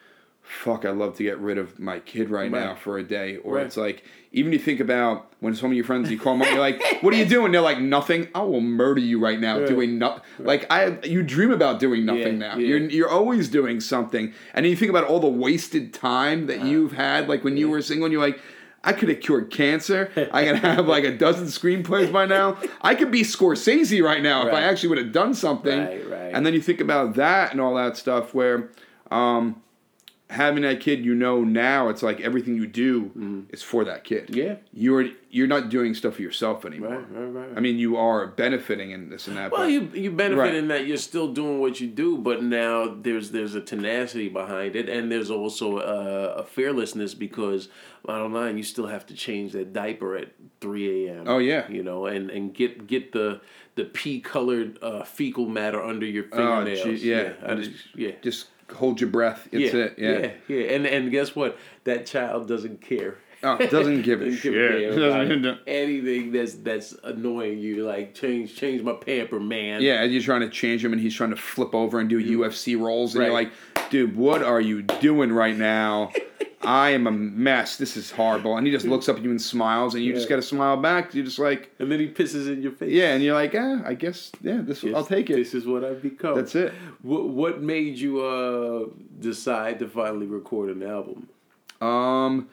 [0.43, 3.37] fuck, I'd love to get rid of my kid right, now for a day.
[3.37, 3.65] Or Right.
[3.65, 6.49] it's like, even you think about when some of your friends, you call them up,
[6.49, 7.51] you're like, what are you doing?
[7.51, 8.27] They're like, nothing.
[8.35, 9.67] I will murder you right now Right.
[9.67, 10.21] doing nothing.
[10.39, 12.57] Like, I, you dream about doing nothing Yeah, now.
[12.57, 12.67] yeah.
[12.67, 14.33] You're, you're always doing something.
[14.53, 17.69] And then you think about all the wasted time that you've had, like when you
[17.69, 18.39] were single and you're like,
[18.83, 20.11] I could have cured cancer.
[20.33, 22.57] I could have like a dozen screenplays by now.
[22.81, 25.79] I could be Scorsese right now if I actually would have done something.
[25.79, 26.31] Right, right.
[26.33, 28.71] And then you think about that and all that stuff where
[29.09, 29.61] um,
[30.33, 34.27] having that kid, you know now it's like everything you do is for that kid.
[34.27, 34.35] Mm-hmm.
[34.37, 34.55] Yeah.
[34.73, 36.97] You're you're not doing stuff for yourself anymore.
[36.97, 37.57] Right, right, right.
[37.57, 39.51] I mean, you are benefiting in this and that.
[39.51, 40.55] Well, you you benefit Right.
[40.55, 44.75] in that you're still doing what you do, but now there's there's a tenacity behind
[44.75, 47.69] it, and there's also a, a fearlessness because
[48.05, 50.29] bottom line, you still have to change that diaper at
[50.61, 51.23] three a.m.
[51.27, 51.67] Oh, yeah.
[51.71, 53.41] you know, and and get get the
[53.75, 57.01] the pea colored uh, fecal matter under your Oh, fingernails.
[57.01, 57.33] gee, yeah.
[57.43, 58.11] I just, yeah.
[58.21, 59.47] just hold your breath.
[59.51, 59.95] It's yeah, it.
[59.97, 60.19] Yeah.
[60.19, 61.57] yeah, yeah, and and guess what?
[61.83, 63.17] That child doesn't care.
[63.43, 64.53] Oh, doesn't give a Doesn't shit.
[64.53, 67.85] give a damn about anything that's that's annoying you.
[67.85, 69.81] Like change change my pamper, man.
[69.81, 72.21] Yeah, and you're trying to change him, and he's trying to flip over and do
[72.21, 72.41] mm-hmm.
[72.41, 73.51] UFC rolls, and you're like,
[73.89, 76.11] "Dude, what are you doing right now?
[76.65, 77.77] I am a mess.
[77.77, 80.25] This is horrible." And he just looks up at you and smiles, and you just
[80.27, 80.31] Yeah.
[80.31, 81.13] got to smile back.
[81.13, 82.91] You're just like, And then he pisses in your face.
[82.91, 85.65] "Yeah," and you're like, "Eh, I guess, yeah, this, Yes, I'll take it." This is
[85.65, 86.35] what I've become.
[86.35, 86.73] That's it.
[87.01, 88.85] What What made you uh
[89.19, 91.27] decide to finally record an album?
[91.81, 92.47] Um,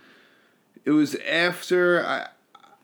[0.85, 2.27] it was after I,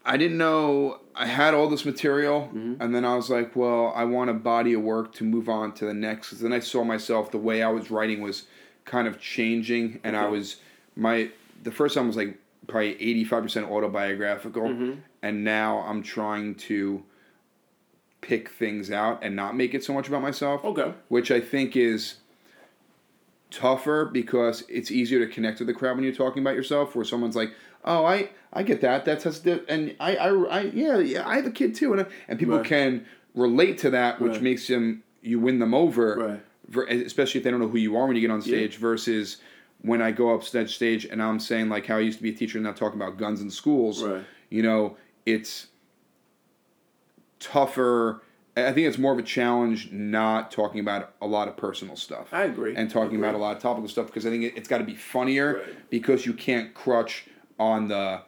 [0.04, 4.04] I didn't know I had all this material, and then I was like, well, I
[4.04, 6.28] want a body of work to move on to the next.
[6.30, 8.44] 'Cause then I saw myself the way I was writing was
[8.84, 10.56] kind of changing, and I was
[10.96, 11.30] my
[11.62, 12.36] the first time was like
[12.66, 14.92] probably eighty five percent autobiographical, mm-hmm.
[15.22, 17.02] and now I'm trying to
[18.22, 20.92] pick things out and not make it so much about myself Okay.
[21.08, 22.16] which I think is
[23.50, 26.94] tougher because it's easier to connect with the crowd when you're talking about yourself.
[26.96, 27.52] Where someone's like,
[27.84, 29.04] "Oh, I I get that.
[29.04, 32.38] That's that's and I I, I yeah yeah I have a kid too," and and
[32.38, 32.66] people Right.
[32.66, 34.42] can relate to that, which Right.
[34.42, 36.40] makes them you win them over,
[36.74, 36.88] Right.
[36.90, 38.76] especially if they don't know who you are when you get on stage.
[38.76, 39.36] Versus
[39.82, 42.30] when I go up stage stage and I'm saying like how I used to be
[42.30, 44.02] a teacher and now talking about guns in schools.
[44.02, 44.24] Right.
[44.50, 45.68] You know, it's
[47.40, 48.22] tougher.
[48.56, 52.28] I think it's more of a challenge not talking about a lot of personal stuff.
[52.32, 52.74] I agree.
[52.74, 53.18] And talking Agree.
[53.28, 55.56] about a lot of topical stuff because I think it, it's got to be funnier
[55.58, 55.90] Right.
[55.90, 57.26] because you can't crutch
[57.58, 58.22] on the.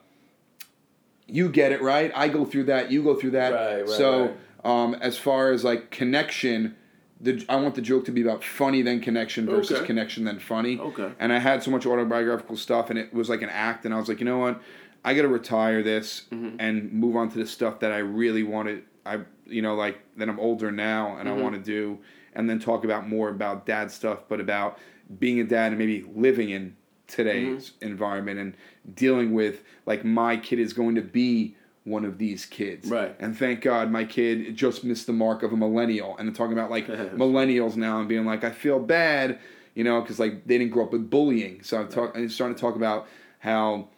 [1.26, 2.12] You get it right.
[2.14, 2.90] I go through that.
[2.90, 3.52] You go through that.
[3.52, 4.34] Right, right, so.
[4.64, 6.74] Um, as far as like connection,
[7.20, 9.86] the I want the joke to be about funny then connection versus Okay.
[9.86, 10.78] connection then funny.
[10.78, 11.10] Okay.
[11.18, 13.98] And I had so much autobiographical stuff, and it was like an act, and I
[13.98, 14.60] was like, you know what,
[15.04, 16.56] I got to retire this Mm-hmm.
[16.60, 18.84] and move on to the stuff that I really wanted.
[19.06, 21.38] I you know like that I'm older now, and Mm-hmm.
[21.38, 21.98] I want to do,
[22.34, 24.78] and then talk about more about dad stuff, but about
[25.18, 27.86] being a dad and maybe living in today's Mm-hmm.
[27.88, 28.54] environment and
[28.94, 31.56] dealing with like my kid is going to be
[31.88, 32.88] one of these kids.
[32.88, 33.14] Right.
[33.18, 36.16] And thank God my kid just missed the mark of a millennial.
[36.18, 36.86] And talking about like
[37.16, 39.38] millennials now and being like, I feel bad,
[39.74, 41.62] you know, because like they didn't grow up with bullying.
[41.62, 43.06] So I'm, talk- I'm starting to talk about
[43.40, 43.88] how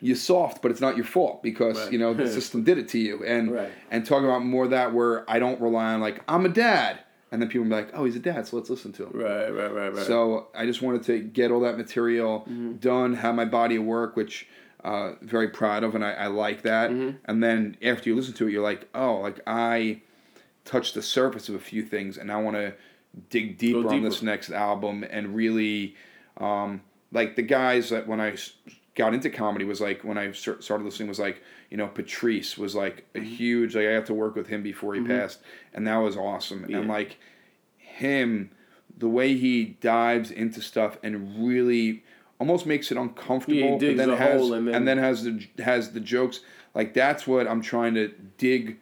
[0.00, 1.92] you're soft, but it's not your fault because Right.
[1.92, 3.24] you know the system did it to you.
[3.24, 3.72] And Right.
[3.90, 7.00] and talking about more of that where I don't rely on like I'm a dad,
[7.32, 9.10] and then people be like, oh, he's a dad, so let's listen to him.
[9.12, 10.06] Right, right, right, right.
[10.06, 12.72] So I just wanted to get all that material Mm-hmm.
[12.76, 14.46] done, have my body of work, which
[14.84, 16.90] uh, very proud of, and I, I like that.
[16.90, 17.16] Mm-hmm.
[17.24, 20.02] And then after you listen to it, you're like, oh, like I
[20.64, 22.74] touched the surface of a few things, and I want to
[23.30, 25.96] dig deeper, on this next album and really,
[26.36, 28.36] um, like the guys that when I
[28.94, 32.58] got into comedy was like when I st- started listening was like you know Patrice
[32.58, 33.26] was like a Mm-hmm.
[33.28, 35.40] huge like I got to work with him before he passed,
[35.72, 36.66] and that was awesome.
[36.68, 36.78] Yeah.
[36.78, 37.18] And like
[37.76, 38.50] him,
[38.96, 42.04] the way he dives into stuff and really
[42.40, 45.46] almost makes it uncomfortable, Yeah, he but digs then has hole and then- has the
[45.62, 46.40] has the jokes.
[46.74, 48.78] Like that's what I'm trying to dig.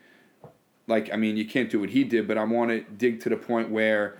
[0.86, 3.28] Like I mean, you can't do what he did, but I want to dig to
[3.28, 4.16] the point where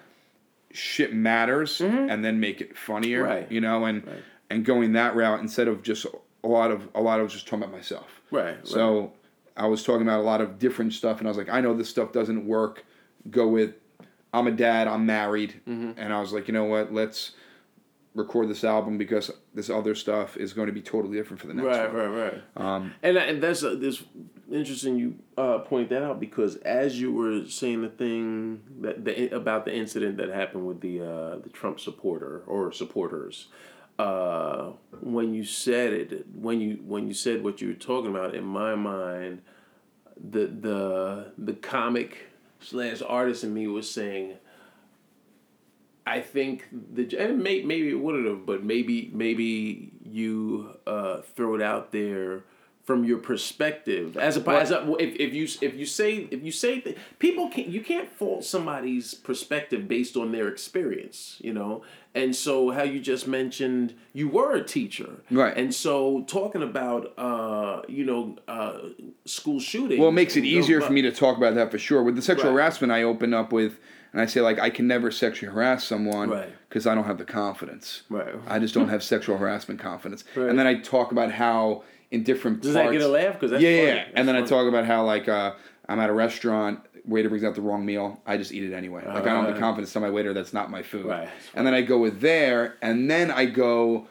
[0.73, 3.31] shit matters and then make it funnier, Mm-hmm.
[3.33, 3.53] Right.
[3.53, 4.23] you know, and Right.
[4.51, 6.07] and going that route instead of just
[6.45, 8.21] a lot of a lot of just talking about myself.
[8.31, 8.57] Right.
[8.67, 9.13] So
[9.57, 11.75] I was talking about a lot of different stuff, and I was like, I know
[11.75, 12.85] this stuff doesn't work.
[13.31, 13.75] Go with,
[14.35, 15.93] I'm a dad, I'm married, Mm-hmm.
[15.99, 16.93] and I was like, you know what?
[16.93, 17.33] Let's
[18.17, 21.55] record this album because this other stuff is going to be totally different for the
[21.55, 22.11] next Right, one.
[22.11, 22.43] right, right.
[22.57, 24.03] Um, And and that's uh, this
[24.51, 29.29] interesting you uh, point that out because as you were saying the thing that the
[29.37, 33.49] about the incident that happened with the uh, the Trump supporter or supporters,
[33.99, 34.71] uh,
[35.01, 38.45] when you said it, when you when you said what you were talking about, in
[38.45, 39.43] my mind,
[40.17, 42.31] the the the comic
[42.61, 44.35] slash artist in me was saying.
[46.07, 51.55] I think the and may, maybe it wouldn't have, but maybe maybe you uh, throw
[51.57, 52.45] it out there
[52.85, 56.53] from your perspective as a, as a if, if you if you say if you
[56.53, 61.83] say th- people can you can't fault somebody's perspective based on their experience, you know.
[62.15, 65.55] And so how you just mentioned you were a teacher, Right.
[65.55, 68.79] And so talking about uh, you know uh,
[69.25, 71.73] school shooting Well, it makes it you know, easier for me to talk about that
[71.73, 72.03] for sure.
[72.05, 72.63] With the sexual Right.
[72.63, 73.81] harassment, I open up with,
[74.17, 76.49] and I say like, I can never sexually harass someone Right.
[76.71, 78.03] because I don't have the confidence.
[78.09, 78.35] Right.
[78.49, 80.25] I just don't have sexual harassment confidence.
[80.35, 80.49] Right.
[80.49, 82.89] And then I talk about how in different Does parts.
[82.89, 83.39] that get a laugh?
[83.39, 83.87] Because yeah, yeah, funny.
[83.89, 83.95] yeah.
[84.05, 85.53] That's And then I talk about how like uh,
[85.87, 89.05] I'm at a restaurant, waiter brings out the wrong meal, I just eat it anyway.
[89.07, 89.61] Like I don't have the Uh.
[89.61, 91.05] confidence to tell my waiter that's not my food.
[91.05, 91.29] Right.
[91.55, 94.07] And then I go with there, and then I go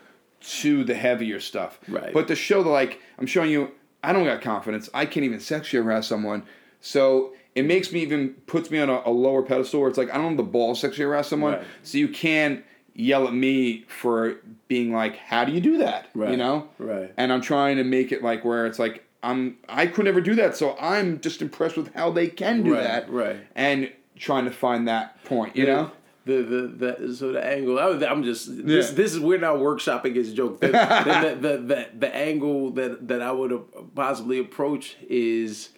[0.59, 1.79] to the heavier stuff.
[1.87, 2.13] Right.
[2.13, 3.71] But to show that like I'm showing you,
[4.03, 4.87] I don't got confidence.
[4.93, 6.43] I can't even sexually harass someone.
[6.81, 10.09] So it makes me even puts me on a, a lower pedestal where it's like
[10.13, 11.53] I don't have the balls to sexually harass someone.
[11.53, 11.63] Right.
[11.83, 12.63] So you can't
[12.93, 14.35] yell at me for
[14.67, 16.07] being like, how do you do that?
[16.13, 16.31] Right.
[16.31, 16.69] You know?
[16.79, 17.13] Right.
[17.17, 20.35] And I'm trying to make it like where it's like I'm I could never do
[20.35, 23.09] that, so I'm just impressed with how they can do Right, that.
[23.09, 23.37] right.
[23.55, 25.91] And trying to find that point, you know?
[26.25, 27.77] the the the so the angle.
[27.79, 28.95] I, I'm just this Yeah.
[28.95, 30.59] this is we're not workshopping his joke.
[30.59, 33.61] The, the, the, the, the angle that that I would
[33.95, 35.69] possibly approach is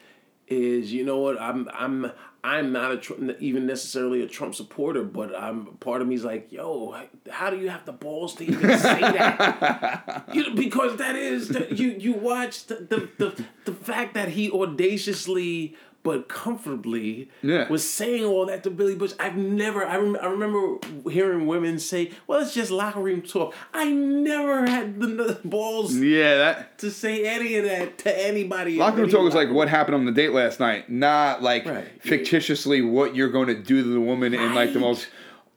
[0.48, 2.12] is you know what I'm I'm
[2.44, 6.52] I'm not a Tr- even necessarily a Trump supporter, but I'm part of me's like,
[6.52, 6.96] yo,
[7.30, 10.30] how do you have the balls to even say that?
[10.34, 14.30] you know, because that is the, you you watch the, the the the fact that
[14.30, 15.76] he audaciously
[16.08, 17.68] but comfortably Yeah.
[17.68, 19.12] was saying all that to Billy Bush.
[19.20, 20.78] I've never, I, rem- I remember
[21.10, 23.54] hearing women say, well, it's just locker room talk.
[23.74, 28.78] I never had the, balls Yeah, that to say any of that to anybody.
[28.78, 32.02] locker room talk was like what happened on the date last night, not like Right.
[32.02, 35.10] fictitiously what you're going to do to the woman in like the most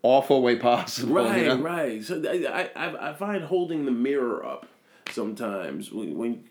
[0.03, 1.15] awful way possible.
[1.15, 1.59] Right, you know?
[1.59, 2.03] right.
[2.03, 4.67] So I, I, I find holding the mirror up
[5.11, 6.45] sometimes when, when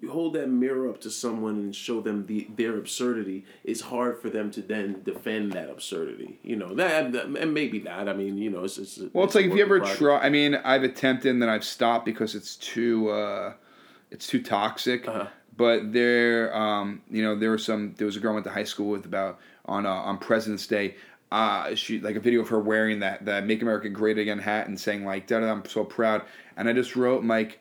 [0.00, 4.20] you, hold that mirror up to someone and show them the their absurdity, it's hard
[4.20, 6.38] for them to then defend that absurdity.
[6.42, 8.08] You know that, and maybe not.
[8.08, 9.98] I mean, you know, it's, it's Well, it's a like if you ever progress.
[9.98, 10.18] try.
[10.18, 13.54] I mean, I've attempted and then I've stopped because it's too, uh,
[14.10, 15.06] it's too toxic.
[15.08, 15.26] Uh-huh.
[15.56, 17.94] But there, um, you know, there was some.
[17.98, 20.66] There was a girl I went to high school with about on uh, on President's
[20.66, 20.94] Day.
[21.30, 24.68] Uh, she like a video of her wearing that that Make America Great Again hat
[24.68, 26.22] and saying like, "Da da, I'm so proud."
[26.56, 27.60] And I just wrote like,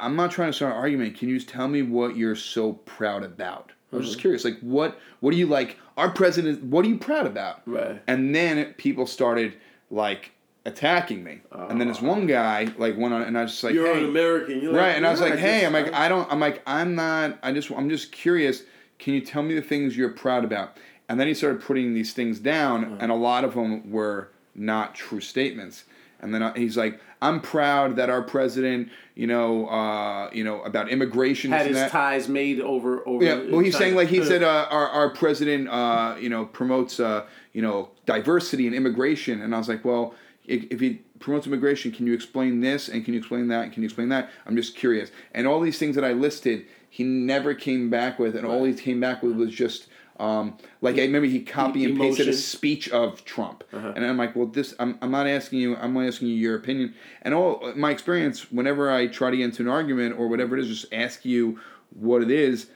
[0.00, 1.16] I'm not trying to start an argument.
[1.16, 3.72] Can you just tell me what you're so proud about?
[3.92, 4.22] I was just mm-hmm.
[4.22, 5.78] curious, like what what do you like?
[5.96, 7.62] Our president, what are you proud about?
[7.66, 8.02] Right.
[8.08, 9.54] And then people started
[9.90, 10.32] like
[10.66, 12.06] attacking me, and then this ah.
[12.06, 14.02] one guy like went on, and I was just like, You're hey.
[14.02, 14.60] an American.
[14.60, 14.88] You're right?
[14.88, 16.94] like, And I was "Yeah, like, hey, just- I'm like, I don't, I'm like, I'm
[16.94, 18.62] not, I just, I'm just curious.
[18.98, 20.76] Can you tell me the things you're proud about?
[21.08, 22.96] And then he started putting these things down, Uh-huh.
[23.00, 25.84] and a lot of them were not true statements.
[26.20, 30.60] And then I- he's like, I'm proud that our president, you know, uh, you know,
[30.62, 31.52] about immigration.
[31.52, 31.90] had his that.
[31.90, 33.24] ties made over over.
[33.24, 33.84] Yeah, well, he's China.
[33.84, 37.24] saying like he said, uh, our our president, uh, you know, promotes uh,
[37.54, 40.14] you know diversity and immigration, and I was like, well,
[40.46, 43.64] if, if he promotes immigration, can you explain this and can you explain that?
[43.64, 44.30] And can you explain that?
[44.44, 45.10] I'm just curious.
[45.32, 48.74] And all these things that I listed, he never came back with, and all he
[48.74, 49.88] came back with was just.
[50.20, 53.92] Um, like I remember he copy and pasted a speech of Trump, Uh-huh.
[53.96, 56.94] and I'm like, well, this I'm, I'm not asking you, I'm asking you your opinion.
[57.22, 60.62] And all my experience, whenever I try to get into an argument or whatever it
[60.62, 61.58] is, just ask you
[61.90, 62.66] what it is.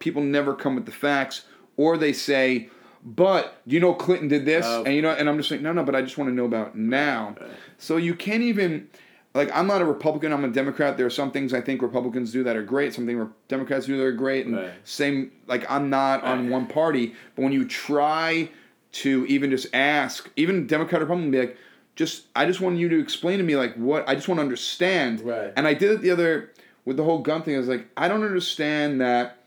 [0.00, 1.42] People never come with the facts,
[1.78, 2.68] or they say,
[3.04, 4.84] but you know Clinton did this, Oh.
[4.84, 6.44] and you know, and I'm just like, no, no, but I just want to know
[6.44, 7.34] about now.
[7.78, 8.88] So you can't even.
[9.34, 10.32] Like I'm not a Republican.
[10.32, 10.96] I'm a Democrat.
[10.96, 12.92] There are some things I think Republicans do that are great.
[12.94, 14.46] Some things Democrats do that are great.
[14.46, 14.72] And Right.
[14.84, 16.50] same, like I'm not on Right.
[16.50, 17.14] one party.
[17.34, 18.50] But when you try
[18.92, 21.56] to even just ask, even Democrat or Republican, be like,
[21.96, 24.42] just I just want you to explain to me like what I just want to
[24.42, 25.20] understand.
[25.22, 25.52] Right.
[25.56, 26.50] And I did it the other
[26.84, 27.54] with the whole gun thing.
[27.54, 29.38] I was like, I don't understand that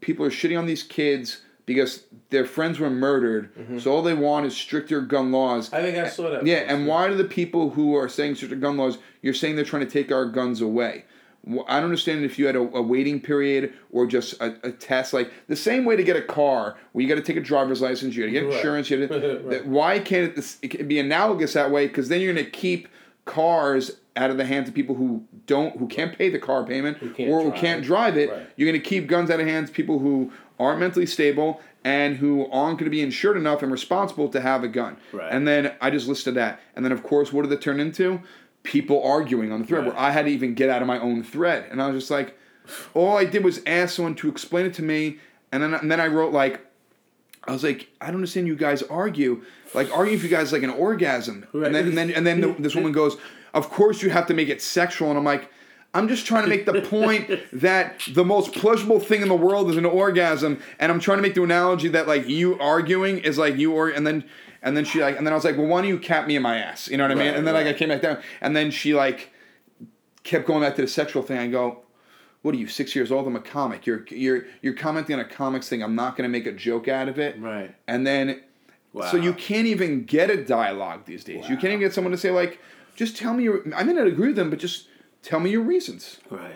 [0.00, 3.54] people are shitting on these kids, because their friends were murdered.
[3.54, 3.78] Mm-hmm.
[3.78, 5.72] So all they want is stricter gun laws.
[5.72, 6.44] I think I saw that.
[6.44, 8.98] Yeah, and why do the people who are saying stricter gun laws?
[9.22, 11.04] You're saying they're trying to take our guns away.
[11.46, 15.12] I don't understand if you had a, a waiting period or just a, a test.
[15.12, 17.80] Like the same way to get a car, where you got to take a driver's
[17.80, 18.54] license, you got to get Right.
[18.56, 18.90] insurance.
[18.90, 19.66] You gotta, Right.
[19.66, 21.86] Why can't it, it can be analogous that way?
[21.86, 22.88] Because then you're going to keep
[23.28, 27.00] cars out of the hands of people who don't, who can't pay the car payment
[27.20, 27.54] or who drive.
[27.60, 28.30] can't drive it.
[28.30, 28.46] Right.
[28.56, 32.50] You're going to keep guns out of hands people who aren't mentally stable and who
[32.50, 34.96] aren't going to be insured enough and responsible to have a gun.
[35.12, 35.30] Right.
[35.32, 36.58] And then I just listed that.
[36.74, 38.20] And then, of course, what did it turn into?
[38.64, 39.92] People arguing on the thread Right.
[39.94, 41.66] where I had to even get out of my own thread.
[41.70, 42.36] And I was just like,
[42.94, 45.18] all I did was ask someone to explain it to me.
[45.52, 46.60] And then, and then I wrote, like,
[47.44, 49.42] I was like, I don't understand you guys argue.
[49.74, 51.46] Like, argue if you guys like an orgasm.
[51.52, 51.66] Right.
[51.66, 53.16] And then, and then, and then the, this woman goes,
[53.54, 55.08] Of course you have to make it sexual.
[55.08, 55.50] And I'm like,
[55.94, 59.70] I'm just trying to make the point that the most pleasurable thing in the world
[59.70, 60.60] is an orgasm.
[60.78, 63.88] And I'm trying to make the analogy that, like, you arguing is like you or,
[63.88, 64.24] and then,
[64.62, 66.36] and then she like, and then I was like, well, why don't you cap me
[66.36, 66.88] in my ass?
[66.88, 67.28] You know what I mean?
[67.28, 69.32] Right, And then like I came back down, and then she like
[70.24, 71.38] kept going back to the sexual thing.
[71.38, 71.82] I go,
[72.42, 73.26] what are you, six years old?
[73.26, 73.86] I'm a comic.
[73.86, 75.82] You're you're you're commenting on a comics thing.
[75.82, 77.40] I'm not gonna make a joke out of it.
[77.40, 77.74] Right.
[77.86, 78.42] And then,
[78.92, 79.10] Wow.
[79.10, 81.48] so you can't even get a dialogue these days.
[81.48, 82.60] You can't even get someone to say like,
[82.94, 83.62] just tell me your.
[83.74, 84.88] I may not agree with them, but just
[85.22, 86.18] tell me your reasons.
[86.30, 86.54] Right.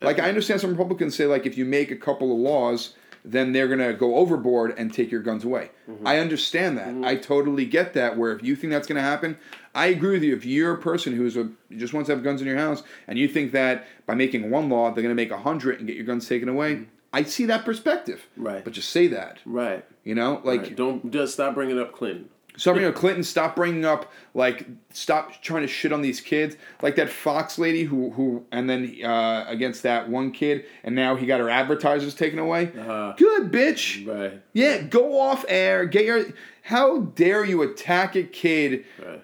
[0.00, 3.52] Like I understand some Republicans say like if you make a couple of laws, then
[3.52, 5.70] they're gonna go overboard and take your guns away.
[5.90, 6.06] Mm-hmm.
[6.06, 6.94] I understand that.
[7.06, 8.16] I totally get that.
[8.16, 9.36] Where if you think that's gonna happen,
[9.78, 10.34] I agree with you.
[10.34, 13.16] If you're a person who's a just wants to have guns in your house and
[13.18, 16.04] you think that by making one law they're gonna make a hundred and get your
[16.04, 18.26] guns taken away, I see that perspective.
[18.32, 18.46] Mm-hmm.
[18.46, 18.64] Right.
[18.64, 19.38] But just say that.
[19.46, 19.84] Right.
[20.04, 20.76] You know, like Right.
[20.76, 22.28] Don't just stop bringing up Clinton.
[22.56, 26.56] so you know, Clinton, stop bringing up like stop trying to shit on these kids,
[26.82, 31.14] like that Fox lady who who, and then uh, against that one kid, and now
[31.14, 32.72] he got her advertisers taken away.
[32.76, 33.14] Uh-huh.
[33.16, 34.04] Good bitch.
[34.06, 34.42] Right.
[34.54, 35.86] Yeah, go off air.
[35.86, 36.24] Get your.
[36.62, 38.84] How dare you attack a kid?
[39.02, 39.22] Right.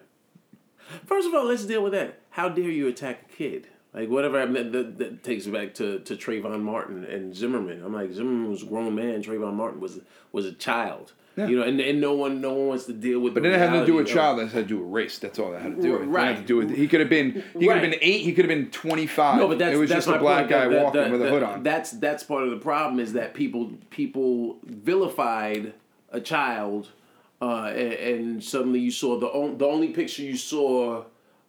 [1.07, 2.21] First of all, let's deal with that.
[2.31, 3.69] How dare you attack a kid?
[3.93, 7.83] Like whatever I mean, that, that takes me back to, to Trayvon Martin and Zimmerman.
[7.85, 9.23] I'm like Zimmerman was a grown man.
[9.23, 10.01] Trayvon Martin was
[10.33, 11.13] was a child.
[11.37, 11.47] Yeah.
[11.49, 13.35] You know, and, and no one no one wants to deal with.
[13.35, 14.39] But the then it had to do with child.
[14.39, 15.19] That had to do with race.
[15.19, 16.03] That's all that had to do with.
[16.03, 16.71] It had to do with.
[16.71, 17.43] He could have been.
[17.59, 18.23] He could have been eight.
[18.23, 19.39] He could have been twenty five.
[19.39, 20.51] No, but that's it was that's just a black point.
[20.51, 21.63] guy that- walking that- with a hood on.
[21.63, 25.73] That's that's part of the problem is that people people vilified
[26.11, 26.91] a child,
[27.43, 31.05] uh, and, and suddenly you saw the on, the only picture you saw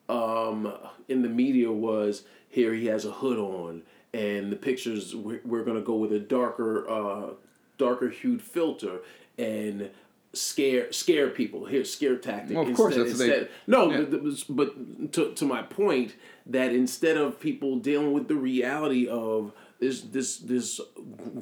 [0.10, 0.72] um,
[1.08, 3.82] in the media was here he has a hood on,
[4.14, 7.30] and the pictures we're, we're gonna go with a darker uh,
[7.78, 9.00] darker hued filter
[9.38, 9.90] and
[10.34, 14.02] scare scare people here scare tactic Well, of course, instead, that's they- no yeah.
[14.02, 19.54] but, but to, to my point that instead of people dealing with the reality of
[19.80, 20.82] this this this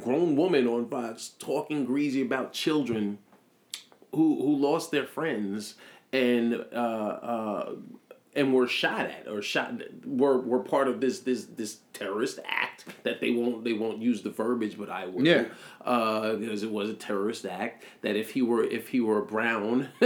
[0.03, 3.17] grown woman on Fox talking greasy about children
[4.13, 5.75] who who lost their friends
[6.11, 7.75] and uh, uh,
[8.35, 9.73] and were shot at or shot
[10.05, 14.23] were were part of this this this terrorist act that they won't they won't use
[14.23, 15.45] the verbiage but I will Yeah.
[15.85, 19.89] uh, because it was a terrorist act that if he were if he were brown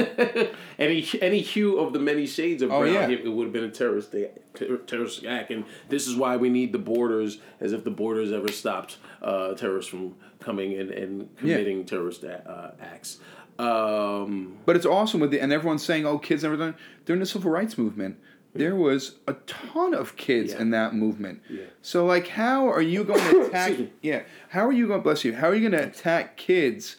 [0.80, 3.08] any any hue of the many shades of Oh, brown yeah.
[3.10, 4.14] it, it would have been a terrorist
[4.54, 8.32] ter- terrorist act and this is why we need the borders as if the borders
[8.32, 13.20] ever stopped uh, terrorists from coming and, and committing terrorist a- uh, acts
[13.60, 16.76] um, But it's awesome with the and everyone's saying, "Oh, kids done."
[17.06, 18.18] During the civil rights movement,
[18.54, 20.62] there was a ton of kids Yeah.
[20.62, 21.42] in that movement.
[21.50, 21.64] Yeah.
[21.82, 23.74] So, like, how are you going to attack?
[24.02, 25.00] Yeah, how are you going?
[25.00, 25.34] To Bless you.
[25.36, 26.98] How are you going to attack kids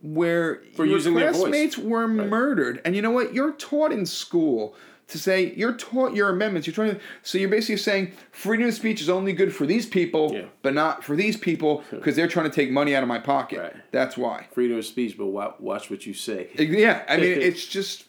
[0.00, 1.40] where For your using their voice.
[1.40, 2.80] classmates were murdered?
[2.84, 3.34] And you know what?
[3.34, 4.74] You're taught in school
[5.08, 6.66] to say you're taught your amendments.
[6.66, 9.86] You're trying to so you're basically saying freedom of speech is only good for these
[9.86, 10.44] people, Yeah.
[10.62, 13.58] but not for these people because they're trying to take money out of my pocket.
[13.58, 13.76] Right.
[13.90, 14.46] That's why.
[14.52, 18.04] freedom of speech but watch what you say Yeah, I mean, it's just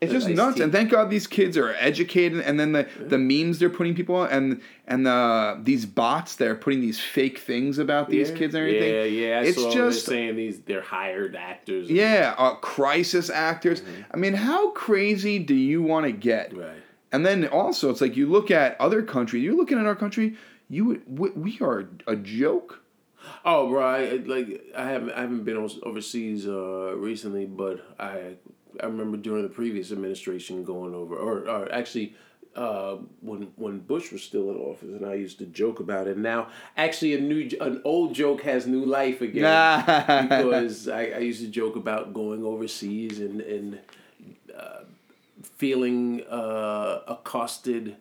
[0.00, 0.56] it's just nuts.
[0.56, 0.62] tea.
[0.62, 2.40] And thank God these kids are educated.
[2.40, 6.54] And then the the memes they're putting people on, and and the these bots they're
[6.54, 8.36] putting these fake things about these Yeah.
[8.36, 8.94] kids and everything.
[8.94, 9.40] Yeah, yeah.
[9.42, 11.90] It's just they're saying these they're hired actors.
[11.90, 13.82] yeah, uh, crisis actors.
[14.12, 16.50] I mean, how crazy do you want to get?
[16.50, 16.60] Mm-hmm.
[16.60, 16.82] Right.
[17.12, 19.42] And then also, it's like you look at other countries.
[19.42, 20.36] You're looking at our country.
[20.68, 22.82] You we, we are a joke.
[23.44, 28.36] Oh, bro, I, like I haven't I haven't been overseas uh, recently, but I
[28.82, 32.14] I remember during the previous administration going over, or, or actually.
[32.52, 36.18] Uh, when when Bush was still in office, and I used to joke about it.
[36.18, 39.44] Now, actually, a new an old joke has new life again
[40.28, 43.78] because I, I used to joke about going overseas and and
[44.52, 44.80] uh,
[45.58, 47.96] feeling uh, accosted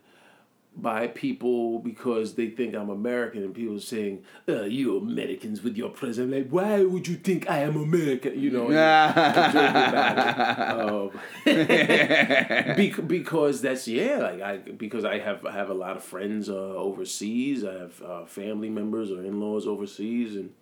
[0.81, 5.89] by people because they think I'm American, and people saying, uh, "You Americans with your
[5.89, 8.39] president." Like, why would you think I am American?
[8.39, 8.73] You know, and
[9.53, 11.11] joke about
[11.45, 12.75] it.
[12.75, 16.49] Um, because that's yeah, like I because I have I have a lot of friends
[16.49, 17.63] uh, overseas.
[17.63, 20.53] I have uh, family members or in laws overseas, and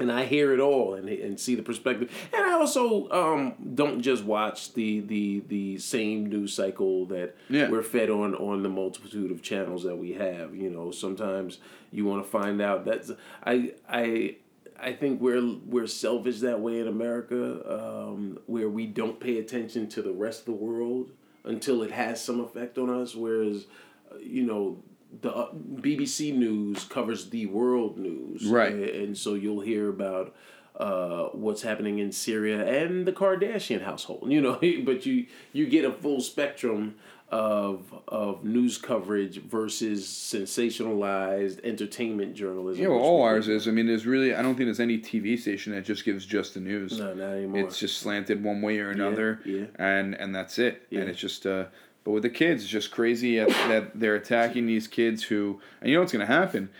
[0.00, 2.10] and I hear it all and and see the perspective.
[2.32, 7.68] And I also um, don't just watch the the the same news cycle that Yeah.
[7.70, 10.54] we're fed on on the multitude of channels that we have.
[10.54, 11.58] You know, sometimes
[11.90, 12.84] you want to find out.
[12.84, 13.10] That's
[13.44, 14.36] I I.
[14.84, 19.88] I think we're we're selfish that way in America, um, where we don't pay attention
[19.90, 21.12] to the rest of the world
[21.44, 23.14] until it has some effect on us.
[23.14, 23.66] Whereas,
[24.10, 24.82] uh, you know,
[25.20, 28.72] the uh, BBC News covers the world news, Right.
[28.72, 30.34] a- And so you'll hear about
[30.76, 34.32] uh, what's happening in Syria and the Kardashian household.
[34.32, 36.94] You know, but you you get a full spectrum
[37.28, 42.82] of of news coverage versus sensationalized entertainment journalism.
[42.82, 43.68] Yeah, well, all ours is.
[43.68, 44.34] I mean, there's really.
[44.34, 46.98] I don't think there's any TV station that just gives just the news.
[46.98, 47.60] No, not anymore.
[47.60, 49.66] It's just slanted one way or another, yeah.
[49.76, 50.82] and and that's it.
[50.90, 51.00] Yeah.
[51.00, 51.46] And it's just.
[51.46, 51.66] Uh,
[52.04, 55.88] but with the kids, it's just crazy that, that they're attacking these kids who, and
[55.88, 56.70] you know what's going to happen.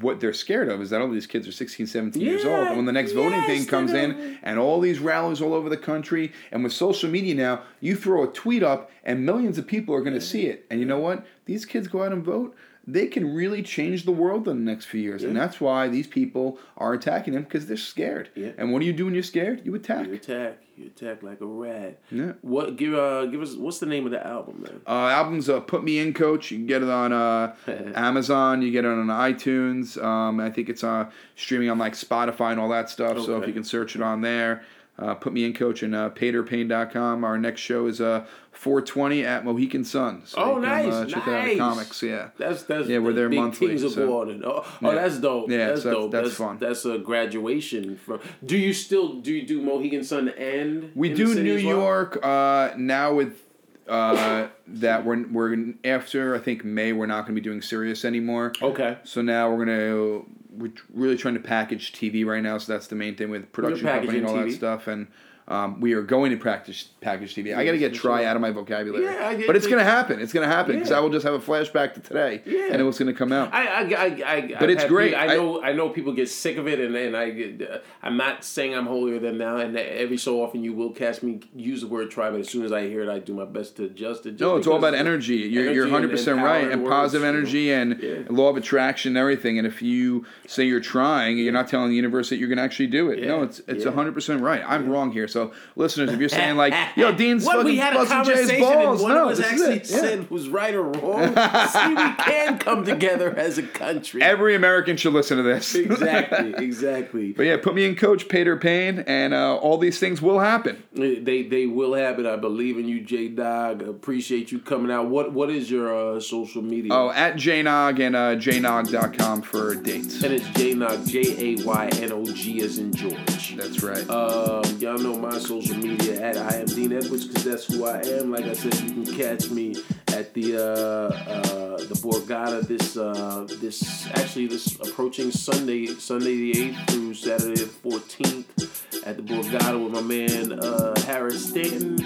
[0.00, 2.68] What they're scared of is that all these kids are 16, 17 years old.
[2.68, 5.68] And when the next voting yes, thing comes in, and all these rallies all over
[5.68, 9.66] the country, and with social media now, you throw a tweet up, and millions of
[9.66, 10.64] people are going to see it.
[10.70, 11.26] And you know what?
[11.46, 12.54] These kids go out and vote.
[12.90, 16.06] They can really change the world in the next few years, and that's why these
[16.06, 18.30] people are attacking them because they're scared.
[18.34, 18.52] Yeah.
[18.56, 19.60] And what do you do when you're scared?
[19.62, 20.06] You attack.
[20.06, 20.62] You attack.
[20.74, 22.00] You attack like a rat.
[22.10, 22.32] Yeah.
[22.40, 24.80] What give uh give us what's the name of the album, man?
[24.86, 27.54] Uh, album's uh, "Put Me In, Coach." You can get it on uh,
[27.94, 28.62] Amazon.
[28.62, 30.02] You get it on iTunes.
[30.02, 33.16] Um, I think it's uh, streaming on like Spotify and all that stuff.
[33.18, 33.26] Okay.
[33.26, 34.62] So if you can search it on there,
[34.98, 37.24] uh, "Put Me In, Coach" and uh, PaidOrPain.com.
[37.24, 40.22] Our next show is uh, 420 at Mohegan Sun.
[40.26, 41.26] So Oh, you can, nice, uh, check out.
[41.26, 41.52] nice.
[41.54, 42.28] The comics, yeah.
[42.38, 44.12] That's that's Yeah, we're there monthly, Kings of so-.
[44.12, 44.94] Oh, oh Yeah.
[44.94, 45.50] that's dope.
[45.50, 46.10] Yeah, that's so dope.
[46.12, 46.58] that's that's fun.
[46.58, 48.20] That's a graduation from.
[48.44, 51.76] Do you still do you do Mohegan Sun and We do New well?
[51.76, 53.40] York uh, now with
[53.88, 58.04] uh, that we're we're after I think May we're not going to be doing Sirius
[58.04, 58.52] anymore.
[58.60, 58.98] Okay.
[59.04, 60.22] So now we're gonna
[60.58, 62.58] we're really trying to package TV right now.
[62.58, 64.86] So that's the main thing with production company and all packaging that stuff.
[64.86, 65.08] And
[65.48, 67.56] um, we are going to practice package TV.
[67.56, 69.04] I got to get try out of my vocabulary.
[69.04, 70.20] Yeah, I but it's gonna happen.
[70.20, 70.98] It's gonna happen because Yeah.
[70.98, 72.68] I will just have a flashback to today, Yeah.
[72.70, 73.52] and it was gonna come out.
[73.54, 75.12] I, I, I, I, But I've it's great.
[75.14, 77.62] people- I I- know, I, know people get sick of it, and, and I, get,
[77.70, 79.56] uh, I'm not saying I'm holier than now.
[79.56, 82.64] And every so often, you will catch me use the word try, but as soon
[82.66, 84.38] as I hear it, I do my best to adjust it.
[84.38, 85.36] No, it's all about energy.
[85.36, 86.62] You're, energy you're 100% right.
[86.64, 87.38] power And words, positive you know?
[87.38, 88.16] energy and Yeah.
[88.28, 89.56] law of attraction and everything.
[89.58, 92.64] And if you say you're trying, you're not telling the universe that you're going to
[92.64, 93.22] actually do it.
[93.26, 93.92] No, it's it's Yeah.
[93.92, 94.62] 100% right.
[94.66, 95.26] I'm wrong here.
[95.28, 95.37] So,
[95.76, 99.02] listeners, if you're saying, like, yo, Dean's what fucking we had a conversation and balls.
[99.02, 99.90] one No, of us actually it.
[99.90, 99.98] Yeah.
[100.00, 101.26] said was right or wrong.
[101.68, 101.94] See, we
[102.24, 104.22] can come together as a country.
[104.22, 105.74] Every American should listen to this.
[105.74, 107.32] exactly, exactly.
[107.32, 110.38] but yeah, put me in coach, Paid or Pain, and uh, all these things will
[110.40, 110.82] happen.
[110.92, 112.26] They they will happen.
[112.26, 113.82] I believe in you, J Dog.
[113.82, 115.06] Appreciate you coming out.
[115.08, 116.92] What what is your uh, social media?
[116.92, 120.22] Oh, at jnog and uh, jnog.com for dates.
[120.22, 123.56] and it's J Nog J A Y N O G as in George.
[123.56, 124.08] That's right.
[124.10, 128.00] Um, y'all know my social media at I am Dean Edwards because that's who I
[128.00, 128.30] am.
[128.30, 129.76] Like I said, you can catch me
[130.08, 136.60] at the uh, uh, the Borgata this uh, this actually this approaching Sunday Sunday the
[136.62, 141.98] eighth through Saturday the fourteenth at the Borgata with my man uh, Harris Stanton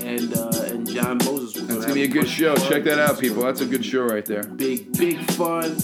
[0.00, 1.60] and uh, and John Moses.
[1.60, 2.56] We're That's going to be a good show.
[2.56, 2.70] fun.
[2.70, 3.42] Check that out, people.
[3.42, 4.44] That's a good show right there.
[4.44, 5.76] Big, big fun.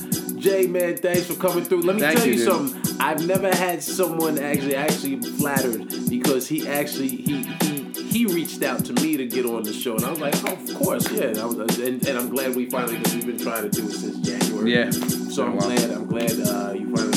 [0.47, 1.83] Jay, man, thanks for coming through.
[1.83, 2.97] Let me Thank tell you, you, something.
[3.01, 8.85] I've never had someone actually actually flattered because he actually he he he reached out
[8.85, 11.25] to me to get on the show, and I was like, oh, of course, yeah.
[11.25, 13.89] And, I was, and, and I'm glad we finally because we've been trying to do
[13.89, 14.73] it since January.
[14.73, 14.93] Yeah.
[14.93, 15.77] So I'm Been a while.
[15.77, 17.16] glad I'm glad uh, you finally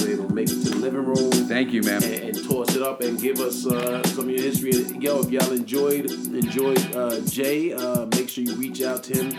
[0.91, 2.03] living room Thank you, man.
[2.03, 4.71] and, and toss it up and give us uh, some of your history.
[4.99, 9.31] Yo, if y'all enjoyed enjoyed uh, Jay, uh, make sure you reach out to him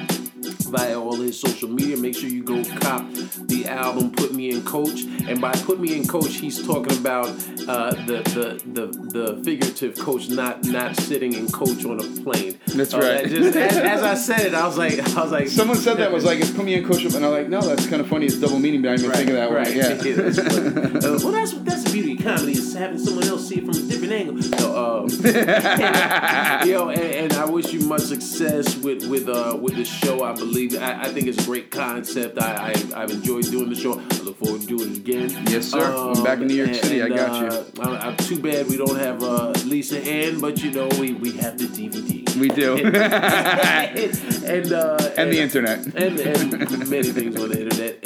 [0.71, 1.97] via all his social media.
[1.97, 5.97] Make sure you go cop the album "Put Me in Coach." And by "Put Me
[5.97, 7.29] in Coach," he's talking about
[7.69, 8.87] uh, the, the the
[9.37, 12.59] the figurative coach, not not sitting in coach on a plane.
[12.67, 13.27] That's Uh, right.
[13.29, 16.13] just, as, as I said it, I was like, I was like, Someone said that
[16.13, 18.27] was like, it's put me in coach and I'm like, no, that's kind of funny.
[18.27, 19.67] It's double meaning, but I didn't even think of that right.
[19.67, 19.77] one.
[19.77, 20.15] Yeah.
[20.23, 21.07] That's funny.
[21.07, 23.71] Uh, well, that's that's the beauty of comedy is having someone else see it from
[23.71, 24.43] a different angle.
[24.43, 25.09] So, um,
[26.69, 30.23] yo, and, and I wish you much success with with uh with the show.
[30.23, 32.39] I believe I, I think it's a great concept.
[32.39, 33.99] I, I I've enjoyed doing the show.
[33.99, 35.31] I look forward to doing it again.
[35.49, 35.81] Yes, sir.
[35.81, 37.03] I'm back in New York and- City.
[37.03, 40.71] I got uh, I, I'm too bad we don't have uh, Lisa Ann, but you
[40.73, 42.21] know we, we have the DVD.
[42.37, 42.77] We do.
[44.51, 45.79] and uh, and the internet.
[45.95, 47.99] and, and many things on the internet.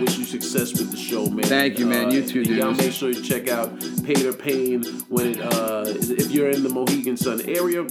[0.00, 1.44] And, and I wish you success with the show, man.
[1.44, 2.10] Thank you, man.
[2.10, 5.84] You too, and Y'all make sure you check out Paid or Pain when it uh,
[5.86, 7.84] if you're in the Mohegan Sun area.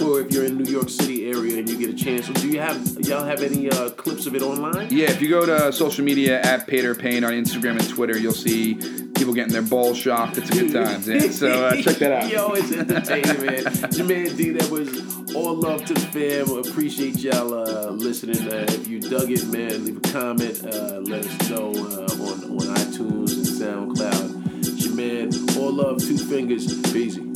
[0.00, 2.60] Or if you're in New York City area and you get a chance, do you
[2.60, 4.88] have y'all have any uh, clips of it online?
[4.90, 8.16] Yeah, if you go to social media at Paid or Pain on Instagram and Twitter,
[8.16, 8.74] you'll see
[9.20, 10.38] people getting their balls shocked.
[10.38, 11.02] It's a good time.
[11.02, 11.30] Yeah.
[11.30, 12.30] So uh, check that out.
[12.30, 14.36] Yo, it's entertaining, man.
[14.36, 16.50] D, that was all love to the fam.
[16.56, 18.50] Appreciate y'all uh, listening.
[18.50, 20.64] Uh, if you dug it, man, leave a comment.
[20.64, 24.66] Uh, let us know uh, on, on iTunes and SoundCloud.
[24.66, 26.80] It's your man, all love, two fingers.
[26.90, 27.29] Peace.